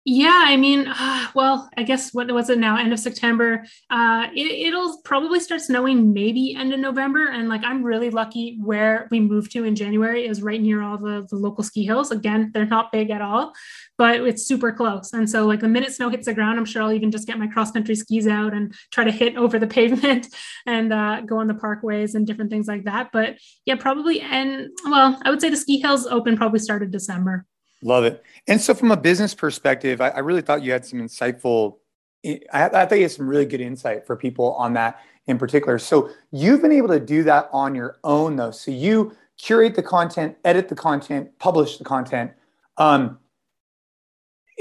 yeah, 0.03 0.45
I 0.47 0.57
mean, 0.57 0.87
uh, 0.87 1.27
well, 1.35 1.69
I 1.77 1.83
guess 1.83 2.11
what 2.11 2.31
was 2.31 2.49
it 2.49 2.57
now? 2.57 2.75
End 2.75 2.91
of 2.91 2.97
September. 2.97 3.63
Uh, 3.91 4.27
it, 4.33 4.73
will 4.73 4.99
probably 5.03 5.39
start 5.39 5.61
snowing 5.61 6.11
maybe 6.11 6.55
end 6.55 6.73
of 6.73 6.79
November. 6.79 7.27
And 7.27 7.49
like, 7.49 7.63
I'm 7.63 7.83
really 7.83 8.09
lucky 8.09 8.57
where 8.59 9.07
we 9.11 9.19
moved 9.19 9.51
to 9.51 9.63
in 9.63 9.75
January 9.75 10.25
is 10.25 10.41
right 10.41 10.59
near 10.59 10.81
all 10.81 10.97
the, 10.97 11.27
the 11.29 11.35
local 11.35 11.63
ski 11.63 11.85
hills. 11.85 12.09
Again, 12.09 12.49
they're 12.51 12.65
not 12.65 12.91
big 12.91 13.11
at 13.11 13.21
all, 13.21 13.53
but 13.95 14.21
it's 14.21 14.43
super 14.43 14.71
close. 14.71 15.13
And 15.13 15.29
so, 15.29 15.45
like, 15.45 15.59
the 15.59 15.67
minute 15.67 15.93
snow 15.93 16.09
hits 16.09 16.25
the 16.25 16.33
ground, 16.33 16.57
I'm 16.57 16.65
sure 16.65 16.81
I'll 16.81 16.93
even 16.93 17.11
just 17.11 17.27
get 17.27 17.37
my 17.37 17.47
cross 17.47 17.71
country 17.71 17.93
skis 17.93 18.25
out 18.25 18.55
and 18.55 18.73
try 18.91 19.03
to 19.03 19.11
hit 19.11 19.37
over 19.37 19.59
the 19.59 19.67
pavement 19.81 20.27
and 20.65 20.91
uh, 20.91 21.21
go 21.21 21.37
on 21.37 21.47
the 21.47 21.53
parkways 21.53 22.15
and 22.15 22.25
different 22.25 22.49
things 22.49 22.67
like 22.67 22.85
that. 22.85 23.11
But 23.13 23.37
yeah, 23.65 23.75
probably. 23.75 24.19
And 24.21 24.69
well, 24.83 25.19
I 25.23 25.29
would 25.29 25.41
say 25.41 25.51
the 25.51 25.57
ski 25.57 25.79
hills 25.79 26.07
open 26.07 26.37
probably 26.37 26.59
started 26.59 26.89
December. 26.89 27.45
Love 27.83 28.03
it. 28.03 28.23
And 28.47 28.61
so, 28.61 28.73
from 28.73 28.91
a 28.91 28.97
business 28.97 29.33
perspective, 29.33 30.01
I, 30.01 30.09
I 30.09 30.19
really 30.19 30.41
thought 30.41 30.63
you 30.63 30.71
had 30.71 30.85
some 30.85 30.99
insightful. 30.99 31.77
I, 32.25 32.39
I 32.53 32.85
thought 32.85 32.95
you 32.95 33.03
had 33.03 33.11
some 33.11 33.27
really 33.27 33.45
good 33.45 33.61
insight 33.61 34.05
for 34.05 34.15
people 34.15 34.53
on 34.53 34.73
that 34.73 34.99
in 35.27 35.37
particular. 35.37 35.79
So, 35.79 36.09
you've 36.31 36.61
been 36.61 36.71
able 36.71 36.89
to 36.89 36.99
do 36.99 37.23
that 37.23 37.49
on 37.51 37.73
your 37.73 37.97
own, 38.03 38.35
though. 38.35 38.51
So, 38.51 38.71
you 38.71 39.15
curate 39.37 39.75
the 39.75 39.83
content, 39.83 40.37
edit 40.45 40.69
the 40.69 40.75
content, 40.75 41.37
publish 41.39 41.77
the 41.77 41.83
content. 41.83 42.31
Um, 42.77 43.17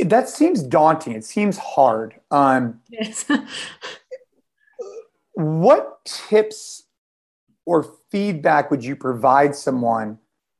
that 0.05 0.29
seems 0.29 0.63
daunting. 0.63 1.13
It 1.13 1.25
seems 1.25 1.59
hard. 1.59 2.15
Um, 2.31 2.81
yes. 2.89 3.27
what 5.35 6.05
tips 6.05 6.85
or 7.67 7.87
feedback 8.11 8.71
would 8.71 8.85
you 8.85 8.97
provide 8.97 9.55
someone 9.55 10.19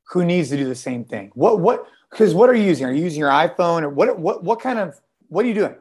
who 0.09 0.25
needs 0.25 0.49
to 0.49 0.57
do 0.57 0.65
the 0.65 0.75
same 0.75 1.03
thing? 1.03 1.31
What 1.33 1.59
what 1.59 1.87
because 2.11 2.33
what 2.33 2.49
are 2.49 2.53
you 2.53 2.63
using? 2.63 2.85
Are 2.85 2.93
you 2.93 3.03
using 3.03 3.19
your 3.19 3.29
iPhone 3.29 3.83
or 3.83 3.89
what? 3.89 4.19
What 4.19 4.43
what 4.43 4.59
kind 4.59 4.79
of 4.79 4.99
what 5.29 5.45
are 5.45 5.47
you 5.47 5.53
doing? 5.53 5.75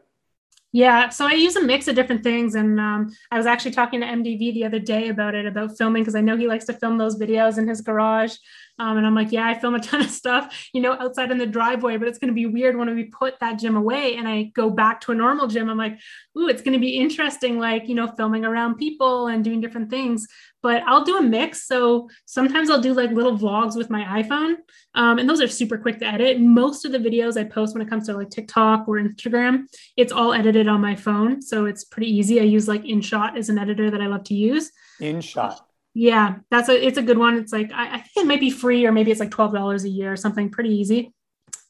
Yeah, 0.73 1.09
so 1.09 1.27
I 1.27 1.33
use 1.33 1.57
a 1.57 1.63
mix 1.63 1.89
of 1.89 1.97
different 1.97 2.23
things, 2.23 2.55
and 2.55 2.79
um, 2.79 3.13
I 3.33 3.37
was 3.37 3.47
actually 3.47 3.73
talking 3.73 4.01
to 4.01 4.07
MDV 4.07 4.55
the 4.55 4.65
other 4.65 4.79
day 4.79 5.09
about 5.09 5.35
it, 5.35 5.45
about 5.45 5.77
filming, 5.77 6.05
because 6.05 6.15
I 6.15 6.21
know 6.21 6.37
he 6.37 6.47
likes 6.47 6.65
to 6.67 6.73
film 6.73 6.97
those 6.97 7.19
videos 7.19 7.59
in 7.59 7.67
his 7.67 7.81
garage. 7.81 8.37
Um, 8.81 8.97
and 8.97 9.07
I'm 9.07 9.15
like, 9.15 9.31
yeah, 9.31 9.47
I 9.47 9.59
film 9.59 9.75
a 9.75 9.81
ton 9.81 10.01
of 10.01 10.11
stuff, 10.11 10.69
you 10.73 10.81
know, 10.81 10.93
outside 10.93 11.31
in 11.31 11.39
the 11.39 11.47
driveway, 11.47 11.99
but 11.99 12.09
it's 12.09 12.19
going 12.19 12.29
to 12.29 12.35
be 12.35 12.47
weird 12.47 12.77
when 12.77 12.95
we 12.95 13.05
put 13.05 13.39
that 13.41 13.59
gym 13.59 13.77
away 13.77 14.17
and 14.17 14.27
I 14.27 14.45
go 14.55 14.71
back 14.71 15.03
to 15.03 15.13
a 15.13 15.15
normal 15.15 15.49
gym. 15.49 15.69
I'm 15.69 15.77
like, 15.77 15.99
ooh, 16.39 16.49
it's 16.49 16.63
going 16.63 16.73
to 16.73 16.79
be 16.79 16.97
interesting, 16.97 17.59
like, 17.59 17.89
you 17.89 17.95
know, 17.95 18.07
filming 18.07 18.47
around 18.47 18.77
people 18.77 19.27
and 19.27 19.45
doing 19.45 19.61
different 19.61 19.91
things. 19.91 20.27
But 20.63 20.83
I'll 20.87 21.05
do 21.05 21.17
a 21.17 21.23
mix. 21.23 21.67
So 21.67 22.09
sometimes 22.27 22.71
I'll 22.71 22.81
do 22.81 22.93
like 22.93 23.11
little 23.11 23.37
vlogs 23.37 23.77
with 23.77 23.89
my 23.89 24.23
iPhone. 24.23 24.57
Um, 24.95 25.19
and 25.19 25.29
those 25.29 25.41
are 25.41 25.49
super 25.49 25.79
quick 25.79 25.99
to 26.01 26.07
edit. 26.07 26.41
Most 26.41 26.85
of 26.85 26.93
the 26.93 26.99
videos 26.99 27.39
I 27.39 27.45
post 27.45 27.75
when 27.75 27.87
it 27.87 27.89
comes 27.89 28.07
to 28.07 28.15
like 28.15 28.31
TikTok 28.31 28.87
or 28.87 28.97
Instagram, 28.97 29.65
it's 29.97 30.13
all 30.13 30.33
edited 30.33 30.69
on 30.69 30.81
my 30.81 30.95
phone. 30.95 31.41
So 31.41 31.65
it's 31.65 31.85
pretty 31.85 32.15
easy. 32.15 32.41
I 32.41 32.45
use 32.45 32.69
like 32.69 32.83
InShot 32.83 33.37
as 33.37 33.49
an 33.49 33.59
editor 33.59 33.91
that 33.91 34.01
I 34.01 34.07
love 34.07 34.25
to 34.25 34.35
use. 34.35 34.71
InShot. 35.01 35.59
Yeah, 35.95 36.37
that's 36.51 36.69
a 36.69 36.87
it's 36.87 36.99
a 36.99 37.03
good 37.03 37.19
one. 37.19 37.37
It's 37.37 37.53
like 37.53 37.73
I, 37.73 37.95
I 37.95 37.99
think 37.99 38.25
it 38.25 38.27
might 38.27 38.41
be 38.41 38.51
free 38.51 38.87
or 38.87 38.93
maybe 38.93 39.11
it's 39.11 39.19
like 39.19 39.31
twelve 39.31 39.53
dollars 39.53 39.85
a 39.85 39.89
year 39.89 40.13
or 40.13 40.17
something 40.17 40.51
pretty 40.51 40.71
easy. 40.71 41.13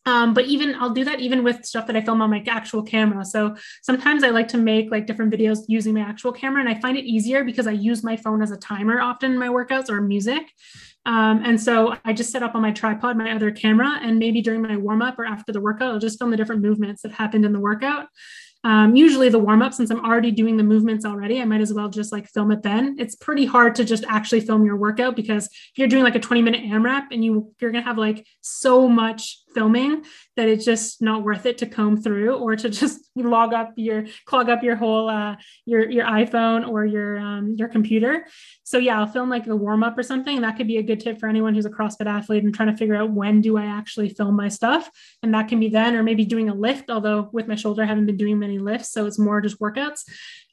Um, 0.06 0.32
but 0.32 0.46
even 0.46 0.74
I'll 0.76 0.90
do 0.90 1.04
that 1.04 1.20
even 1.20 1.44
with 1.44 1.64
stuff 1.64 1.86
that 1.86 1.96
I 1.96 2.00
film 2.00 2.22
on 2.22 2.30
my 2.30 2.42
actual 2.48 2.82
camera. 2.82 3.24
So 3.24 3.54
sometimes 3.82 4.24
I 4.24 4.30
like 4.30 4.48
to 4.48 4.58
make 4.58 4.90
like 4.90 5.06
different 5.06 5.32
videos 5.32 5.58
using 5.68 5.94
my 5.94 6.00
actual 6.00 6.32
camera, 6.32 6.60
and 6.60 6.68
I 6.68 6.80
find 6.80 6.96
it 6.96 7.04
easier 7.04 7.44
because 7.44 7.66
I 7.66 7.72
use 7.72 8.02
my 8.02 8.16
phone 8.16 8.42
as 8.42 8.50
a 8.50 8.56
timer 8.56 9.00
often 9.00 9.32
in 9.32 9.38
my 9.38 9.48
workouts 9.48 9.90
or 9.90 10.00
music. 10.00 10.42
Um, 11.06 11.42
and 11.44 11.60
so 11.60 11.96
I 12.04 12.12
just 12.12 12.30
set 12.30 12.42
up 12.42 12.54
on 12.54 12.62
my 12.62 12.72
tripod 12.72 13.16
my 13.16 13.32
other 13.32 13.50
camera, 13.50 13.98
and 14.02 14.18
maybe 14.18 14.40
during 14.40 14.62
my 14.62 14.76
warm 14.76 15.02
up 15.02 15.18
or 15.18 15.26
after 15.26 15.52
the 15.52 15.60
workout, 15.60 15.92
I'll 15.92 15.98
just 15.98 16.18
film 16.18 16.30
the 16.30 16.36
different 16.36 16.62
movements 16.62 17.02
that 17.02 17.12
happened 17.12 17.44
in 17.44 17.52
the 17.52 17.60
workout. 17.60 18.08
Um, 18.62 18.94
usually 18.94 19.30
the 19.30 19.38
warm 19.38 19.62
up, 19.62 19.72
since 19.72 19.90
I'm 19.90 20.04
already 20.04 20.30
doing 20.30 20.58
the 20.58 20.62
movements 20.62 21.06
already, 21.06 21.40
I 21.40 21.46
might 21.46 21.62
as 21.62 21.72
well 21.72 21.88
just 21.88 22.12
like 22.12 22.28
film 22.28 22.50
it 22.50 22.62
then. 22.62 22.96
It's 22.98 23.16
pretty 23.16 23.46
hard 23.46 23.74
to 23.76 23.84
just 23.84 24.04
actually 24.06 24.40
film 24.40 24.66
your 24.66 24.76
workout 24.76 25.16
because 25.16 25.46
if 25.46 25.72
you're 25.76 25.88
doing 25.88 26.04
like 26.04 26.14
a 26.14 26.20
20 26.20 26.42
minute 26.42 26.64
AMRAP 26.64 27.06
and 27.10 27.24
you 27.24 27.54
you're 27.58 27.70
gonna 27.70 27.84
have 27.84 27.96
like 27.96 28.26
so 28.42 28.86
much 28.86 29.39
filming 29.54 30.04
that 30.36 30.48
it's 30.48 30.64
just 30.64 31.02
not 31.02 31.22
worth 31.22 31.46
it 31.46 31.58
to 31.58 31.66
comb 31.66 32.00
through 32.00 32.34
or 32.36 32.56
to 32.56 32.68
just 32.80 33.00
log 33.14 33.52
up 33.52 33.72
your 33.76 34.06
clog 34.24 34.48
up 34.48 34.62
your 34.62 34.76
whole 34.76 35.08
uh, 35.08 35.36
your 35.66 35.90
your 35.90 36.06
iPhone 36.06 36.68
or 36.68 36.84
your 36.84 37.18
um, 37.18 37.54
your 37.58 37.68
computer. 37.68 38.26
So 38.64 38.78
yeah, 38.78 39.00
I'll 39.00 39.06
film 39.06 39.28
like 39.28 39.46
a 39.46 39.56
warm 39.56 39.82
up 39.82 39.98
or 39.98 40.02
something. 40.02 40.40
That 40.40 40.56
could 40.56 40.66
be 40.66 40.78
a 40.78 40.82
good 40.82 41.00
tip 41.00 41.18
for 41.18 41.28
anyone 41.28 41.54
who's 41.54 41.66
a 41.66 41.70
CrossFit 41.70 42.06
athlete 42.06 42.44
and 42.44 42.54
trying 42.54 42.70
to 42.70 42.76
figure 42.76 42.96
out 42.96 43.10
when 43.10 43.40
do 43.40 43.56
I 43.56 43.66
actually 43.66 44.10
film 44.10 44.36
my 44.36 44.48
stuff, 44.48 44.90
and 45.22 45.34
that 45.34 45.48
can 45.48 45.60
be 45.60 45.68
then 45.68 45.94
or 45.94 46.02
maybe 46.02 46.24
doing 46.24 46.48
a 46.48 46.54
lift. 46.54 46.90
Although 46.90 47.28
with 47.32 47.48
my 47.48 47.56
shoulder, 47.56 47.82
I 47.82 47.86
haven't 47.86 48.06
been 48.06 48.16
doing 48.16 48.38
many 48.38 48.58
lifts, 48.58 48.92
so 48.92 49.06
it's 49.06 49.18
more 49.18 49.40
just 49.40 49.58
workouts. 49.60 50.02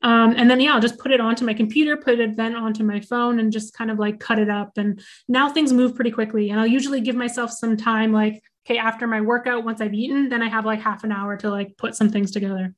Um, 0.04 0.36
and 0.38 0.50
then 0.50 0.60
yeah, 0.60 0.74
I'll 0.74 0.82
just 0.82 1.00
put 1.00 1.12
it 1.12 1.20
onto 1.20 1.46
my 1.46 1.54
computer, 1.54 1.98
put 1.98 2.20
it 2.20 2.36
then 2.36 2.56
onto 2.56 2.84
my 2.84 3.00
phone, 3.00 3.40
and 3.40 3.52
just 3.52 3.74
kind 3.74 3.90
of 3.90 4.00
like 4.00 4.20
cut 4.20 4.40
it 4.40 4.50
up. 4.50 4.78
And 4.78 5.02
now 5.28 5.50
things 5.50 5.74
move 5.74 5.96
pretty 5.96 6.12
quickly, 6.12 6.50
and 6.50 6.60
I'll 6.60 6.68
usually 6.68 7.02
give 7.02 7.16
myself 7.16 7.52
some 7.52 7.78
time 7.78 8.12
like 8.12 8.44
okay, 8.68 8.78
after 8.78 9.08
my 9.08 9.22
workout, 9.22 9.64
once 9.64 9.80
I've 9.80 9.94
eaten, 9.94 10.28
then 10.30 10.42
I 10.42 10.50
have 10.50 10.66
like 10.66 10.82
half 10.82 11.04
an 11.04 11.12
hour 11.12 11.38
to 11.38 11.50
like 11.50 11.78
put 11.78 11.96
some 11.96 12.10
things 12.10 12.32
together. 12.32 12.74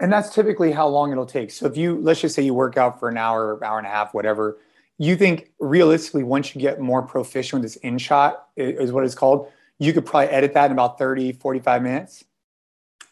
And 0.00 0.12
that's 0.12 0.34
typically 0.34 0.72
how 0.72 0.88
long 0.88 1.12
it'll 1.12 1.26
take. 1.26 1.50
So 1.50 1.66
if 1.66 1.76
you 1.76 1.98
let's 2.00 2.20
just 2.20 2.34
say 2.34 2.42
you 2.42 2.54
work 2.54 2.76
out 2.76 2.98
for 2.98 3.08
an 3.08 3.16
hour, 3.16 3.62
hour 3.64 3.78
and 3.78 3.86
a 3.86 3.90
half, 3.90 4.14
whatever, 4.14 4.58
you 4.98 5.16
think 5.16 5.52
realistically 5.60 6.24
once 6.24 6.54
you 6.54 6.60
get 6.60 6.80
more 6.80 7.02
proficient 7.02 7.62
with 7.62 7.72
this 7.72 7.82
InShot 7.84 8.36
is 8.56 8.92
what 8.92 9.04
it's 9.04 9.14
called, 9.14 9.48
you 9.78 9.92
could 9.92 10.04
probably 10.04 10.28
edit 10.28 10.54
that 10.54 10.66
in 10.66 10.72
about 10.72 10.98
30, 10.98 11.32
45 11.32 11.82
minutes. 11.82 12.24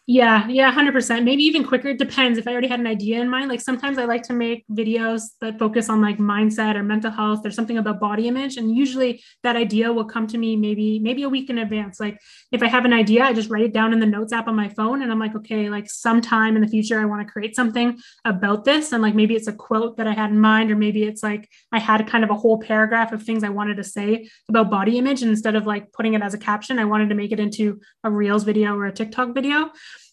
Yeah, 0.09 0.47
yeah, 0.47 0.71
100%. 0.71 1.25
Maybe 1.25 1.43
even 1.43 1.65
quicker. 1.65 1.89
It 1.89 1.97
depends 1.97 2.39
if 2.39 2.47
I 2.47 2.51
already 2.53 2.69
had 2.69 2.79
an 2.79 2.87
idea 2.87 3.19
in 3.19 3.29
mind. 3.29 3.49
Like 3.49 3.59
sometimes 3.59 3.97
I 3.97 4.05
like 4.05 4.23
to 4.23 4.33
make 4.33 4.63
videos 4.71 5.23
that 5.41 5.59
focus 5.59 5.89
on 5.89 5.99
like 5.99 6.17
mindset 6.17 6.75
or 6.75 6.83
mental 6.83 7.11
health 7.11 7.45
or 7.45 7.51
something 7.51 7.77
about 7.77 7.99
body 7.99 8.29
image. 8.29 8.55
And 8.55 8.73
usually 8.73 9.21
that 9.43 9.57
idea 9.57 9.91
will 9.91 10.05
come 10.05 10.25
to 10.27 10.37
me 10.37 10.55
maybe, 10.55 10.97
maybe 10.99 11.23
a 11.23 11.29
week 11.29 11.49
in 11.49 11.57
advance. 11.57 11.99
Like 11.99 12.21
if 12.53 12.63
I 12.63 12.67
have 12.67 12.85
an 12.85 12.93
idea, 12.93 13.25
I 13.25 13.33
just 13.33 13.49
write 13.49 13.65
it 13.65 13.73
down 13.73 13.91
in 13.91 13.99
the 13.99 14.05
notes 14.05 14.31
app 14.31 14.47
on 14.47 14.55
my 14.55 14.69
phone 14.69 15.01
and 15.01 15.11
I'm 15.11 15.19
like, 15.19 15.35
okay, 15.35 15.69
like 15.69 15.89
sometime 15.89 16.55
in 16.55 16.61
the 16.61 16.69
future, 16.69 17.01
I 17.01 17.05
want 17.05 17.27
to 17.27 17.29
create 17.29 17.53
something 17.53 17.99
about 18.23 18.63
this. 18.63 18.93
And 18.93 19.03
like 19.03 19.13
maybe 19.13 19.35
it's 19.35 19.49
a 19.49 19.53
quote 19.53 19.97
that 19.97 20.07
I 20.07 20.13
had 20.13 20.29
in 20.29 20.39
mind, 20.39 20.71
or 20.71 20.77
maybe 20.77 21.03
it's 21.03 21.21
like 21.21 21.49
I 21.73 21.79
had 21.79 22.07
kind 22.07 22.23
of 22.23 22.29
a 22.29 22.35
whole 22.35 22.59
paragraph 22.59 23.11
of 23.11 23.23
things 23.23 23.43
I 23.43 23.49
wanted 23.49 23.75
to 23.75 23.83
say 23.83 24.29
about 24.47 24.71
body 24.71 24.99
image. 24.99 25.21
And 25.21 25.31
instead 25.31 25.55
of 25.55 25.65
like 25.67 25.91
putting 25.91 26.13
it 26.13 26.21
as 26.21 26.33
a 26.33 26.37
caption, 26.37 26.79
I 26.79 26.85
wanted 26.85 27.09
to 27.09 27.15
make 27.15 27.33
it 27.33 27.41
into 27.41 27.81
a 28.05 28.09
Reels 28.09 28.45
video 28.45 28.73
or 28.73 28.85
a 28.85 28.93
TikTok 28.93 29.35
video 29.35 29.69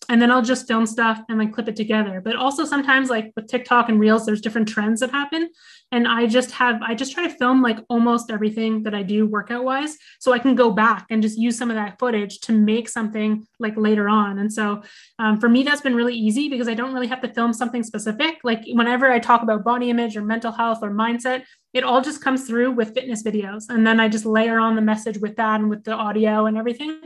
and 0.08 0.20
then 0.20 0.30
I'll 0.30 0.42
just 0.42 0.66
film 0.66 0.86
stuff 0.86 1.20
and 1.28 1.38
like 1.38 1.52
clip 1.52 1.68
it 1.68 1.76
together. 1.76 2.20
But 2.20 2.36
also 2.36 2.64
sometimes 2.64 3.10
like 3.10 3.32
with 3.36 3.48
TikTok 3.48 3.88
and 3.88 4.00
Reels, 4.00 4.26
there's 4.26 4.40
different 4.40 4.68
trends 4.68 5.00
that 5.00 5.10
happen. 5.10 5.50
And 5.94 6.08
I 6.08 6.26
just 6.26 6.50
have, 6.50 6.82
I 6.82 6.96
just 6.96 7.12
try 7.12 7.22
to 7.22 7.32
film 7.32 7.62
like 7.62 7.78
almost 7.88 8.28
everything 8.28 8.82
that 8.82 8.96
I 8.96 9.04
do 9.04 9.28
workout 9.28 9.62
wise. 9.62 9.96
So 10.18 10.32
I 10.32 10.40
can 10.40 10.56
go 10.56 10.72
back 10.72 11.06
and 11.08 11.22
just 11.22 11.38
use 11.38 11.56
some 11.56 11.70
of 11.70 11.76
that 11.76 12.00
footage 12.00 12.40
to 12.40 12.52
make 12.52 12.88
something 12.88 13.46
like 13.60 13.74
later 13.76 14.08
on. 14.08 14.40
And 14.40 14.52
so 14.52 14.82
um, 15.20 15.38
for 15.38 15.48
me, 15.48 15.62
that's 15.62 15.82
been 15.82 15.94
really 15.94 16.16
easy 16.16 16.48
because 16.48 16.66
I 16.66 16.74
don't 16.74 16.94
really 16.94 17.06
have 17.06 17.20
to 17.20 17.32
film 17.32 17.52
something 17.52 17.84
specific. 17.84 18.38
Like 18.42 18.64
whenever 18.72 19.08
I 19.08 19.20
talk 19.20 19.42
about 19.44 19.62
body 19.62 19.88
image 19.88 20.16
or 20.16 20.22
mental 20.22 20.50
health 20.50 20.80
or 20.82 20.90
mindset, 20.90 21.44
it 21.72 21.84
all 21.84 22.00
just 22.00 22.20
comes 22.20 22.44
through 22.44 22.72
with 22.72 22.92
fitness 22.92 23.22
videos. 23.22 23.66
And 23.68 23.86
then 23.86 24.00
I 24.00 24.08
just 24.08 24.26
layer 24.26 24.58
on 24.58 24.74
the 24.74 24.82
message 24.82 25.18
with 25.18 25.36
that 25.36 25.60
and 25.60 25.70
with 25.70 25.84
the 25.84 25.92
audio 25.92 26.46
and 26.46 26.58
everything. 26.58 27.02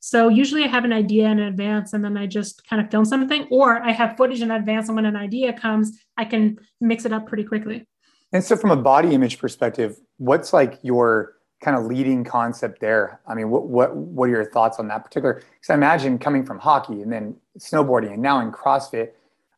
So 0.00 0.28
usually 0.28 0.64
I 0.64 0.68
have 0.68 0.84
an 0.84 0.92
idea 0.92 1.28
in 1.28 1.38
advance 1.38 1.92
and 1.92 2.04
then 2.04 2.16
I 2.16 2.26
just 2.26 2.66
kind 2.66 2.82
of 2.82 2.90
film 2.90 3.04
something, 3.04 3.46
or 3.52 3.80
I 3.80 3.92
have 3.92 4.16
footage 4.16 4.42
in 4.42 4.50
advance. 4.50 4.88
And 4.88 4.96
when 4.96 5.06
an 5.06 5.14
idea 5.14 5.52
comes, 5.52 5.96
I 6.16 6.24
can 6.24 6.58
mix 6.80 7.04
it 7.04 7.12
up 7.12 7.28
pretty 7.28 7.44
quickly. 7.44 7.86
And 8.32 8.42
so, 8.42 8.56
from 8.56 8.70
a 8.70 8.76
body 8.76 9.14
image 9.14 9.38
perspective, 9.38 10.00
what's 10.18 10.52
like 10.52 10.78
your 10.82 11.34
kind 11.62 11.76
of 11.76 11.84
leading 11.84 12.24
concept 12.24 12.80
there? 12.80 13.20
I 13.26 13.34
mean, 13.34 13.50
what 13.50 13.64
what 13.64 13.94
what 13.94 14.28
are 14.28 14.32
your 14.32 14.44
thoughts 14.44 14.78
on 14.78 14.88
that 14.88 15.04
particular? 15.04 15.34
Because 15.34 15.70
I 15.70 15.74
imagine 15.74 16.18
coming 16.18 16.44
from 16.44 16.58
hockey 16.58 17.02
and 17.02 17.12
then 17.12 17.36
snowboarding 17.58 18.14
and 18.14 18.22
now 18.22 18.40
in 18.40 18.50
CrossFit, 18.50 19.10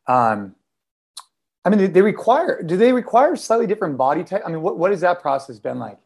um, 0.07 0.55
I 1.65 1.69
mean, 1.69 1.91
they 1.91 2.01
require, 2.03 2.61
do 2.61 2.77
they 2.77 2.93
require 2.93 3.35
slightly 3.35 3.65
different 3.65 3.97
body 3.97 4.23
type? 4.23 4.43
I 4.45 4.49
mean, 4.49 4.61
what, 4.61 4.77
what 4.77 4.91
has 4.91 5.01
that 5.01 5.19
process 5.19 5.57
been 5.57 5.79
like? 5.79 5.97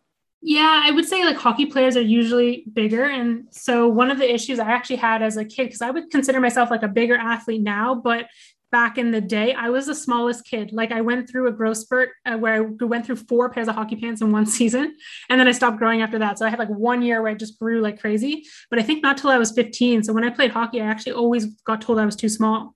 Yeah, 0.42 0.82
I 0.86 0.92
would 0.92 1.06
say 1.06 1.26
like 1.26 1.36
hockey 1.36 1.66
players 1.66 1.98
are 1.98 2.02
usually 2.02 2.64
bigger. 2.72 3.04
And 3.04 3.48
so 3.52 3.90
one 3.90 4.10
of 4.10 4.20
the 4.20 4.34
issues 4.34 4.58
I 4.58 4.72
actually 4.72 4.96
had 4.96 5.22
as 5.22 5.36
a 5.36 5.44
kid, 5.44 5.66
because 5.66 5.82
I 5.82 5.92
would 5.92 6.12
consider 6.12 6.40
myself 6.40 6.72
like 6.72 6.84
a 6.84 6.88
bigger 6.88 7.18
athlete 7.18 7.62
now, 7.62 7.94
but 7.94 8.28
back 8.72 8.98
in 8.98 9.12
the 9.12 9.22
day, 9.22 9.54
I 9.54 9.70
was 9.70 9.88
the 9.88 9.96
smallest 9.96 10.46
kid. 10.46 10.72
Like 10.72 10.92
I 10.92 11.02
went 11.02 11.30
through 11.30 11.48
a 11.48 11.52
growth 11.52 11.78
spurt 11.78 12.10
uh, 12.26 12.38
where 12.38 12.54
I 12.54 12.60
went 12.86 13.06
through 13.06 13.18
four 13.18 13.50
pairs 13.50 13.68
of 13.68 13.76
hockey 13.76 13.96
pants 13.96 14.22
in 14.22 14.32
one 14.32 14.46
season. 14.60 14.96
And 15.30 15.40
then 15.40 15.48
I 15.48 15.52
stopped 15.52 15.78
growing 15.78 16.02
after 16.02 16.20
that. 16.20 16.38
So 16.38 16.46
I 16.46 16.50
had 16.50 16.60
like 16.60 16.70
one 16.70 17.02
year 17.02 17.22
where 17.22 17.32
I 17.32 17.36
just 17.36 17.60
grew 17.60 17.82
like 17.82 18.00
crazy, 18.00 18.46
but 18.70 18.80
I 18.80 18.84
think 18.84 19.04
not 19.04 19.18
till 19.18 19.30
I 19.30 19.38
was 19.38 19.52
15. 19.52 20.04
So 20.04 20.14
when 20.14 20.24
I 20.24 20.30
played 20.30 20.52
hockey, 20.52 20.82
I 20.82 20.86
actually 20.86 21.14
always 21.14 21.46
got 21.64 21.82
told 21.82 22.00
I 22.00 22.06
was 22.06 22.16
too 22.16 22.30
small. 22.30 22.76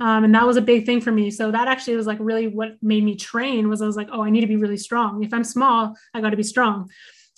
Um, 0.00 0.24
and 0.24 0.34
that 0.34 0.46
was 0.46 0.56
a 0.56 0.62
big 0.62 0.86
thing 0.86 1.00
for 1.00 1.12
me. 1.12 1.30
So 1.30 1.50
that 1.50 1.68
actually 1.68 1.96
was 1.96 2.06
like 2.06 2.18
really 2.20 2.48
what 2.48 2.70
made 2.82 3.04
me 3.04 3.14
train 3.14 3.68
was 3.68 3.80
I 3.80 3.86
was 3.86 3.96
like, 3.96 4.08
oh, 4.12 4.22
I 4.22 4.30
need 4.30 4.40
to 4.40 4.46
be 4.46 4.56
really 4.56 4.76
strong. 4.76 5.22
If 5.22 5.32
I'm 5.32 5.44
small, 5.44 5.96
I 6.12 6.20
got 6.20 6.30
to 6.30 6.36
be 6.36 6.42
strong. 6.42 6.90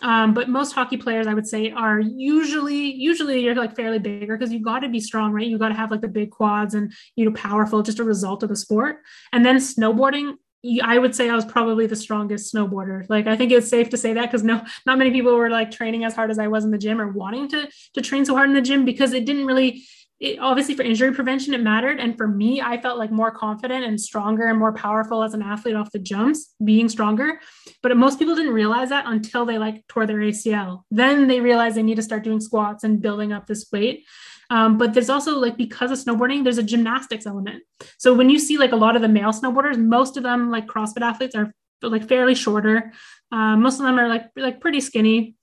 Um, 0.03 0.35
but 0.35 0.49
most 0.49 0.73
hockey 0.73 0.97
players, 0.97 1.27
I 1.27 1.35
would 1.35 1.47
say, 1.47 1.71
are 1.71 1.99
usually 1.99 2.93
usually 2.93 3.41
you're 3.41 3.55
like 3.55 3.75
fairly 3.75 3.99
bigger 3.99 4.37
because 4.37 4.53
you 4.53 4.61
got 4.61 4.81
to 4.81 4.89
be 4.89 5.01
strong, 5.01 5.33
right? 5.33 5.47
You 5.47 5.59
got 5.59 5.69
to 5.69 5.75
have 5.75 5.91
like 5.91 6.03
the 6.03 6.09
big 6.09 6.31
quads 6.31 6.75
and 6.75 6.93
you 7.15 7.25
know 7.25 7.33
powerful, 7.33 7.83
just 7.83 7.99
a 7.99 8.05
result 8.05 8.43
of 8.43 8.51
the 8.51 8.57
sport. 8.57 8.99
And 9.33 9.45
then 9.45 9.57
snowboarding, 9.57 10.35
I 10.83 10.99
would 10.99 11.15
say 11.15 11.31
I 11.31 11.35
was 11.35 11.47
probably 11.47 11.87
the 11.87 11.97
strongest 11.97 12.55
snowboarder. 12.55 13.07
Like 13.09 13.27
I 13.27 13.37
think 13.37 13.53
it's 13.53 13.69
safe 13.69 13.89
to 13.91 13.97
say 13.97 14.13
that 14.13 14.27
because 14.27 14.43
no, 14.43 14.63
not 14.85 14.99
many 14.99 15.11
people 15.11 15.35
were 15.35 15.51
like 15.51 15.71
training 15.71 16.05
as 16.05 16.15
hard 16.15 16.31
as 16.31 16.39
I 16.39 16.49
was 16.49 16.65
in 16.65 16.71
the 16.71 16.79
gym 16.79 17.01
or 17.01 17.09
wanting 17.09 17.49
to 17.49 17.69
to 17.95 18.03
train 18.03 18.25
so 18.27 18.35
hard 18.35 18.49
in 18.49 18.55
the 18.55 18.63
gym 18.63 18.85
because 18.85 19.15
it 19.15 19.25
didn't 19.25 19.47
really 19.47 19.83
it, 20.19 20.39
obviously 20.39 20.75
for 20.75 20.83
injury 20.83 21.12
prevention 21.12 21.55
it 21.55 21.61
mattered. 21.61 22.01
And 22.01 22.17
for 22.17 22.27
me 22.27 22.61
i 22.61 22.81
felt 22.81 22.99
like 22.99 23.11
more 23.11 23.31
confident 23.31 23.85
and 23.85 24.01
stronger 24.01 24.47
and 24.47 24.59
more 24.59 24.73
powerful 24.73 25.23
as 25.23 25.35
an 25.35 25.43
athlete 25.43 25.77
off 25.77 25.93
the 25.93 25.99
jumps 25.99 26.55
being 26.64 26.89
stronger. 26.89 27.41
But 27.83 27.97
most 27.97 28.19
people 28.19 28.35
didn't 28.35 28.55
realize 28.55 28.89
that 28.89 29.05
until 29.07 29.45
they 29.45 29.59
like 29.59 29.87
tore 29.89 30.07
their 30.07 30.19
acl 30.19 30.83
then 30.91 31.27
they 31.29 31.41
realized 31.41 31.77
they 31.77 31.83
need 31.83 31.97
to 31.97 32.03
start 32.03 32.25
doing 32.25 32.41
squats 32.41 32.85
and 32.85 33.03
building 33.03 33.33
up 33.33 33.47
this 33.47 33.67
weight. 33.73 34.05
Um, 34.49 34.79
but 34.79 34.95
there's 34.95 35.11
also 35.11 35.39
like 35.39 35.57
because 35.57 35.91
of 35.91 35.99
snowboarding 35.99 36.45
there's 36.45 36.59
a 36.59 36.62
gymnastics 36.62 37.27
element. 37.27 37.62
So 37.99 38.14
when 38.14 38.31
you 38.31 38.39
see 38.39 38.59
like 38.59 38.73
a 38.73 38.77
lot 38.77 38.97
of 38.97 39.03
the 39.03 39.09
male 39.09 39.33
snowboarders 39.33 39.79
most 39.79 40.17
of 40.17 40.23
them 40.23 40.51
like 40.51 40.67
crossfit 40.67 41.03
athletes 41.03 41.35
are 41.35 41.53
like 41.83 42.09
fairly 42.09 42.35
shorter. 42.35 42.93
Um, 43.33 43.62
most 43.62 43.79
of 43.81 43.85
them 43.85 43.99
are 43.99 44.09
like 44.09 44.31
like 44.37 44.61
pretty 44.61 44.81
skinny 44.81 45.35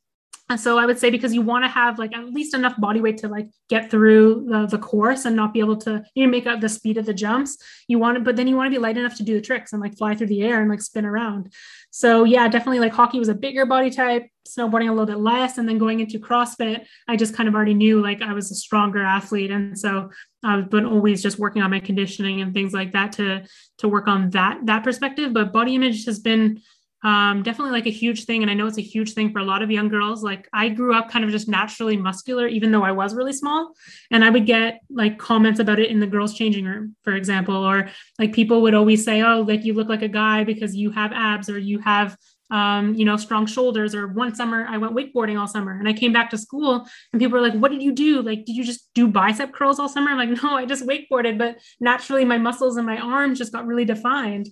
and 0.50 0.60
so 0.60 0.78
I 0.78 0.86
would 0.86 1.00
say 1.00 1.10
because 1.10 1.34
you 1.34 1.42
want 1.42 1.64
to 1.64 1.70
have 1.70 1.98
like 1.98 2.16
at 2.16 2.26
least 2.26 2.54
enough 2.54 2.80
body 2.80 3.00
weight 3.00 3.18
to 3.20 3.30
like 3.30 3.48
get 3.70 3.90
through 3.90 4.46
the, 4.50 4.68
the 4.68 4.78
course 4.78 5.24
and 5.24 5.36
not 5.36 5.54
be 5.54 5.62
able 5.62 5.78
to 5.78 6.04
you 6.16 6.26
know 6.26 6.30
make 6.30 6.46
up 6.46 6.60
the 6.60 6.68
speed 6.68 6.98
of 6.98 7.06
the 7.06 7.14
jumps. 7.14 7.58
You 7.88 7.98
want 7.98 8.18
to, 8.18 8.24
but 8.24 8.36
then 8.36 8.48
you 8.48 8.56
want 8.56 8.68
to 8.68 8.78
be 8.78 8.82
light 8.82 8.98
enough 8.98 9.16
to 9.18 9.24
do 9.24 9.36
the 9.36 9.42
tricks 9.42 9.72
and 9.72 9.82
like 9.82 9.98
fly 9.98 10.16
through 10.16 10.28
the 10.28 10.44
air 10.44 10.60
and 10.60 10.70
like 10.70 10.82
spin 10.82 11.06
around. 11.06 11.54
So 11.92 12.26
yeah, 12.26 12.48
definitely 12.50 12.80
like 12.80 12.92
hockey 12.92 13.20
was 13.20 13.30
a 13.30 13.36
bigger 13.36 13.66
body 13.66 13.90
type, 13.90 14.28
snowboarding 14.46 14.90
a 14.90 14.92
little 14.92 15.06
bit 15.06 15.20
less, 15.20 15.58
and 15.58 15.68
then 15.68 15.78
going 15.78 16.02
into 16.02 16.20
CrossFit, 16.20 16.86
I 17.08 17.16
just 17.16 17.36
kind 17.36 17.48
of 17.48 17.56
already 17.56 17.74
knew 17.74 18.02
like 18.02 18.22
I 18.22 18.34
was 18.34 18.52
a 18.52 18.56
stronger 18.56 19.02
athlete, 19.02 19.50
and 19.50 19.80
so 19.80 20.10
I've 20.44 20.70
been 20.70 20.86
always 20.86 21.24
just 21.24 21.40
working 21.40 21.62
on 21.62 21.72
my 21.72 21.80
conditioning 21.80 22.42
and 22.42 22.54
things 22.54 22.74
like 22.74 22.92
that 22.92 23.14
to 23.14 23.44
to 23.78 23.88
work 23.88 24.10
on 24.10 24.30
that 24.32 24.66
that 24.66 24.84
perspective. 24.84 25.32
But 25.34 25.54
body 25.54 25.76
image 25.76 26.06
has 26.06 26.20
been 26.20 26.62
um, 27.04 27.44
definitely 27.44 27.74
like 27.74 27.86
a 27.86 27.92
huge 27.92 28.26
thing. 28.26 28.42
And 28.42 28.50
I 28.50 28.54
know 28.54 28.66
it's 28.66 28.78
a 28.78 28.82
huge 28.82 29.14
thing 29.14 29.32
for 29.32 29.40
a 29.40 29.44
lot 29.44 29.62
of 29.62 29.70
young 29.70 29.90
girls. 29.90 30.24
Like 30.24 30.48
I 30.54 30.70
grew 30.70 30.94
up 30.94 31.10
kind 31.10 31.26
of 31.26 31.32
just 31.32 31.50
naturally 31.50 31.98
muscular, 31.98 32.48
even 32.48 32.72
though 32.72 32.84
I 32.84 32.94
was 32.94 33.14
really 33.14 33.34
small. 33.34 33.74
And 34.10 34.24
I 34.24 34.30
would 34.30 34.46
get 34.46 34.80
like 34.90 35.18
comments 35.18 35.60
about 35.60 35.80
it 35.80 35.90
in 35.90 36.00
the 36.00 36.08
girls' 36.08 36.34
changing 36.34 36.66
room, 36.66 36.96
for 37.04 37.14
example, 37.14 37.56
or 37.56 37.90
like 38.18 38.34
people 38.34 38.62
would 38.62 38.74
always 38.74 39.04
say, 39.04 39.22
oh, 39.22 39.42
like 39.42 39.66
you 39.66 39.74
look 39.74 39.90
like 39.90 40.02
a 40.02 40.08
guy 40.08 40.44
because 40.46 40.76
you 40.76 40.92
have 40.92 41.12
abs 41.12 41.50
or 41.50 41.58
you 41.58 41.80
have 41.80 42.18
um, 42.52 42.94
you 42.94 43.04
know, 43.04 43.18
strong 43.18 43.48
shoulders. 43.48 43.96
Or 43.96 44.08
one 44.08 44.36
summer, 44.36 44.68
I 44.70 44.78
went 44.78 44.96
wakeboarding 44.96 45.40
all 45.40 45.48
summer 45.48 45.72
and 45.72 45.90
I 45.90 45.94
came 45.94 46.14
back 46.14 46.30
to 46.30 46.38
school 46.38 46.86
and 47.12 47.20
people 47.20 47.40
were 47.40 47.42
like, 47.42 47.56
What 47.56 47.72
did 47.72 47.82
you 47.82 47.92
do? 47.92 48.22
Like, 48.22 48.46
did 48.46 48.56
you 48.56 48.64
just 48.64 48.94
do 48.94 49.08
bicep 49.08 49.54
curls 49.54 49.80
all 49.80 49.90
summer? 49.90 50.12
I'm 50.12 50.18
like, 50.18 50.44
No, 50.44 50.56
I 50.56 50.66
just 50.66 50.86
wakeboarded, 50.86 51.40
but 51.40 51.58
naturally 51.80 52.24
my 52.26 52.38
muscles 52.38 52.78
and 52.78 52.86
my 52.86 52.98
arms 52.98 53.40
just 53.40 53.52
got 53.52 53.66
really 53.66 53.86
defined 53.86 54.50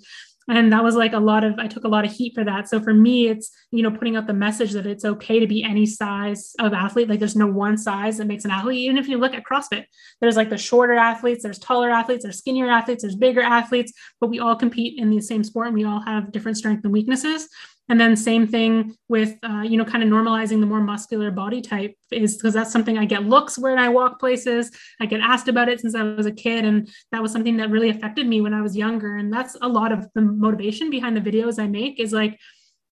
and 0.50 0.72
that 0.74 0.84
was 0.84 0.96
like 0.96 1.14
a 1.14 1.20
lot 1.20 1.44
of 1.44 1.58
i 1.60 1.68
took 1.68 1.84
a 1.84 1.88
lot 1.88 2.06
of 2.06 2.12
heat 2.12 2.34
for 2.34 2.44
that. 2.44 2.68
So 2.68 2.80
for 2.80 2.94
me 2.94 3.28
it's 3.28 3.52
you 3.72 3.84
know 3.84 3.92
putting 3.92 4.16
out 4.16 4.28
the 4.28 4.34
message 4.34 4.72
that 4.72 4.86
it's 4.86 5.06
okay 5.06 5.40
to 5.40 5.48
be 5.48 5.64
any 5.64 5.86
size 5.86 6.54
of 6.60 6.74
athlete. 6.74 7.10
Like 7.10 7.20
there's 7.20 7.36
no 7.36 7.48
one 7.48 7.78
size 7.78 8.18
that 8.18 8.26
makes 8.26 8.46
an 8.46 8.52
athlete 8.52 8.80
even 8.80 8.98
if 8.98 9.08
you 9.08 9.18
look 9.18 9.34
at 9.34 9.44
crossfit. 9.44 9.86
There's 10.20 10.38
like 10.38 10.50
the 10.50 10.58
shorter 10.58 10.96
athletes 10.96 11.44
there's 11.44 11.60
taller 11.60 11.90
athletes 11.90 12.24
there's 12.24 12.40
skinnier 12.40 12.70
athletes 12.70 13.04
there's 13.04 13.16
bigger 13.16 13.42
athletes 13.42 13.94
but 14.20 14.30
we 14.30 14.40
all 14.40 14.56
compete 14.56 15.00
in 15.00 15.10
the 15.10 15.22
same 15.22 15.44
sport 15.44 15.68
and 15.68 15.76
we 15.76 15.84
all 15.84 16.02
have 16.02 16.32
different 16.32 16.58
strengths 16.58 16.84
and 16.84 16.94
weaknesses 16.94 17.48
and 17.92 18.00
then 18.00 18.16
same 18.16 18.48
thing 18.48 18.96
with, 19.10 19.38
uh, 19.44 19.64
you 19.64 19.76
know, 19.76 19.84
kind 19.84 20.02
of 20.02 20.08
normalizing 20.08 20.62
the 20.62 20.66
more 20.66 20.80
muscular 20.80 21.30
body 21.30 21.60
type 21.60 21.94
is 22.10 22.38
because 22.38 22.54
that's 22.54 22.72
something 22.72 22.98
I 22.98 23.04
get 23.04 23.26
looks 23.26 23.60
when 23.60 23.78
I 23.78 23.90
walk 23.90 24.18
places. 24.18 24.72
I 25.02 25.06
get 25.08 25.20
asked 25.20 25.50
about 25.50 25.68
it 25.68 25.82
since 25.82 25.94
I 25.94 26.04
was 26.04 26.26
a 26.26 26.32
kid. 26.32 26.64
And 26.64 26.90
that 27.12 27.22
was 27.22 27.34
something 27.34 27.58
that 27.58 27.70
really 27.70 27.90
affected 27.90 28.28
me 28.28 28.40
when 28.40 28.54
I 28.54 28.62
was 28.62 28.78
younger. 28.78 29.18
And 29.18 29.32
that's 29.32 29.58
a 29.62 29.68
lot 29.68 29.92
of 29.92 30.08
the 30.16 30.22
motivation 30.22 30.90
behind 30.90 31.18
the 31.18 31.32
videos 31.32 31.62
I 31.62 31.68
make 31.68 32.00
is 32.00 32.14
like, 32.14 32.40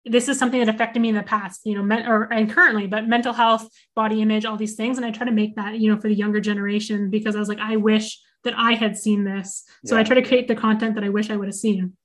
this 0.05 0.29
is 0.29 0.39
something 0.39 0.61
that 0.61 0.73
affected 0.73 1.03
me 1.03 1.09
in 1.09 1.17
the 1.17 1.25
past, 1.25 1.63
you 1.65 1.75
know, 1.75 1.83
men, 1.83 2.07
or 2.07 2.33
and 2.33 2.49
currently, 2.49 2.87
but 2.87 3.09
mental 3.09 3.33
health, 3.33 3.69
body 3.97 4.23
image, 4.23 4.45
all 4.45 4.57
these 4.57 4.77
things. 4.77 4.97
And 4.97 5.05
I 5.05 5.11
try 5.11 5.27
to 5.27 5.33
make 5.33 5.57
that, 5.57 5.81
you 5.81 5.93
know, 5.93 6.01
for 6.01 6.07
the 6.07 6.15
younger 6.15 6.39
generation 6.39 7.11
because 7.11 7.35
I 7.35 7.41
was 7.41 7.49
like, 7.49 7.59
I 7.59 7.75
wish 7.75 8.21
that 8.45 8.55
I 8.57 8.75
had 8.75 8.97
seen 8.97 9.25
this. 9.25 9.65
So 9.87 9.97
yeah. 9.97 10.03
I 10.03 10.05
try 10.05 10.15
to 10.15 10.23
create 10.23 10.47
the 10.47 10.55
content 10.55 10.95
that 10.95 11.03
I 11.03 11.09
wish 11.09 11.31
I 11.31 11.37
would 11.37 11.49
have 11.49 11.57
seen. 11.57 11.97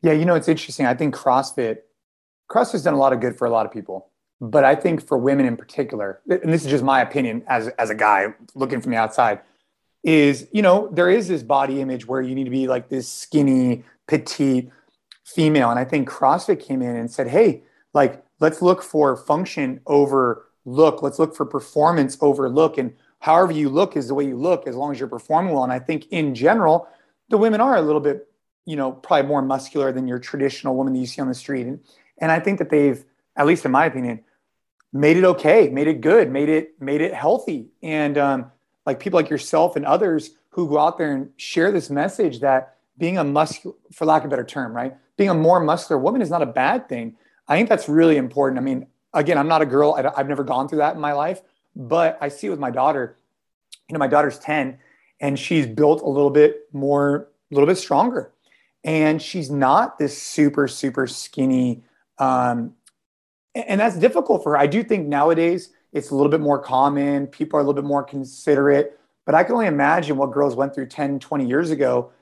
Yeah, 0.00 0.12
you 0.12 0.24
know, 0.24 0.36
it's 0.36 0.48
interesting. 0.48 0.86
I 0.86 0.94
think 0.94 1.14
CrossFit 1.14 1.80
CrossFit's 2.50 2.82
done 2.82 2.94
a 2.94 2.98
lot 2.98 3.12
of 3.12 3.20
good 3.20 3.36
for 3.36 3.46
a 3.46 3.50
lot 3.50 3.66
of 3.66 3.72
people, 3.72 4.08
but 4.40 4.64
I 4.64 4.74
think 4.74 5.06
for 5.06 5.16
women 5.16 5.46
in 5.46 5.56
particular, 5.56 6.20
and 6.28 6.52
this 6.52 6.64
is 6.64 6.70
just 6.70 6.84
my 6.84 7.00
opinion 7.00 7.44
as 7.46 7.68
as 7.68 7.90
a 7.90 7.94
guy 7.94 8.34
looking 8.54 8.80
from 8.80 8.92
the 8.92 8.98
outside, 8.98 9.40
is 10.02 10.48
you 10.52 10.62
know 10.62 10.88
there 10.92 11.10
is 11.10 11.28
this 11.28 11.42
body 11.42 11.80
image 11.80 12.06
where 12.06 12.20
you 12.20 12.34
need 12.34 12.44
to 12.44 12.50
be 12.50 12.66
like 12.66 12.88
this 12.88 13.08
skinny, 13.08 13.84
petite 14.08 14.70
female, 15.24 15.70
and 15.70 15.78
I 15.78 15.84
think 15.84 16.08
CrossFit 16.08 16.60
came 16.60 16.82
in 16.82 16.96
and 16.96 17.10
said, 17.10 17.28
hey, 17.28 17.62
like 17.94 18.24
let's 18.40 18.60
look 18.60 18.82
for 18.82 19.16
function 19.16 19.80
over 19.86 20.46
look. 20.64 21.02
Let's 21.02 21.18
look 21.18 21.36
for 21.36 21.46
performance 21.46 22.18
over 22.20 22.48
look. 22.48 22.78
And 22.78 22.94
however 23.20 23.52
you 23.52 23.68
look 23.68 23.96
is 23.96 24.08
the 24.08 24.14
way 24.14 24.24
you 24.24 24.36
look 24.36 24.66
as 24.66 24.74
long 24.76 24.92
as 24.92 24.98
you're 24.98 25.08
performing 25.08 25.54
well. 25.54 25.64
And 25.64 25.72
I 25.72 25.78
think 25.78 26.06
in 26.10 26.34
general, 26.34 26.88
the 27.28 27.38
women 27.38 27.60
are 27.60 27.76
a 27.76 27.82
little 27.82 28.00
bit, 28.00 28.28
you 28.66 28.76
know, 28.76 28.92
probably 28.92 29.28
more 29.28 29.42
muscular 29.42 29.92
than 29.92 30.08
your 30.08 30.18
traditional 30.18 30.74
woman 30.74 30.92
that 30.94 30.98
you 30.98 31.06
see 31.06 31.20
on 31.20 31.28
the 31.28 31.34
street. 31.34 31.66
And, 31.66 31.80
and 32.20 32.30
I 32.30 32.40
think 32.40 32.58
that 32.58 32.70
they've, 32.70 33.04
at 33.36 33.46
least 33.46 33.64
in 33.64 33.70
my 33.70 33.86
opinion, 33.86 34.20
made 34.92 35.16
it 35.16 35.24
okay, 35.24 35.68
made 35.68 35.88
it 35.88 36.00
good, 36.00 36.30
made 36.30 36.48
it, 36.48 36.80
made 36.80 37.00
it 37.00 37.14
healthy. 37.14 37.68
And 37.82 38.18
um, 38.18 38.50
like 38.86 39.00
people 39.00 39.18
like 39.18 39.30
yourself 39.30 39.76
and 39.76 39.84
others 39.84 40.30
who 40.50 40.68
go 40.68 40.78
out 40.78 40.98
there 40.98 41.12
and 41.12 41.30
share 41.36 41.70
this 41.70 41.90
message 41.90 42.40
that 42.40 42.76
being 42.98 43.18
a 43.18 43.24
muscular, 43.24 43.76
for 43.92 44.04
lack 44.04 44.22
of 44.22 44.26
a 44.26 44.30
better 44.30 44.44
term, 44.44 44.74
right? 44.74 44.94
Being 45.16 45.30
a 45.30 45.34
more 45.34 45.60
muscular 45.60 46.00
woman 46.00 46.22
is 46.22 46.30
not 46.30 46.42
a 46.42 46.46
bad 46.46 46.88
thing. 46.88 47.16
I 47.48 47.56
think 47.56 47.68
that's 47.68 47.88
really 47.88 48.16
important. 48.16 48.58
I 48.58 48.62
mean, 48.62 48.86
again, 49.14 49.38
I'm 49.38 49.48
not 49.48 49.62
a 49.62 49.66
girl. 49.66 49.94
I, 49.94 50.18
have 50.18 50.28
never 50.28 50.44
gone 50.44 50.68
through 50.68 50.78
that 50.78 50.94
in 50.94 51.00
my 51.00 51.12
life, 51.12 51.40
but 51.74 52.18
I 52.20 52.28
see 52.28 52.48
it 52.48 52.50
with 52.50 52.58
my 52.58 52.70
daughter. 52.70 53.16
You 53.88 53.94
know, 53.94 53.98
my 53.98 54.06
daughter's 54.06 54.38
10 54.38 54.78
and 55.20 55.38
she's 55.38 55.66
built 55.66 56.02
a 56.02 56.08
little 56.08 56.30
bit 56.30 56.68
more, 56.72 57.28
a 57.50 57.54
little 57.54 57.66
bit 57.66 57.76
stronger. 57.76 58.32
And 58.82 59.20
she's 59.20 59.50
not 59.50 59.98
this 59.98 60.20
super, 60.20 60.66
super 60.66 61.06
skinny. 61.06 61.82
Um, 62.20 62.74
and 63.54 63.80
that's 63.80 63.96
difficult 63.96 64.44
for 64.44 64.52
her. 64.52 64.58
I 64.58 64.68
do 64.68 64.84
think 64.84 65.08
nowadays 65.08 65.70
it's 65.92 66.10
a 66.10 66.14
little 66.14 66.30
bit 66.30 66.40
more 66.40 66.58
common. 66.58 67.26
People 67.26 67.58
are 67.58 67.62
a 67.62 67.64
little 67.64 67.82
bit 67.82 67.88
more 67.88 68.04
considerate. 68.04 68.98
But 69.26 69.34
I 69.34 69.42
can 69.42 69.54
only 69.54 69.66
imagine 69.66 70.16
what 70.16 70.30
girls 70.30 70.54
went 70.54 70.74
through 70.74 70.86
10, 70.86 71.18
20 71.18 71.46
years 71.46 71.70
ago. 71.70 72.12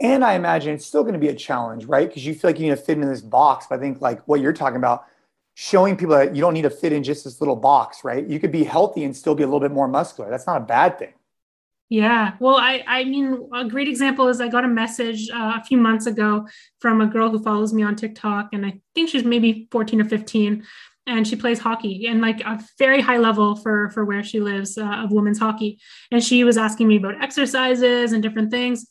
And 0.00 0.24
I 0.24 0.34
imagine 0.34 0.74
it's 0.74 0.84
still 0.84 1.02
going 1.02 1.12
to 1.12 1.20
be 1.20 1.28
a 1.28 1.34
challenge, 1.34 1.84
right? 1.84 2.08
Because 2.08 2.26
you 2.26 2.34
feel 2.34 2.50
like 2.50 2.58
you 2.58 2.64
need 2.64 2.76
to 2.76 2.82
fit 2.82 2.98
in 2.98 3.06
this 3.06 3.20
box. 3.20 3.66
But 3.68 3.78
I 3.78 3.82
think 3.82 4.00
like 4.00 4.26
what 4.26 4.40
you're 4.40 4.52
talking 4.52 4.76
about, 4.76 5.04
showing 5.54 5.96
people 5.96 6.16
that 6.16 6.34
you 6.34 6.40
don't 6.40 6.54
need 6.54 6.62
to 6.62 6.70
fit 6.70 6.92
in 6.92 7.04
just 7.04 7.24
this 7.24 7.40
little 7.40 7.56
box, 7.56 8.02
right? 8.02 8.26
You 8.26 8.40
could 8.40 8.50
be 8.50 8.64
healthy 8.64 9.04
and 9.04 9.16
still 9.16 9.34
be 9.34 9.42
a 9.42 9.46
little 9.46 9.60
bit 9.60 9.70
more 9.70 9.86
muscular. 9.86 10.28
That's 10.28 10.46
not 10.46 10.56
a 10.56 10.64
bad 10.64 10.98
thing. 10.98 11.12
Yeah, 11.92 12.36
well, 12.40 12.56
I 12.56 12.82
I 12.86 13.04
mean, 13.04 13.50
a 13.52 13.66
great 13.66 13.86
example 13.86 14.28
is 14.28 14.40
I 14.40 14.48
got 14.48 14.64
a 14.64 14.68
message 14.68 15.28
uh, 15.28 15.58
a 15.60 15.62
few 15.62 15.76
months 15.76 16.06
ago 16.06 16.48
from 16.80 17.02
a 17.02 17.06
girl 17.06 17.28
who 17.28 17.42
follows 17.42 17.74
me 17.74 17.82
on 17.82 17.96
TikTok, 17.96 18.48
and 18.54 18.64
I 18.64 18.80
think 18.94 19.10
she's 19.10 19.24
maybe 19.24 19.68
14 19.70 20.00
or 20.00 20.06
15, 20.06 20.64
and 21.06 21.28
she 21.28 21.36
plays 21.36 21.58
hockey 21.58 22.06
and 22.06 22.22
like 22.22 22.40
a 22.40 22.58
very 22.78 23.02
high 23.02 23.18
level 23.18 23.56
for 23.56 23.90
for 23.90 24.06
where 24.06 24.24
she 24.24 24.40
lives 24.40 24.78
uh, 24.78 25.02
of 25.04 25.12
women's 25.12 25.38
hockey. 25.38 25.80
And 26.10 26.24
she 26.24 26.44
was 26.44 26.56
asking 26.56 26.88
me 26.88 26.96
about 26.96 27.22
exercises 27.22 28.14
and 28.14 28.22
different 28.22 28.50
things 28.50 28.86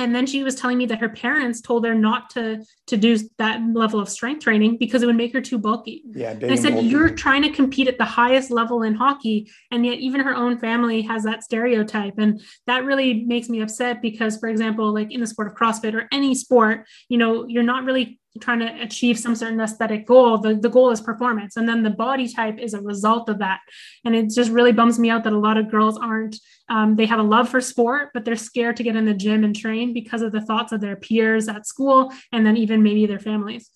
and 0.00 0.14
then 0.14 0.26
she 0.26 0.42
was 0.42 0.54
telling 0.54 0.78
me 0.78 0.86
that 0.86 0.98
her 0.98 1.10
parents 1.10 1.60
told 1.60 1.84
her 1.84 1.94
not 1.94 2.30
to 2.30 2.64
to 2.86 2.96
do 2.96 3.18
that 3.38 3.60
level 3.74 4.00
of 4.00 4.08
strength 4.08 4.42
training 4.42 4.78
because 4.78 5.02
it 5.02 5.06
would 5.06 5.16
make 5.16 5.32
her 5.32 5.42
too 5.42 5.58
bulky. 5.58 6.02
Yeah, 6.12 6.34
I 6.42 6.54
said 6.54 6.72
bulky. 6.72 6.88
you're 6.88 7.10
trying 7.10 7.42
to 7.42 7.50
compete 7.50 7.86
at 7.86 7.98
the 7.98 8.04
highest 8.04 8.50
level 8.50 8.82
in 8.82 8.94
hockey, 8.94 9.50
and 9.70 9.84
yet 9.84 9.98
even 9.98 10.22
her 10.22 10.34
own 10.34 10.58
family 10.58 11.02
has 11.02 11.24
that 11.24 11.44
stereotype, 11.44 12.14
and 12.18 12.40
that 12.66 12.84
really 12.84 13.24
makes 13.24 13.48
me 13.48 13.60
upset 13.60 14.00
because, 14.00 14.38
for 14.38 14.48
example, 14.48 14.92
like 14.92 15.12
in 15.12 15.20
the 15.20 15.26
sport 15.26 15.48
of 15.48 15.54
CrossFit 15.54 15.94
or 15.94 16.08
any 16.12 16.34
sport, 16.34 16.86
you 17.08 17.18
know, 17.18 17.46
you're 17.46 17.62
not 17.62 17.84
really 17.84 18.19
trying 18.40 18.60
to 18.60 18.82
achieve 18.82 19.18
some 19.18 19.34
certain 19.34 19.60
aesthetic 19.60 20.06
goal 20.06 20.38
the, 20.38 20.54
the 20.54 20.68
goal 20.68 20.90
is 20.90 21.00
performance. 21.00 21.56
And 21.56 21.68
then 21.68 21.82
the 21.82 21.90
body 21.90 22.28
type 22.28 22.58
is 22.58 22.74
a 22.74 22.80
result 22.80 23.28
of 23.28 23.38
that. 23.38 23.60
And 24.04 24.14
it 24.14 24.30
just 24.30 24.50
really 24.50 24.72
bums 24.72 24.98
me 24.98 25.10
out 25.10 25.24
that 25.24 25.32
a 25.32 25.38
lot 25.38 25.56
of 25.56 25.70
girls 25.70 25.98
aren't 25.98 26.36
um, 26.68 26.94
they 26.94 27.06
have 27.06 27.18
a 27.18 27.24
love 27.24 27.48
for 27.48 27.60
sport 27.60 28.10
but 28.14 28.24
they're 28.24 28.36
scared 28.36 28.76
to 28.76 28.82
get 28.82 28.94
in 28.94 29.04
the 29.04 29.14
gym 29.14 29.42
and 29.42 29.56
train 29.56 29.92
because 29.92 30.22
of 30.22 30.30
the 30.30 30.40
thoughts 30.40 30.72
of 30.72 30.80
their 30.80 30.96
peers 30.96 31.48
at 31.48 31.66
school 31.66 32.12
and 32.30 32.46
then 32.46 32.56
even 32.56 32.82
maybe 32.82 33.06
their 33.06 33.18
families. 33.18 33.70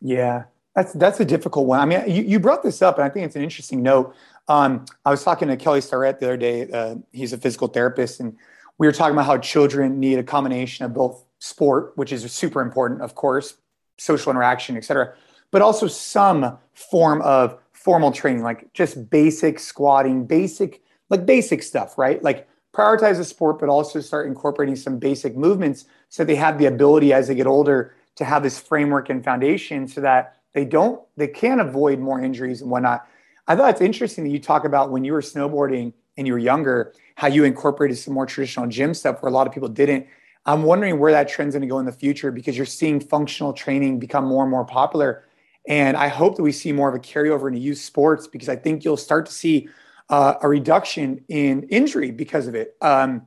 Yeah 0.00 0.44
that's 0.74 0.92
that's 0.94 1.20
a 1.20 1.24
difficult 1.24 1.66
one. 1.66 1.80
I 1.80 1.84
mean 1.84 2.08
you, 2.08 2.22
you 2.22 2.40
brought 2.40 2.62
this 2.62 2.82
up 2.82 2.96
and 2.96 3.04
i 3.04 3.08
think 3.08 3.26
it's 3.26 3.36
an 3.36 3.42
interesting 3.42 3.82
note. 3.82 4.14
Um, 4.48 4.84
i 5.04 5.10
was 5.10 5.22
talking 5.22 5.48
to 5.48 5.56
kelly 5.56 5.80
starrett 5.80 6.18
the 6.18 6.26
other 6.26 6.36
day 6.36 6.70
uh, 6.70 6.96
he's 7.12 7.32
a 7.32 7.38
physical 7.38 7.68
therapist 7.68 8.20
and 8.20 8.36
we 8.78 8.86
were 8.86 8.92
talking 8.92 9.12
about 9.12 9.26
how 9.26 9.38
children 9.38 10.00
need 10.00 10.18
a 10.18 10.24
combination 10.24 10.84
of 10.84 10.94
both 10.94 11.24
sport 11.38 11.92
which 11.96 12.12
is 12.12 12.30
super 12.32 12.60
important 12.60 13.00
of 13.00 13.14
course 13.14 13.54
social 14.00 14.30
interaction, 14.30 14.76
et 14.76 14.84
cetera, 14.84 15.12
but 15.50 15.60
also 15.60 15.86
some 15.86 16.56
form 16.72 17.20
of 17.22 17.58
formal 17.72 18.10
training, 18.10 18.42
like 18.42 18.72
just 18.72 19.10
basic 19.10 19.58
squatting, 19.58 20.24
basic, 20.24 20.82
like 21.10 21.26
basic 21.26 21.62
stuff, 21.62 21.98
right? 21.98 22.22
Like 22.22 22.48
prioritize 22.72 23.16
the 23.16 23.24
sport, 23.24 23.58
but 23.58 23.68
also 23.68 24.00
start 24.00 24.26
incorporating 24.26 24.76
some 24.76 24.98
basic 24.98 25.36
movements 25.36 25.84
so 26.08 26.24
they 26.24 26.36
have 26.36 26.58
the 26.58 26.66
ability 26.66 27.12
as 27.12 27.28
they 27.28 27.34
get 27.34 27.46
older 27.46 27.94
to 28.16 28.24
have 28.24 28.42
this 28.42 28.58
framework 28.58 29.10
and 29.10 29.22
foundation 29.22 29.86
so 29.86 30.00
that 30.00 30.36
they 30.54 30.64
don't, 30.64 31.00
they 31.16 31.28
can 31.28 31.60
avoid 31.60 31.98
more 31.98 32.20
injuries 32.20 32.62
and 32.62 32.70
whatnot. 32.70 33.06
I 33.46 33.56
thought 33.56 33.70
it's 33.70 33.80
interesting 33.80 34.24
that 34.24 34.30
you 34.30 34.38
talk 34.38 34.64
about 34.64 34.90
when 34.90 35.04
you 35.04 35.12
were 35.12 35.20
snowboarding 35.20 35.92
and 36.16 36.26
you 36.26 36.32
were 36.32 36.38
younger, 36.38 36.92
how 37.16 37.28
you 37.28 37.44
incorporated 37.44 37.98
some 37.98 38.14
more 38.14 38.26
traditional 38.26 38.66
gym 38.66 38.94
stuff 38.94 39.22
where 39.22 39.30
a 39.30 39.32
lot 39.32 39.46
of 39.46 39.52
people 39.52 39.68
didn't. 39.68 40.06
I'm 40.46 40.62
wondering 40.62 40.98
where 40.98 41.12
that 41.12 41.28
trend's 41.28 41.54
going 41.54 41.62
to 41.62 41.68
go 41.68 41.78
in 41.78 41.86
the 41.86 41.92
future 41.92 42.30
because 42.30 42.56
you're 42.56 42.66
seeing 42.66 43.00
functional 43.00 43.52
training 43.52 43.98
become 43.98 44.24
more 44.24 44.42
and 44.42 44.50
more 44.50 44.64
popular. 44.64 45.24
And 45.68 45.96
I 45.96 46.08
hope 46.08 46.36
that 46.36 46.42
we 46.42 46.52
see 46.52 46.72
more 46.72 46.88
of 46.88 46.94
a 46.94 46.98
carryover 46.98 47.48
into 47.48 47.60
youth 47.60 47.78
sports 47.78 48.26
because 48.26 48.48
I 48.48 48.56
think 48.56 48.84
you'll 48.84 48.96
start 48.96 49.26
to 49.26 49.32
see 49.32 49.68
uh, 50.08 50.34
a 50.42 50.48
reduction 50.48 51.24
in 51.28 51.64
injury 51.64 52.10
because 52.10 52.46
of 52.46 52.54
it. 52.54 52.76
Um, 52.80 53.26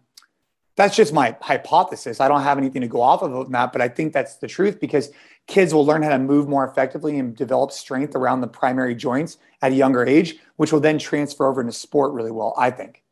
that's 0.75 0.95
just 0.95 1.13
my 1.13 1.37
hypothesis. 1.39 2.19
I 2.19 2.27
don't 2.27 2.41
have 2.41 2.57
anything 2.57 2.81
to 2.81 2.87
go 2.87 3.01
off 3.01 3.21
of 3.21 3.33
on 3.35 3.51
that, 3.51 3.71
but 3.71 3.81
I 3.81 3.87
think 3.87 4.11
that's 4.11 4.37
the 4.37 4.47
truth 4.47 4.79
because 4.79 5.11
kids 5.47 5.73
will 5.73 5.85
learn 5.85 6.01
how 6.01 6.09
to 6.09 6.17
move 6.17 6.47
more 6.47 6.65
effectively 6.65 7.19
and 7.19 7.35
develop 7.35 7.71
strength 7.71 8.15
around 8.15 8.41
the 8.41 8.47
primary 8.47 8.95
joints 8.95 9.37
at 9.61 9.71
a 9.71 9.75
younger 9.75 10.03
age, 10.03 10.37
which 10.55 10.73
will 10.73 10.79
then 10.79 10.97
transfer 10.97 11.45
over 11.45 11.61
into 11.61 11.73
sport 11.73 12.13
really 12.13 12.31
well, 12.31 12.55
I 12.57 12.71
think. 12.71 13.02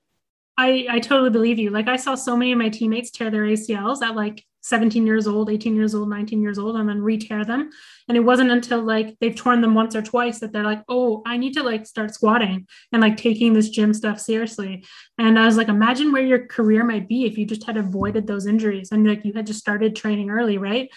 I, 0.61 0.85
I 0.89 0.99
totally 0.99 1.31
believe 1.31 1.57
you. 1.57 1.71
Like 1.71 1.87
I 1.87 1.95
saw 1.95 2.13
so 2.13 2.37
many 2.37 2.51
of 2.51 2.59
my 2.59 2.69
teammates 2.69 3.09
tear 3.09 3.31
their 3.31 3.43
ACLs 3.43 4.03
at 4.03 4.15
like 4.15 4.45
17 4.61 5.07
years 5.07 5.25
old, 5.25 5.49
18 5.49 5.75
years 5.75 5.95
old, 5.95 6.07
19 6.07 6.39
years 6.39 6.59
old, 6.59 6.75
and 6.75 6.87
then 6.87 7.01
re-tear 7.01 7.43
them. 7.43 7.71
And 8.07 8.15
it 8.15 8.19
wasn't 8.19 8.51
until 8.51 8.83
like 8.83 9.17
they've 9.19 9.35
torn 9.35 9.61
them 9.61 9.73
once 9.73 9.95
or 9.95 10.03
twice 10.03 10.39
that 10.39 10.53
they're 10.53 10.63
like, 10.63 10.83
oh, 10.87 11.23
I 11.25 11.37
need 11.37 11.53
to 11.53 11.63
like 11.63 11.87
start 11.87 12.13
squatting 12.13 12.67
and 12.91 13.01
like 13.01 13.17
taking 13.17 13.53
this 13.53 13.69
gym 13.69 13.91
stuff 13.91 14.19
seriously. 14.19 14.85
And 15.17 15.39
I 15.39 15.47
was 15.47 15.57
like, 15.57 15.67
imagine 15.67 16.11
where 16.11 16.23
your 16.23 16.45
career 16.45 16.83
might 16.83 17.07
be 17.07 17.25
if 17.25 17.39
you 17.39 17.45
just 17.47 17.63
had 17.63 17.77
avoided 17.77 18.27
those 18.27 18.45
injuries 18.45 18.91
and 18.91 19.07
like 19.07 19.25
you 19.25 19.33
had 19.33 19.47
just 19.47 19.59
started 19.59 19.95
training 19.95 20.29
early, 20.29 20.59
right? 20.59 20.91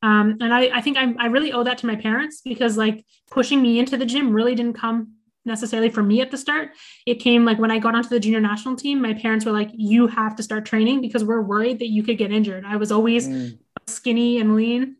Um, 0.00 0.36
and 0.40 0.54
I, 0.54 0.70
I 0.72 0.80
think 0.80 0.96
I, 0.96 1.12
I 1.18 1.26
really 1.26 1.52
owe 1.52 1.64
that 1.64 1.78
to 1.78 1.86
my 1.86 1.96
parents 1.96 2.40
because 2.44 2.76
like 2.76 3.04
pushing 3.32 3.60
me 3.60 3.80
into 3.80 3.96
the 3.96 4.06
gym 4.06 4.32
really 4.32 4.54
didn't 4.54 4.78
come 4.78 5.14
necessarily 5.48 5.90
for 5.90 6.02
me 6.02 6.20
at 6.20 6.30
the 6.30 6.38
start. 6.38 6.70
It 7.06 7.16
came 7.16 7.44
like 7.44 7.58
when 7.58 7.72
I 7.72 7.80
got 7.80 7.96
onto 7.96 8.08
the 8.08 8.20
junior 8.20 8.40
national 8.40 8.76
team, 8.76 9.02
my 9.02 9.14
parents 9.14 9.44
were 9.44 9.52
like, 9.52 9.70
you 9.74 10.06
have 10.06 10.36
to 10.36 10.42
start 10.44 10.64
training 10.64 11.00
because 11.00 11.24
we're 11.24 11.42
worried 11.42 11.80
that 11.80 11.88
you 11.88 12.04
could 12.04 12.18
get 12.18 12.30
injured. 12.30 12.64
I 12.64 12.76
was 12.76 12.92
always 12.92 13.26
mm. 13.26 13.58
skinny 13.88 14.38
and 14.38 14.54
lean 14.54 14.97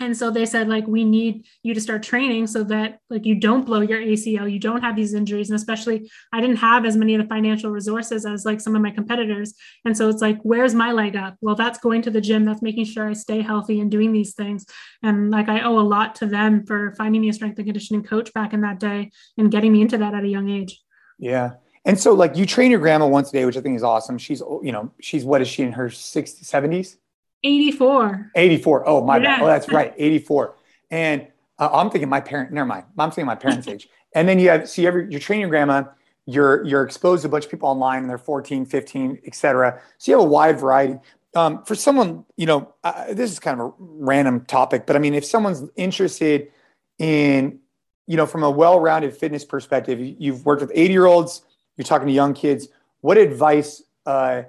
and 0.00 0.16
so 0.16 0.30
they 0.30 0.46
said 0.46 0.68
like 0.68 0.86
we 0.86 1.04
need 1.04 1.44
you 1.62 1.74
to 1.74 1.80
start 1.80 2.02
training 2.02 2.46
so 2.46 2.62
that 2.64 3.00
like 3.10 3.26
you 3.26 3.34
don't 3.34 3.66
blow 3.66 3.80
your 3.80 4.00
acl 4.00 4.50
you 4.50 4.58
don't 4.58 4.82
have 4.82 4.94
these 4.94 5.12
injuries. 5.14 5.50
And 5.50 5.56
especially 5.56 6.10
i 6.32 6.40
didn't 6.40 6.56
have 6.56 6.84
as 6.84 6.96
many 6.96 7.14
of 7.14 7.22
the 7.22 7.28
financial 7.28 7.70
resources 7.70 8.24
as 8.24 8.44
like 8.44 8.60
some 8.60 8.76
of 8.76 8.82
my 8.82 8.90
competitors. 8.90 9.54
And 9.84 9.96
so 9.96 10.08
it's 10.08 10.22
like 10.22 10.38
where's 10.42 10.74
my 10.74 10.92
leg 10.92 11.16
up? 11.16 11.36
Well 11.40 11.54
that's 11.54 11.78
going 11.78 12.02
to 12.02 12.10
the 12.10 12.20
gym. 12.20 12.44
That's 12.44 12.62
making 12.62 12.84
sure 12.84 13.08
i 13.08 13.12
stay 13.12 13.42
healthy 13.42 13.80
and 13.80 13.90
doing 13.90 14.12
these 14.12 14.34
things. 14.34 14.66
And 15.02 15.30
like 15.30 15.48
i 15.48 15.62
owe 15.62 15.78
a 15.78 15.80
lot 15.80 16.14
to 16.16 16.26
them 16.26 16.64
for 16.64 16.94
finding 16.96 17.20
me 17.20 17.28
a 17.28 17.32
strength 17.32 17.58
and 17.58 17.66
conditioning 17.66 18.04
coach 18.04 18.32
back 18.32 18.52
in 18.52 18.60
that 18.60 18.78
day 18.78 19.10
and 19.36 19.50
getting 19.50 19.72
me 19.72 19.82
into 19.82 19.98
that 19.98 20.14
at 20.14 20.24
a 20.24 20.28
young 20.28 20.48
age. 20.48 20.80
Yeah. 21.18 21.54
And 21.84 21.98
so 21.98 22.12
like 22.12 22.36
you 22.36 22.46
train 22.46 22.70
your 22.70 22.80
grandma 22.80 23.06
once 23.08 23.30
a 23.30 23.32
day 23.32 23.44
which 23.44 23.56
i 23.56 23.60
think 23.60 23.74
is 23.74 23.82
awesome. 23.82 24.18
She's 24.18 24.40
you 24.40 24.70
know 24.70 24.92
she's 25.00 25.24
what 25.24 25.42
is 25.42 25.48
she 25.48 25.64
in 25.64 25.72
her 25.72 25.88
60s 25.88 26.44
70s 26.44 26.96
84. 27.44 28.32
84. 28.34 28.88
Oh, 28.88 29.04
my 29.04 29.16
yeah. 29.16 29.22
bad. 29.22 29.42
Oh, 29.42 29.46
that's 29.46 29.68
right. 29.70 29.94
84. 29.96 30.56
And 30.90 31.28
uh, 31.58 31.68
I'm 31.72 31.90
thinking 31.90 32.08
my 32.08 32.20
parent, 32.20 32.52
never 32.52 32.66
mind. 32.66 32.84
I'm 32.98 33.10
thinking 33.10 33.26
my 33.26 33.34
parents' 33.34 33.68
age. 33.68 33.88
And 34.14 34.28
then 34.28 34.38
you 34.38 34.48
have, 34.48 34.68
see, 34.68 34.86
every, 34.86 35.10
you're 35.10 35.20
training 35.20 35.42
your 35.42 35.50
grandma, 35.50 35.84
you're, 36.26 36.64
you're 36.64 36.82
exposed 36.82 37.22
to 37.22 37.28
a 37.28 37.30
bunch 37.30 37.44
of 37.44 37.50
people 37.50 37.68
online 37.68 38.02
and 38.02 38.10
they're 38.10 38.18
14, 38.18 38.66
15, 38.66 39.20
et 39.24 39.34
cetera. 39.34 39.80
So 39.98 40.12
you 40.12 40.18
have 40.18 40.26
a 40.26 40.30
wide 40.30 40.58
variety. 40.58 40.98
Um, 41.34 41.62
for 41.64 41.74
someone, 41.74 42.24
you 42.36 42.46
know, 42.46 42.74
uh, 42.84 43.12
this 43.12 43.30
is 43.30 43.38
kind 43.38 43.60
of 43.60 43.68
a 43.68 43.72
random 43.78 44.44
topic, 44.46 44.86
but 44.86 44.96
I 44.96 44.98
mean, 44.98 45.14
if 45.14 45.24
someone's 45.24 45.64
interested 45.76 46.50
in, 46.98 47.60
you 48.06 48.16
know, 48.16 48.26
from 48.26 48.42
a 48.42 48.50
well-rounded 48.50 49.14
fitness 49.14 49.44
perspective, 49.44 50.00
you've 50.00 50.44
worked 50.46 50.62
with 50.62 50.72
80 50.74 50.92
year 50.92 51.06
olds, 51.06 51.42
you're 51.76 51.84
talking 51.84 52.08
to 52.08 52.12
young 52.12 52.34
kids, 52.34 52.68
what 53.02 53.18
advice, 53.18 53.82
uh, 54.06 54.42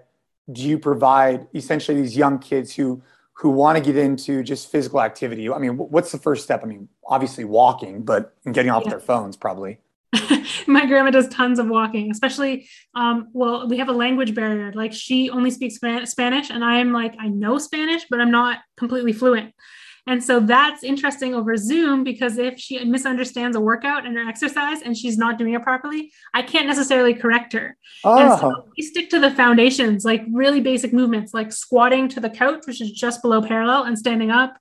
do 0.51 0.63
you 0.63 0.79
provide 0.79 1.47
essentially 1.53 2.01
these 2.01 2.17
young 2.17 2.39
kids 2.39 2.75
who 2.75 3.01
who 3.33 3.49
want 3.49 3.77
to 3.77 3.83
get 3.83 3.95
into 3.95 4.43
just 4.43 4.69
physical 4.69 5.01
activity? 5.01 5.49
I 5.49 5.59
mean, 5.59 5.77
what's 5.77 6.11
the 6.11 6.17
first 6.17 6.43
step? 6.43 6.61
I 6.61 6.67
mean, 6.67 6.89
obviously 7.07 7.45
walking, 7.45 8.03
but 8.03 8.35
getting 8.51 8.69
off 8.69 8.83
yeah. 8.83 8.91
their 8.91 8.99
phones 8.99 9.37
probably. 9.37 9.79
my 10.67 10.85
grandma 10.85 11.11
does 11.11 11.27
tons 11.29 11.59
of 11.59 11.67
walking, 11.67 12.11
especially. 12.11 12.67
Um, 12.95 13.29
well, 13.33 13.67
we 13.67 13.77
have 13.77 13.89
a 13.89 13.93
language 13.93 14.33
barrier. 14.35 14.71
Like 14.73 14.91
she 14.91 15.29
only 15.29 15.51
speaks 15.51 15.75
Spanish, 15.75 16.49
and 16.49 16.63
I'm 16.63 16.91
like, 16.91 17.15
I 17.19 17.27
know 17.27 17.57
Spanish, 17.57 18.05
but 18.09 18.19
I'm 18.19 18.31
not 18.31 18.59
completely 18.75 19.13
fluent. 19.13 19.53
And 20.07 20.23
so 20.23 20.39
that's 20.39 20.83
interesting 20.83 21.35
over 21.35 21.55
Zoom 21.57 22.03
because 22.03 22.37
if 22.37 22.59
she 22.59 22.83
misunderstands 22.83 23.55
a 23.55 23.59
workout 23.59 24.05
and 24.05 24.15
her 24.17 24.27
exercise 24.27 24.81
and 24.81 24.97
she's 24.97 25.17
not 25.17 25.37
doing 25.37 25.53
it 25.53 25.61
properly, 25.61 26.11
I 26.33 26.41
can't 26.41 26.67
necessarily 26.67 27.13
correct 27.13 27.53
her. 27.53 27.77
Oh. 28.03 28.17
And 28.17 28.39
so 28.39 28.65
we 28.77 28.83
stick 28.83 29.09
to 29.11 29.19
the 29.19 29.31
foundations, 29.31 30.05
like 30.05 30.23
really 30.31 30.61
basic 30.61 30.93
movements, 30.93 31.33
like 31.33 31.51
squatting 31.51 32.07
to 32.09 32.19
the 32.19 32.29
couch, 32.29 32.63
which 32.65 32.81
is 32.81 32.91
just 32.91 33.21
below 33.21 33.41
parallel, 33.41 33.83
and 33.83 33.97
standing 33.97 34.31
up. 34.31 34.57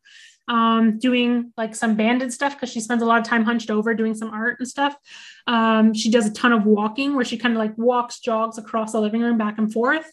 Um, 0.51 0.99
doing 0.99 1.53
like 1.59 1.77
some 1.77 1.95
banded 1.95 2.33
stuff 2.33 2.55
because 2.55 2.71
she 2.71 2.81
spends 2.81 3.03
a 3.03 3.05
lot 3.05 3.21
of 3.21 3.27
time 3.27 3.45
hunched 3.45 3.71
over 3.71 3.93
doing 3.93 4.15
some 4.15 4.31
art 4.31 4.57
and 4.59 4.67
stuff. 4.67 4.97
Um, 5.47 5.93
she 5.93 6.11
does 6.11 6.25
a 6.25 6.33
ton 6.33 6.55
of 6.55 6.65
walking 6.65 7.15
where 7.15 7.25
she 7.27 7.37
kind 7.37 7.53
of 7.53 7.59
like 7.59 7.77
walks, 7.77 8.19
jogs 8.19 8.57
across 8.57 8.93
the 8.93 9.01
living 9.03 9.21
room 9.21 9.37
back 9.37 9.59
and 9.59 9.71
forth 9.71 10.11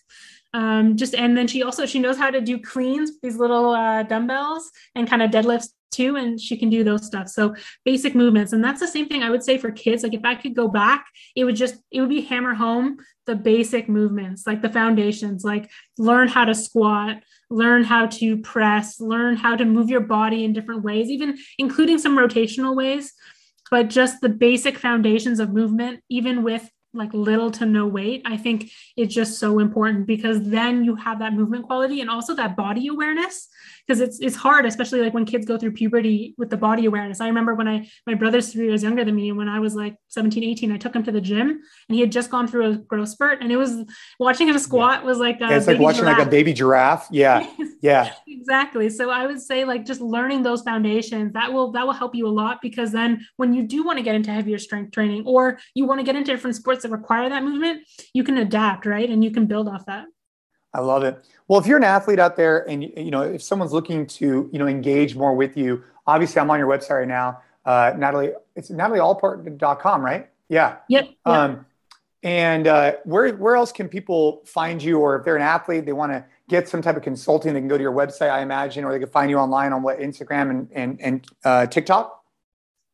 um, 0.56 0.96
just 0.96 1.14
and 1.14 1.38
then 1.38 1.48
she 1.48 1.64
also 1.64 1.86
she 1.86 2.00
knows 2.00 2.18
how 2.18 2.32
to 2.32 2.40
do 2.40 2.58
cleans 2.58 3.12
with 3.12 3.22
these 3.22 3.38
little 3.38 3.72
uh, 3.72 4.04
dumbbells 4.04 4.72
and 4.96 5.10
kind 5.10 5.22
of 5.22 5.30
deadlifts 5.30 5.68
too 5.92 6.16
and 6.16 6.40
she 6.40 6.56
can 6.56 6.70
do 6.70 6.82
those 6.82 7.06
stuff. 7.06 7.28
So 7.28 7.56
basic 7.84 8.16
movements 8.16 8.54
and 8.54 8.64
that's 8.64 8.80
the 8.80 8.88
same 8.88 9.08
thing 9.08 9.22
i 9.22 9.30
would 9.30 9.44
say 9.44 9.58
for 9.58 9.70
kids. 9.72 10.02
Like 10.02 10.14
if 10.14 10.24
i 10.24 10.34
could 10.34 10.56
go 10.56 10.70
back 10.70 11.08
it 11.36 11.44
would 11.44 11.58
just 11.58 11.76
it 11.92 12.00
would 12.00 12.10
be 12.10 12.22
hammer 12.22 12.54
home 12.54 12.98
the 13.26 13.36
basic 13.36 13.90
movements 13.90 14.48
like 14.48 14.62
the 14.62 14.70
foundations 14.70 15.44
like 15.44 15.70
learn 15.98 16.30
how 16.30 16.46
to 16.46 16.56
squat 16.56 17.18
learn 17.50 17.84
how 17.84 18.06
to 18.06 18.38
press 18.38 19.02
learn 19.02 19.36
how 19.36 19.58
to 19.58 19.66
move 19.66 19.90
your 19.90 20.00
body 20.00 20.46
in 20.46 20.54
different 20.54 20.84
ways 20.84 21.10
even 21.10 21.38
including 21.58 22.00
some 22.00 22.18
rotational 22.18 22.76
ways. 22.76 23.12
But 23.72 23.90
just 23.90 24.22
the 24.22 24.30
basic 24.30 24.78
foundations 24.78 25.40
of 25.42 25.52
movement 25.52 26.02
even 26.10 26.44
with 26.44 26.70
like 26.96 27.14
little 27.14 27.52
to 27.52 27.66
no 27.66 27.86
weight 27.86 28.22
i 28.26 28.38
think 28.38 28.72
it's 28.96 29.14
just 29.14 29.40
so 29.40 29.60
important 29.60 30.06
because 30.08 30.42
then 30.50 30.84
you 30.84 30.96
have 30.96 31.20
that 31.20 31.34
movement 31.34 31.66
quality 31.66 32.02
and 32.02 32.10
also 32.10 32.36
that 32.36 32.56
body 32.56 32.88
awareness 32.88 33.50
because 33.86 34.02
it's 34.02 34.20
it's 34.20 34.36
hard 34.36 34.66
especially 34.66 35.02
like 35.02 35.14
when 35.14 35.26
kids 35.26 35.46
go 35.46 35.58
through 35.58 35.72
puberty 35.72 36.34
with 36.38 36.50
the 36.50 36.58
body 36.58 36.86
awareness. 36.86 37.22
I 37.22 37.28
remember 37.28 37.56
when 37.56 37.68
i 37.68 37.88
my 38.08 38.14
brother's 38.14 38.52
three 38.52 38.68
years 38.68 38.84
younger 38.84 39.04
than 39.04 39.16
me 39.16 39.30
and 39.30 39.38
when 39.38 39.48
i 39.48 39.60
was 39.60 39.76
like 39.76 39.96
17 40.10 40.44
18 40.44 40.72
i 40.72 40.78
took 40.78 40.96
him 40.96 41.04
to 41.04 41.12
the 41.12 41.22
gym 41.22 41.50
and 41.50 41.96
he 41.96 42.00
had 42.00 42.12
just 42.12 42.30
gone 42.30 42.48
through 42.48 42.72
a 42.72 42.76
growth 42.76 43.10
spurt 43.10 43.42
and 43.42 43.52
it 43.52 43.58
was 43.58 43.84
watching 44.20 44.48
him 44.48 44.58
squat 44.58 45.02
yeah. 45.02 45.06
was 45.06 45.20
like 45.20 45.38
yeah, 45.40 45.56
it's 45.56 45.68
like 45.68 45.80
watching 45.80 46.02
giraffe. 46.02 46.18
like 46.20 46.28
a 46.28 46.30
baby 46.30 46.54
giraffe. 46.54 47.08
Yeah. 47.12 47.48
Yeah. 47.82 48.14
Exactly. 48.28 48.90
So 48.90 49.12
i 49.12 49.28
would 49.28 49.40
say 49.40 49.64
like 49.64 49.86
just 49.86 50.02
learning 50.02 50.42
those 50.42 50.64
foundations 50.64 51.34
that 51.34 51.54
will 51.54 51.72
that 51.74 51.86
will 51.86 51.94
help 51.94 52.16
you 52.16 52.28
a 52.28 52.30
lot 52.30 52.60
because 52.60 52.92
then 52.92 53.26
when 53.38 53.54
you 53.54 53.62
do 53.62 53.84
want 53.84 53.98
to 53.98 54.04
get 54.04 54.16
into 54.16 54.32
heavier 54.32 54.58
strength 54.58 54.92
training 54.92 55.24
or 55.28 55.60
you 55.76 55.86
want 55.86 56.00
to 56.00 56.04
get 56.04 56.16
into 56.16 56.32
different 56.32 56.56
sports 56.56 56.82
that 56.82 56.90
require 56.90 57.30
that 57.30 57.44
movement 57.44 57.84
you 58.14 58.24
can 58.24 58.38
adapt 58.38 58.88
right? 58.88 59.10
And 59.10 59.24
you 59.24 59.30
can 59.30 59.46
build 59.46 59.68
off 59.68 59.86
that 59.86 60.06
I 60.76 60.82
love 60.82 61.04
it. 61.04 61.24
Well, 61.48 61.60
if 61.60 61.66
you're 61.68 61.78
an 61.78 61.84
athlete 61.84 62.20
out 62.20 62.36
there 62.36 62.68
and 62.70 62.84
you 62.84 63.12
know 63.12 63.22
if 63.22 63.42
someone's 63.42 63.72
looking 63.72 64.06
to 64.08 64.50
you 64.52 64.60
know 64.60 64.68
engage 64.68 65.16
more 65.16 65.34
with 65.34 65.56
you, 65.56 65.84
obviously 66.06 66.42
I'm 66.42 66.52
on 66.52 66.60
your 66.60 66.68
website 66.68 67.00
right 67.00 67.08
now, 67.08 67.42
uh, 67.66 67.94
Natalie. 67.98 68.32
It's 68.56 68.70
natalieallport.com, 68.70 70.02
right? 70.04 70.30
Yeah. 70.50 70.78
Yep. 70.90 71.10
Um, 71.26 71.66
and 72.24 72.68
uh, 72.68 72.94
where 73.06 73.34
where 73.36 73.56
else 73.56 73.72
can 73.72 73.88
people 73.88 74.42
find 74.46 74.84
you, 74.84 75.00
or 75.00 75.16
if 75.18 75.24
they're 75.24 75.38
an 75.38 75.42
athlete, 75.42 75.86
they 75.86 75.94
want 75.94 76.12
to 76.12 76.26
get 76.50 76.68
some 76.68 76.82
type 76.82 76.98
of 76.98 77.04
consulting, 77.04 77.54
they 77.54 77.60
can 77.60 77.68
go 77.68 77.78
to 77.78 77.82
your 77.82 77.94
website, 77.94 78.30
I 78.30 78.42
imagine, 78.42 78.84
or 78.84 78.92
they 78.92 79.00
can 79.00 79.10
find 79.10 79.30
you 79.30 79.38
online 79.38 79.74
on 79.74 79.82
what 79.82 80.00
Instagram 80.00 80.50
and 80.50 80.70
and 80.74 81.02
and 81.02 81.28
uh, 81.46 81.66
TikTok. 81.68 82.24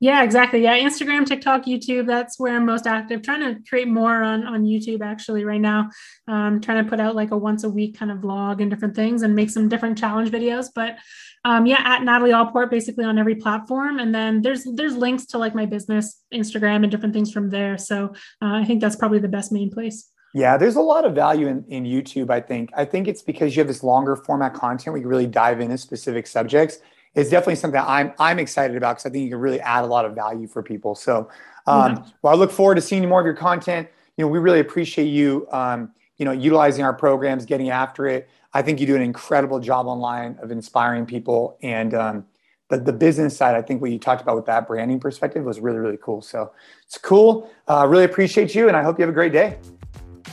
Yeah, 0.02 0.24
exactly. 0.24 0.64
Yeah, 0.64 0.80
Instagram, 0.80 1.28
TikTok, 1.28 1.66
YouTube. 1.66 2.08
That's 2.08 2.40
where 2.40 2.56
I'm 2.56 2.66
most 2.66 2.88
active. 2.88 3.22
Trying 3.22 3.42
to 3.42 3.62
create 3.70 3.88
more 3.88 4.24
on 4.24 4.48
on 4.48 4.64
YouTube 4.64 5.02
actually 5.02 5.46
right 5.46 5.62
now. 5.62 5.92
Um, 6.28 6.60
trying 6.60 6.84
to 6.84 6.90
put 6.90 7.00
out 7.00 7.16
like 7.16 7.30
a 7.30 7.38
once 7.38 7.64
a 7.64 7.70
week 7.70 8.00
kind 8.00 8.12
of 8.12 8.18
vlog 8.18 8.64
and 8.64 8.72
different 8.72 8.96
things 8.96 9.22
and 9.22 9.36
make 9.36 9.52
some 9.52 9.70
different 9.70 10.00
challenge 10.00 10.32
videos. 10.32 10.70
But 10.74 10.98
um, 11.46 11.68
yeah, 11.68 11.84
at 11.86 12.02
Natalie 12.02 12.34
Allport, 12.34 12.72
basically 12.72 13.06
on 13.06 13.20
every 13.20 13.36
platform. 13.36 14.00
And 14.00 14.14
then 14.14 14.42
there's 14.42 14.68
there's 14.74 14.98
links 14.98 15.28
to 15.28 15.38
like 15.38 15.54
my 15.54 15.68
business 15.68 16.20
Instagram 16.34 16.82
and 16.82 16.90
different 16.90 17.14
things 17.14 17.32
from 17.32 17.52
there. 17.52 17.78
So 17.78 18.06
uh, 18.42 18.56
I 18.56 18.66
think 18.66 18.82
that's 18.82 18.96
probably 18.96 19.20
the 19.20 19.28
best 19.28 19.52
main 19.52 19.70
place. 19.70 20.10
Yeah, 20.34 20.58
there's 20.58 20.78
a 20.78 20.82
lot 20.82 21.06
of 21.06 21.14
value 21.14 21.46
in, 21.46 21.64
in 21.68 21.84
YouTube, 21.84 22.32
I 22.32 22.40
think. 22.42 22.72
I 22.76 22.86
think 22.86 23.08
it's 23.08 23.22
because 23.22 23.56
you 23.56 23.60
have 23.60 23.68
this 23.68 23.84
longer 23.84 24.16
format 24.16 24.56
content 24.56 24.94
where 24.94 25.02
you 25.02 25.08
really 25.08 25.28
dive 25.28 25.60
into 25.60 25.78
specific 25.78 26.26
subjects 26.26 26.80
is 27.16 27.30
definitely 27.30 27.56
something 27.56 27.80
that 27.80 27.88
I'm 27.88 28.14
I'm 28.20 28.40
excited 28.40 28.78
about 28.78 28.94
because 28.94 29.06
I 29.06 29.10
think 29.10 29.24
you 29.26 29.32
can 29.32 29.40
really 29.40 29.60
add 29.62 29.84
a 29.84 29.88
lot 29.88 30.06
of 30.06 30.16
value 30.16 30.48
for 30.48 30.64
people. 30.64 30.96
So, 30.96 31.30
um, 31.68 31.96
yeah. 31.96 32.04
well, 32.22 32.34
I 32.34 32.38
look 32.38 32.52
forward 32.52 32.76
to 32.76 32.82
seeing 32.82 33.08
more 33.08 33.20
of 33.20 33.26
your 33.26 33.36
content. 33.36 33.88
You 34.18 34.26
know, 34.26 34.30
we 34.30 34.40
really 34.40 34.60
appreciate 34.60 35.06
you, 35.06 35.48
um, 35.52 35.92
you 36.18 36.26
know, 36.26 36.32
utilizing 36.32 36.86
our 36.86 36.94
programs, 36.94 37.46
getting 37.46 37.70
after 37.70 38.08
it. 38.08 38.30
I 38.54 38.62
think 38.62 38.80
you 38.80 38.88
do 38.88 38.96
an 38.96 39.02
incredible 39.02 39.60
job 39.60 39.88
online 39.88 40.38
of 40.42 40.52
inspiring 40.52 41.06
people, 41.06 41.58
and 41.62 41.94
um, 41.94 42.26
the 42.70 42.78
the 42.78 42.94
business 42.94 43.36
side. 43.36 43.56
I 43.56 43.62
think 43.62 43.82
what 43.82 43.92
you 43.92 44.00
talked 44.00 44.22
about 44.22 44.36
with 44.36 44.46
that 44.46 44.68
branding 44.68 45.00
perspective 45.00 45.44
was 45.44 45.60
really 45.60 45.80
really 45.80 45.98
cool. 46.02 46.22
So 46.22 46.52
it's 46.86 46.98
cool. 46.98 47.52
Uh, 47.68 47.86
really 47.88 48.06
appreciate 48.06 48.56
you, 48.56 48.68
and 48.68 48.78
I 48.78 48.84
hope 48.84 48.98
you 48.98 49.04
have 49.04 49.10
a 49.10 49.14
great 49.14 49.34
day. 49.34 49.58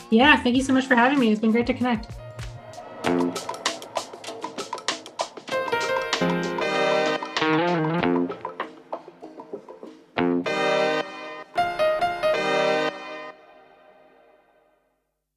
Yeah, 0.09 0.41
thank 0.41 0.55
you 0.55 0.63
so 0.63 0.73
much 0.73 0.87
for 0.87 0.95
having 0.95 1.19
me. 1.19 1.31
It's 1.31 1.41
been 1.41 1.51
great 1.51 1.67
to 1.67 1.73
connect. 1.73 2.09